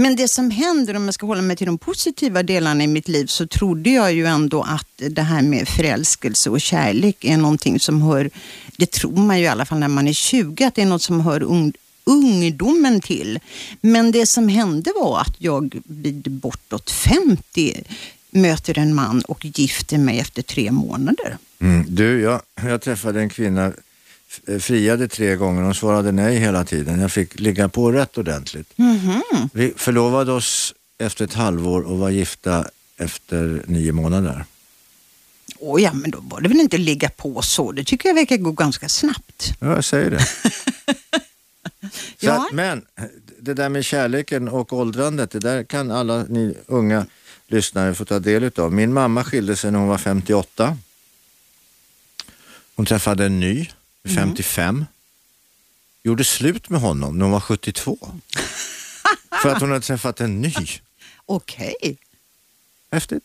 Men 0.00 0.16
det 0.16 0.28
som 0.28 0.50
händer, 0.50 0.96
om 0.96 1.04
jag 1.04 1.14
ska 1.14 1.26
hålla 1.26 1.42
mig 1.42 1.56
till 1.56 1.66
de 1.66 1.78
positiva 1.78 2.42
delarna 2.42 2.84
i 2.84 2.86
mitt 2.86 3.08
liv, 3.08 3.26
så 3.26 3.46
trodde 3.46 3.90
jag 3.90 4.12
ju 4.12 4.26
ändå 4.26 4.62
att 4.62 4.88
det 4.96 5.22
här 5.22 5.42
med 5.42 5.68
förälskelse 5.68 6.50
och 6.50 6.60
kärlek 6.60 7.24
är 7.24 7.36
någonting 7.36 7.80
som 7.80 8.02
hör, 8.02 8.30
det 8.76 8.90
tror 8.90 9.16
man 9.16 9.38
ju 9.38 9.44
i 9.44 9.48
alla 9.48 9.64
fall 9.64 9.78
när 9.78 9.88
man 9.88 10.08
är 10.08 10.12
20, 10.12 10.64
att 10.64 10.74
det 10.74 10.82
är 10.82 10.86
något 10.86 11.02
som 11.02 11.20
hör 11.20 11.42
ung, 11.42 11.72
ungdomen 12.04 13.00
till. 13.00 13.38
Men 13.80 14.12
det 14.12 14.26
som 14.26 14.48
hände 14.48 14.92
var 15.00 15.20
att 15.20 15.36
jag 15.38 15.80
vid 15.84 16.30
bortåt 16.30 16.90
50 16.90 17.82
möter 18.30 18.78
en 18.78 18.94
man 18.94 19.20
och 19.20 19.44
gifter 19.44 19.98
mig 19.98 20.18
efter 20.18 20.42
tre 20.42 20.70
månader. 20.72 21.38
Mm. 21.58 21.84
Du, 21.88 22.20
jag, 22.20 22.40
jag 22.62 22.82
träffade 22.82 23.20
en 23.20 23.30
kvinna, 23.30 23.72
friade 24.60 25.08
tre 25.08 25.36
gånger, 25.36 25.62
hon 25.62 25.74
svarade 25.74 26.12
nej 26.12 26.38
hela 26.38 26.64
tiden. 26.64 27.00
Jag 27.00 27.12
fick 27.12 27.40
ligga 27.40 27.68
på 27.68 27.92
rätt 27.92 28.18
ordentligt. 28.18 28.78
Mhm. 28.78 29.22
Vi 29.52 29.72
förlovade 29.76 30.32
oss 30.32 30.74
efter 30.98 31.24
ett 31.24 31.34
halvår 31.34 31.82
och 31.82 31.98
var 31.98 32.10
gifta 32.10 32.66
efter 32.96 33.62
nio 33.66 33.92
månader. 33.92 34.44
Åh 35.58 35.82
ja, 35.82 35.92
men 35.92 36.10
då 36.10 36.18
var 36.20 36.40
det 36.40 36.48
väl 36.48 36.60
inte 36.60 36.78
ligga 36.78 37.08
på 37.10 37.42
så. 37.42 37.72
Det 37.72 37.84
tycker 37.84 38.08
jag 38.08 38.14
verkar 38.14 38.36
gå 38.36 38.52
ganska 38.52 38.88
snabbt. 38.88 39.52
Ja, 39.60 39.74
jag 39.74 39.84
säger 39.84 40.10
det. 40.10 40.26
Ja. 42.18 42.32
att, 42.46 42.52
men 42.52 42.84
det 43.40 43.54
där 43.54 43.68
med 43.68 43.84
kärleken 43.84 44.48
och 44.48 44.72
åldrandet, 44.72 45.30
det 45.30 45.38
där 45.38 45.64
kan 45.64 45.90
alla 45.90 46.24
ni 46.28 46.56
unga 46.66 47.06
lyssnare 47.46 47.94
få 47.94 48.04
ta 48.04 48.18
del 48.18 48.44
utav. 48.44 48.72
Min 48.72 48.92
mamma 48.92 49.24
skilde 49.24 49.56
sig 49.56 49.70
när 49.70 49.78
hon 49.78 49.88
var 49.88 49.98
58. 49.98 50.76
Hon 52.76 52.86
träffade 52.86 53.26
en 53.26 53.40
ny, 53.40 53.68
55. 54.08 54.84
Gjorde 56.02 56.24
slut 56.24 56.68
med 56.68 56.80
honom 56.80 57.18
när 57.18 57.24
hon 57.24 57.32
var 57.32 57.40
72. 57.40 57.98
För 59.42 59.48
att 59.48 59.60
hon 59.60 59.70
hade 59.70 59.84
träffat 59.84 60.20
en 60.20 60.40
ny. 60.40 60.54
Okej. 61.26 61.96
Häftigt. 62.92 63.24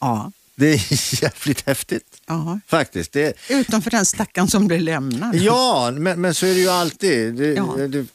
Ja. 0.00 0.32
Det 0.54 0.66
är 0.66 1.22
jävligt 1.22 1.66
häftigt 1.66 2.20
ja. 2.26 2.60
faktiskt. 2.66 3.12
Det, 3.12 3.32
Utom 3.48 3.82
för 3.82 3.90
den 3.90 4.06
stackaren 4.06 4.48
som 4.48 4.66
blev 4.66 4.80
lämnad. 4.80 5.34
Ja, 5.36 5.90
men, 5.90 6.20
men 6.20 6.34
så 6.34 6.46
är 6.46 6.54
det 6.54 6.60
ju 6.60 6.68
alltid. 6.68 7.34
Det, 7.34 7.54
Ja. 7.54 7.76
det, 7.88 8.06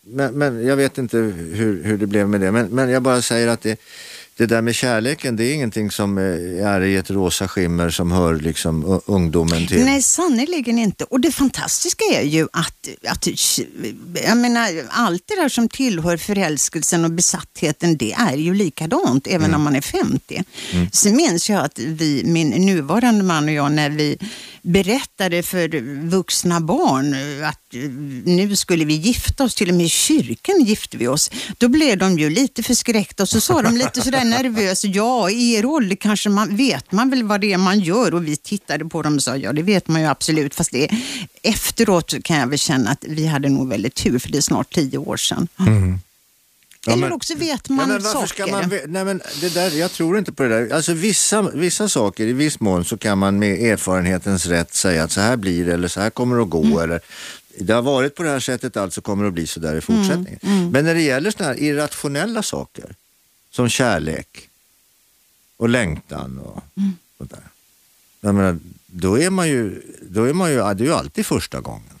men, 0.00 0.38
men 0.38 0.66
jag 0.66 0.76
vet 0.76 0.98
inte 0.98 1.18
hur, 1.18 1.84
hur 1.84 1.98
det 1.98 2.06
blev 2.06 2.28
med 2.28 2.40
det. 2.40 2.52
Men, 2.52 2.66
men 2.66 2.90
jag 2.90 3.02
bara 3.02 3.22
säger 3.22 3.48
att 3.48 3.60
det, 3.60 3.80
det 4.36 4.46
där 4.46 4.62
med 4.62 4.74
kärleken, 4.74 5.36
det 5.36 5.44
är 5.44 5.54
ingenting 5.54 5.90
som 5.90 6.18
eh, 6.18 6.66
är 6.66 6.80
i 6.80 6.96
ett 6.96 7.10
rosa 7.10 7.48
skimmer 7.48 7.90
som 7.90 8.12
hör 8.12 8.34
liksom 8.34 9.00
ungdomen 9.06 9.66
till. 9.66 9.84
Nej, 9.84 10.02
sannerligen 10.02 10.78
inte. 10.78 11.04
Och 11.04 11.20
det 11.20 11.32
fantastiska 11.32 12.04
är 12.14 12.22
ju 12.22 12.48
att, 12.52 12.88
att 13.08 13.26
jag 14.26 14.36
menar, 14.36 14.68
allt 14.88 15.22
det 15.26 15.34
där 15.34 15.48
som 15.48 15.68
tillhör 15.68 16.16
förälskelsen 16.16 17.04
och 17.04 17.10
besattheten, 17.10 17.96
det 17.96 18.12
är 18.12 18.36
ju 18.36 18.54
likadant 18.54 19.26
även 19.26 19.50
när 19.50 19.58
man 19.58 19.76
är 19.76 19.80
50. 19.80 20.44
Sen 20.92 21.16
minns 21.16 21.50
jag 21.50 21.64
att 21.64 21.78
vi, 21.78 22.22
min 22.24 22.48
nuvarande 22.48 23.24
man 23.24 23.44
och 23.44 23.54
jag, 23.54 23.72
när 23.72 23.90
vi 23.90 24.18
berättade 24.64 25.42
för 25.42 25.68
vuxna 26.08 26.60
barn 26.60 27.14
att 27.44 27.60
nu 28.24 28.56
skulle 28.56 28.84
vi 28.84 28.94
gifta 28.94 29.44
oss, 29.44 29.54
till 29.54 29.68
och 29.68 29.74
med 29.74 29.86
i 29.86 29.88
kyrkan 29.88 30.64
gifte 30.64 30.96
vi 30.96 31.08
oss. 31.08 31.30
Då 31.58 31.68
blev 31.68 31.98
de 31.98 32.18
ju 32.18 32.30
lite 32.30 32.62
förskräckta 32.62 33.22
och 33.22 33.28
så 33.28 33.40
sa 33.40 33.62
de 33.62 33.76
lite 33.76 34.02
sådär 34.02 34.24
nervöst, 34.24 34.84
ja 34.84 35.30
i 35.30 35.54
er 35.54 35.66
ålder 35.66 35.96
kanske 35.96 36.28
man 36.28 36.56
vet 36.56 36.92
man 36.92 37.10
väl 37.10 37.22
vad 37.22 37.40
det 37.40 37.52
är 37.52 37.58
man 37.58 37.80
gör 37.80 38.14
och 38.14 38.26
vi 38.26 38.36
tittade 38.36 38.84
på 38.84 39.02
dem 39.02 39.14
och 39.14 39.22
sa 39.22 39.36
ja 39.36 39.52
det 39.52 39.62
vet 39.62 39.88
man 39.88 40.00
ju 40.00 40.06
absolut 40.06 40.54
fast 40.54 40.72
det, 40.72 40.90
efteråt 41.42 42.14
kan 42.24 42.36
jag 42.38 42.46
väl 42.46 42.58
känna 42.58 42.90
att 42.90 43.04
vi 43.08 43.26
hade 43.26 43.48
nog 43.48 43.68
väldigt 43.68 43.94
tur 43.94 44.18
för 44.18 44.28
det 44.28 44.38
är 44.38 44.42
snart 44.42 44.74
tio 44.74 44.98
år 44.98 45.16
sedan. 45.16 45.48
Mm. 45.58 45.98
Eller 46.86 46.96
men- 46.96 47.12
också 47.12 47.34
vet 47.34 47.68
man 47.68 47.90
ja, 47.90 48.00
saker. 48.00 48.26
Ska 48.26 48.46
man, 48.46 48.68
nej, 48.86 49.04
men 49.04 49.22
det 49.40 49.54
där, 49.54 49.70
jag 49.70 49.90
tror 49.92 50.18
inte 50.18 50.32
på 50.32 50.42
det 50.42 50.48
där. 50.48 50.74
Alltså, 50.76 50.92
vissa, 50.92 51.42
vissa 51.42 51.88
saker, 51.88 52.26
i 52.26 52.32
viss 52.32 52.60
mån 52.60 52.84
så 52.84 52.96
kan 52.98 53.18
man 53.18 53.38
med 53.38 53.62
erfarenhetens 53.72 54.46
rätt 54.46 54.74
säga 54.74 55.04
att 55.04 55.12
så 55.12 55.20
här 55.20 55.36
blir 55.36 55.66
det 55.66 55.72
eller 55.72 55.88
så 55.88 56.00
här 56.00 56.10
kommer 56.10 56.36
det 56.36 56.42
att 56.42 56.50
gå. 56.50 56.62
Mm. 56.64 56.78
Eller, 56.78 57.00
det 57.58 57.72
har 57.72 57.82
varit 57.82 58.14
på 58.14 58.22
det 58.22 58.28
här 58.30 58.40
sättet, 58.40 58.76
alltså 58.76 59.00
kommer 59.00 59.22
det 59.24 59.28
att 59.28 59.34
bli 59.34 59.46
så 59.46 59.60
där 59.60 59.68
i 59.68 59.70
Mm, 59.70 59.82
fortsättningen. 59.82 60.70
Men 60.70 60.84
när 60.84 60.94
det 60.94 61.02
gäller 61.02 61.30
sådana 61.30 61.52
här 61.52 61.60
irrationella 61.62 62.42
saker 62.42 62.94
som 63.50 63.68
kärlek 63.68 64.48
och 65.56 65.68
längtan 65.68 66.38
och 66.38 66.62
Mm. 66.76 66.92
sånt 67.18 67.30
där. 67.30 67.40
Jag 68.20 68.34
menar, 68.34 68.58
då 68.86 69.18
är 69.18 69.30
man 69.30 69.48
ju, 69.48 69.82
då 70.02 70.24
är 70.24 70.32
man 70.32 70.50
ju, 70.50 70.56
det 70.56 70.62
är 70.62 70.74
ju 70.86 70.92
alltid 70.94 71.26
första 71.26 71.60
gången. 71.60 71.98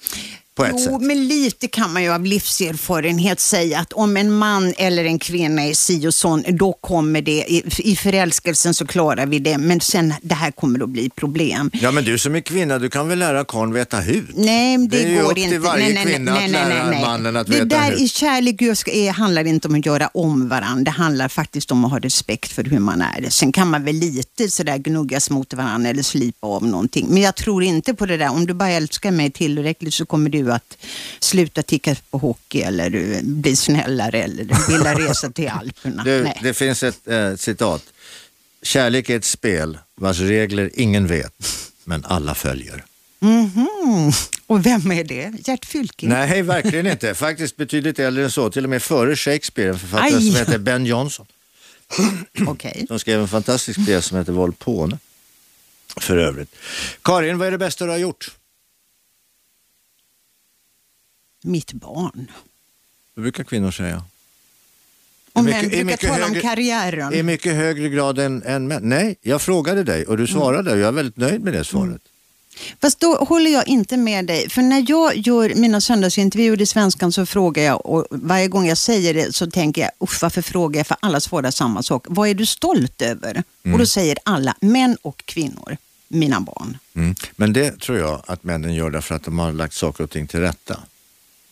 På 0.56 0.64
ett 0.64 0.72
Jo, 0.74 0.78
sätt. 0.78 1.00
men 1.00 1.28
lite 1.28 1.68
kan 1.68 1.92
man 1.92 2.02
ju 2.02 2.12
av 2.12 2.24
livserfarenhet 2.24 3.40
säga 3.40 3.78
att 3.78 3.92
om 3.92 4.16
en 4.16 4.32
man 4.32 4.74
eller 4.78 5.04
en 5.04 5.18
kvinna 5.18 5.62
är 5.64 5.74
si 5.74 6.06
och 6.08 6.14
sån, 6.14 6.44
då 6.48 6.72
kommer 6.72 7.22
det, 7.22 7.30
i, 7.52 7.62
i 7.78 7.96
förälskelsen 7.96 8.74
så 8.74 8.86
klarar 8.86 9.26
vi 9.26 9.38
det, 9.38 9.58
men 9.58 9.80
sen 9.80 10.14
det 10.22 10.34
här 10.34 10.50
kommer 10.50 10.82
att 10.82 10.88
bli 10.88 11.10
problem. 11.10 11.70
Ja 11.74 11.90
men 11.90 12.04
du 12.04 12.18
som 12.18 12.34
är 12.34 12.40
kvinna, 12.40 12.78
du 12.78 12.90
kan 12.90 13.08
väl 13.08 13.18
lära 13.18 13.44
karln 13.44 13.72
veta 13.72 14.00
hut? 14.00 14.24
Nej, 14.34 14.78
det, 14.78 14.86
Det 14.86 15.02
är 15.04 15.08
ju 15.08 15.16
går 15.22 15.28
upp 15.30 15.34
till 15.34 15.44
inte. 15.44 15.58
varje 15.58 15.84
nej, 15.84 15.94
nej, 15.94 16.04
kvinna 16.04 16.32
nej, 16.34 16.44
att 16.44 16.50
nej, 16.50 16.68
lära 16.68 16.90
nej, 16.90 17.00
mannen 17.02 17.36
att 17.36 17.46
det 17.46 17.52
veta 17.52 17.64
där 17.64 17.90
hur. 17.90 18.02
i 18.04 18.08
kärlek 18.08 18.62
är, 18.62 19.10
handlar 19.12 19.44
inte 19.46 19.68
om 19.68 19.74
att 19.74 19.86
göra 19.86 20.08
om 20.14 20.48
varandra. 20.48 20.84
Det 20.84 20.90
handlar 20.90 21.28
faktiskt 21.28 21.70
om 21.72 21.84
att 21.84 21.90
ha 21.90 21.98
respekt 21.98 22.52
för 22.52 22.64
hur 22.64 22.78
man 22.78 23.00
är. 23.02 23.30
Sen 23.30 23.52
kan 23.52 23.70
man 23.70 23.84
väl 23.84 23.94
lite 23.96 24.50
sådär 24.50 24.78
gnuggas 24.78 25.30
mot 25.30 25.54
varandra 25.54 25.90
eller 25.90 26.02
slipa 26.02 26.46
av 26.46 26.66
någonting. 26.66 27.06
Men 27.10 27.22
jag 27.22 27.34
tror 27.34 27.62
inte 27.64 27.94
på 27.94 28.06
det 28.06 28.16
där. 28.16 28.30
Om 28.30 28.46
du 28.46 28.54
bara 28.54 28.70
älskar 28.70 29.10
mig 29.10 29.30
tillräckligt 29.30 29.94
så 29.94 30.06
kommer 30.06 30.30
du 30.30 30.43
att 30.50 30.76
sluta 31.20 31.62
ticka 31.62 31.96
på 32.10 32.18
hockey 32.18 32.60
eller 32.60 32.94
eh, 32.94 33.22
bli 33.22 33.56
snällare 33.56 34.22
eller 34.22 34.68
vilja 34.68 34.94
resa 35.08 35.30
till 35.30 35.48
Alperna. 35.48 36.04
Du, 36.04 36.28
det 36.42 36.54
finns 36.54 36.82
ett 36.82 37.08
eh, 37.08 37.34
citat. 37.36 37.82
Kärlek 38.62 39.10
är 39.10 39.16
ett 39.16 39.24
spel 39.24 39.78
vars 39.94 40.20
regler 40.20 40.70
ingen 40.74 41.06
vet, 41.06 41.32
men 41.84 42.04
alla 42.04 42.34
följer. 42.34 42.84
Mhm. 43.20 44.12
Och 44.46 44.66
vem 44.66 44.92
är 44.92 45.04
det? 45.04 45.32
Gert 45.48 45.64
Fylking? 45.64 46.08
Nej, 46.08 46.42
verkligen 46.42 46.86
inte. 46.86 47.14
Faktiskt 47.24 47.56
betydligt 47.56 47.98
äldre 47.98 48.24
än 48.24 48.30
så. 48.30 48.50
Till 48.50 48.64
och 48.64 48.70
med 48.70 48.82
före 48.82 49.16
Shakespeare, 49.16 49.68
en 49.68 49.78
författare 49.78 50.14
Aj. 50.14 50.30
som 50.30 50.36
heter 50.36 50.58
Ben 50.58 50.86
Jonson. 50.86 51.26
Okej. 52.46 52.84
Som 52.88 52.98
skrev 52.98 53.20
en 53.20 53.28
fantastisk 53.28 53.86
pjäs 53.86 54.06
som 54.06 54.18
heter 54.18 54.32
Volpone. 54.32 54.98
För 55.96 56.16
övrigt. 56.16 56.54
Karin, 57.02 57.38
vad 57.38 57.46
är 57.46 57.50
det 57.50 57.58
bästa 57.58 57.84
du 57.84 57.90
har 57.90 57.98
gjort? 57.98 58.30
Mitt 61.46 61.72
barn. 61.72 62.30
Det 63.14 63.20
brukar 63.20 63.44
kvinnor 63.44 63.70
säga. 63.70 64.04
Och 65.32 65.44
män 65.44 65.60
brukar 65.68 65.84
mycket 65.84 66.00
tala 66.00 66.14
om 66.26 66.30
högre- 66.34 66.40
karriären. 66.40 67.14
I 67.14 67.22
mycket 67.22 67.54
högre 67.54 67.88
grad 67.88 68.18
än, 68.18 68.42
än 68.42 68.68
män. 68.68 68.82
Nej, 68.82 69.16
jag 69.22 69.42
frågade 69.42 69.84
dig 69.84 70.06
och 70.06 70.16
du 70.16 70.26
svarade 70.26 70.72
och 70.72 70.78
jag 70.78 70.88
är 70.88 70.92
väldigt 70.92 71.16
nöjd 71.16 71.44
med 71.44 71.52
det 71.52 71.64
svaret. 71.64 72.02
Fast 72.80 73.00
då 73.00 73.14
håller 73.16 73.50
jag 73.50 73.68
inte 73.68 73.96
med 73.96 74.26
dig. 74.26 74.50
För 74.50 74.62
när 74.62 74.84
jag 74.88 75.16
gör 75.16 75.52
mina 75.54 75.80
söndagsintervjuer 75.80 76.60
i 76.62 76.66
Svenskan 76.66 77.12
så 77.12 77.26
frågar 77.26 77.62
jag 77.62 77.86
och 77.86 78.06
varje 78.10 78.48
gång 78.48 78.66
jag 78.66 78.78
säger 78.78 79.14
det 79.14 79.34
så 79.34 79.50
tänker 79.50 79.82
jag, 79.82 79.90
usch 80.00 80.22
varför 80.22 80.42
frågar 80.42 80.78
jag? 80.80 80.86
För 80.86 80.96
alla 81.00 81.20
svarar 81.20 81.50
samma 81.50 81.82
sak. 81.82 82.06
Vad 82.08 82.28
är 82.28 82.34
du 82.34 82.46
stolt 82.46 83.02
över? 83.02 83.42
Och 83.72 83.78
då 83.78 83.86
säger 83.86 84.18
alla, 84.22 84.56
män 84.60 84.96
och 85.02 85.22
kvinnor, 85.26 85.76
mina 86.08 86.40
barn. 86.40 86.78
Mm. 86.94 87.14
Men 87.36 87.52
det 87.52 87.80
tror 87.80 87.98
jag 87.98 88.22
att 88.26 88.44
männen 88.44 88.74
gör 88.74 88.90
därför 88.90 89.14
att 89.14 89.24
de 89.24 89.38
har 89.38 89.52
lagt 89.52 89.74
saker 89.74 90.04
och 90.04 90.10
ting 90.10 90.26
till 90.26 90.40
rätta. 90.40 90.80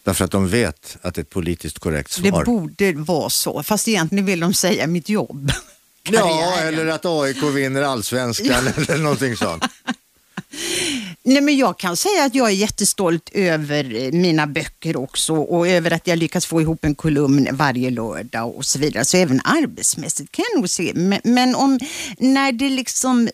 Därför 0.04 0.24
att 0.24 0.30
de 0.30 0.48
vet 0.48 0.96
att 1.02 1.14
det 1.14 1.18
är 1.18 1.22
ett 1.22 1.30
politiskt 1.30 1.78
korrekt 1.78 2.18
Det 2.22 2.28
svar. 2.28 2.44
borde 2.44 2.92
vara 2.92 3.30
så. 3.30 3.62
Fast 3.62 3.88
egentligen 3.88 4.26
vill 4.26 4.40
de 4.40 4.54
säga 4.54 4.86
mitt 4.86 5.08
jobb. 5.08 5.52
ja, 6.02 6.58
eller 6.60 6.86
att 6.86 7.04
AIK 7.06 7.42
vinner 7.42 7.82
allsvenskan 7.82 8.66
eller 8.76 8.98
någonting 8.98 9.36
sånt. 9.36 9.64
Nej, 11.22 11.40
men 11.40 11.56
jag 11.56 11.78
kan 11.78 11.96
säga 11.96 12.24
att 12.24 12.34
jag 12.34 12.48
är 12.48 12.52
jättestolt 12.52 13.30
över 13.32 13.94
eh, 14.04 14.12
mina 14.12 14.46
böcker 14.46 14.96
också 14.96 15.34
och 15.34 15.68
över 15.68 15.90
att 15.90 16.06
jag 16.06 16.18
lyckas 16.18 16.46
få 16.46 16.60
ihop 16.60 16.84
en 16.84 16.94
kolumn 16.94 17.48
varje 17.52 17.90
lördag 17.90 18.56
och 18.56 18.66
så 18.66 18.78
vidare. 18.78 19.04
Så 19.04 19.16
även 19.16 19.40
arbetsmässigt 19.44 20.32
kan 20.32 20.44
jag 20.52 20.58
nog 20.60 20.70
se. 20.70 20.92
Men, 20.94 21.20
men 21.24 21.54
om 21.54 21.78
när 22.18 22.52
det 22.52 22.68
liksom... 22.68 23.28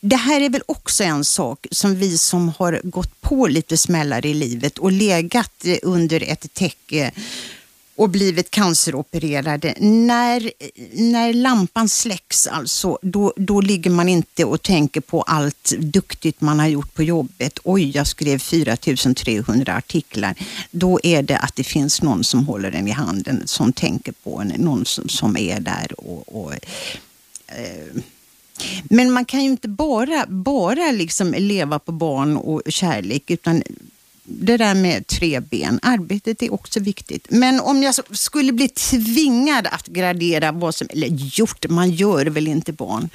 Det 0.00 0.16
här 0.16 0.40
är 0.40 0.48
väl 0.48 0.62
också 0.66 1.04
en 1.04 1.24
sak 1.24 1.66
som 1.70 1.94
vi 1.94 2.18
som 2.18 2.52
har 2.58 2.80
gått 2.84 3.20
på 3.20 3.46
lite 3.46 3.76
smällar 3.76 4.26
i 4.26 4.34
livet 4.34 4.78
och 4.78 4.92
legat 4.92 5.64
under 5.82 6.22
ett 6.22 6.54
täcke 6.54 7.12
och 8.00 8.10
blivit 8.10 8.50
canceropererade. 8.50 9.74
När, 9.80 10.52
när 10.92 11.32
lampan 11.32 11.88
släcks 11.88 12.46
alltså, 12.46 12.98
då, 13.02 13.32
då 13.36 13.60
ligger 13.60 13.90
man 13.90 14.08
inte 14.08 14.44
och 14.44 14.62
tänker 14.62 15.00
på 15.00 15.22
allt 15.22 15.72
duktigt 15.78 16.40
man 16.40 16.58
har 16.58 16.66
gjort 16.66 16.94
på 16.94 17.02
jobbet. 17.02 17.58
Oj, 17.64 17.90
jag 17.96 18.06
skrev 18.06 18.38
4300 18.38 19.76
artiklar. 19.76 20.34
Då 20.70 21.00
är 21.02 21.22
det 21.22 21.38
att 21.38 21.56
det 21.56 21.64
finns 21.64 22.02
någon 22.02 22.24
som 22.24 22.46
håller 22.46 22.72
en 22.72 22.88
i 22.88 22.90
handen, 22.90 23.42
som 23.46 23.72
tänker 23.72 24.12
på 24.12 24.38
en, 24.40 24.48
någon 24.48 24.84
som, 24.84 25.08
som 25.08 25.36
är 25.36 25.60
där 25.60 26.00
och, 26.00 26.44
och 26.44 26.52
eh, 27.46 28.02
men 28.84 29.10
man 29.12 29.24
kan 29.24 29.40
ju 29.44 29.50
inte 29.50 29.68
bara, 29.68 30.24
bara 30.28 30.90
liksom 30.92 31.34
leva 31.38 31.78
på 31.78 31.92
barn 31.92 32.36
och 32.36 32.62
kärlek 32.68 33.30
utan 33.30 33.62
det 34.32 34.56
där 34.56 34.74
med 34.74 35.06
tre 35.06 35.40
ben, 35.40 35.80
arbetet 35.82 36.42
är 36.42 36.52
också 36.54 36.80
viktigt. 36.80 37.26
Men 37.30 37.60
om 37.60 37.82
jag 37.82 37.94
skulle 38.10 38.52
bli 38.52 38.68
tvingad 38.68 39.66
att 39.66 39.86
gradera 39.86 40.52
vad 40.52 40.74
som, 40.74 40.86
eller 40.90 41.08
gjort, 41.08 41.68
man 41.68 41.90
gör 41.90 42.26
väl 42.26 42.48
inte 42.48 42.72
barn. 42.72 43.08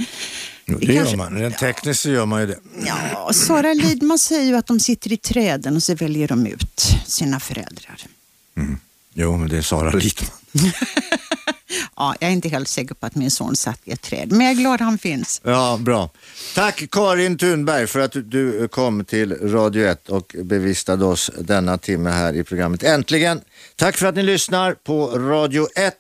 Jo, 0.66 0.78
det 0.80 0.86
Det 0.88 0.94
gör 0.94 1.00
kanske- 1.02 1.18
man. 1.18 1.34
Rent 1.38 1.58
tekniskt 1.58 2.02
så 2.02 2.10
gör 2.10 2.26
man 2.26 2.42
ju 2.42 2.48
det. 2.48 2.58
Ja, 2.86 3.34
Sara 3.34 3.74
Lidman 3.74 4.20
säger 4.20 4.44
ju 4.46 4.56
att 4.56 4.68
de 4.68 4.80
sitter 4.80 5.12
i 5.14 5.18
träden 5.18 5.76
och 5.76 5.84
så 5.84 5.96
väljer 5.96 6.28
de 6.28 6.48
ut 6.48 6.82
sina 7.06 7.40
föräldrar. 7.40 7.98
Jo, 9.14 9.38
men 9.38 9.50
det 9.50 9.58
är 9.58 9.62
Sara 9.62 9.92
Lidman. 9.92 10.30
Ja, 11.98 12.16
jag 12.20 12.28
är 12.30 12.34
inte 12.34 12.50
helt 12.50 12.68
säker 12.68 12.96
på 12.96 13.06
att 13.06 13.16
min 13.16 13.32
son 13.32 13.56
satt 13.56 13.80
i 13.84 13.92
ett 13.92 14.02
träd, 14.02 14.32
men 14.32 14.42
jag 14.42 14.52
är 14.52 14.56
glad 14.56 14.82
han 14.82 14.98
finns. 14.98 15.42
Ja, 15.44 15.78
bra. 15.82 16.10
Tack 16.56 16.84
Karin 16.92 17.38
Thunberg 17.38 17.88
för 17.88 18.00
att 18.00 18.12
du- 18.14 18.68
kom 18.68 19.06
till 19.06 19.52
Radio 19.52 19.88
1 19.88 20.10
och 20.10 20.36
bevistade 20.44 21.06
oss 21.06 21.32
denna 21.40 21.78
timme 21.78 22.10
här 22.10 22.34
i 22.36 22.44
programmet 22.44 22.84
Äntligen. 22.84 23.42
Tack 23.76 23.98
för 23.98 24.06
att 24.06 24.16
ni 24.16 24.24
lyssnar 24.24 24.74
på 24.74 25.08
Radio 25.08 25.68
1. 25.76 25.94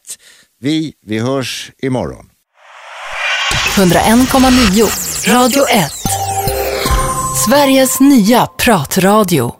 Vi, 0.61 0.93
vi 1.05 1.19
hörs 1.19 1.71
imorgon. 1.81 2.29
101,9 3.75 5.27
Radio 5.33 5.63
1. 5.69 5.91
Sveriges 7.49 7.99
nya 7.99 8.45
pratradio. 8.45 9.55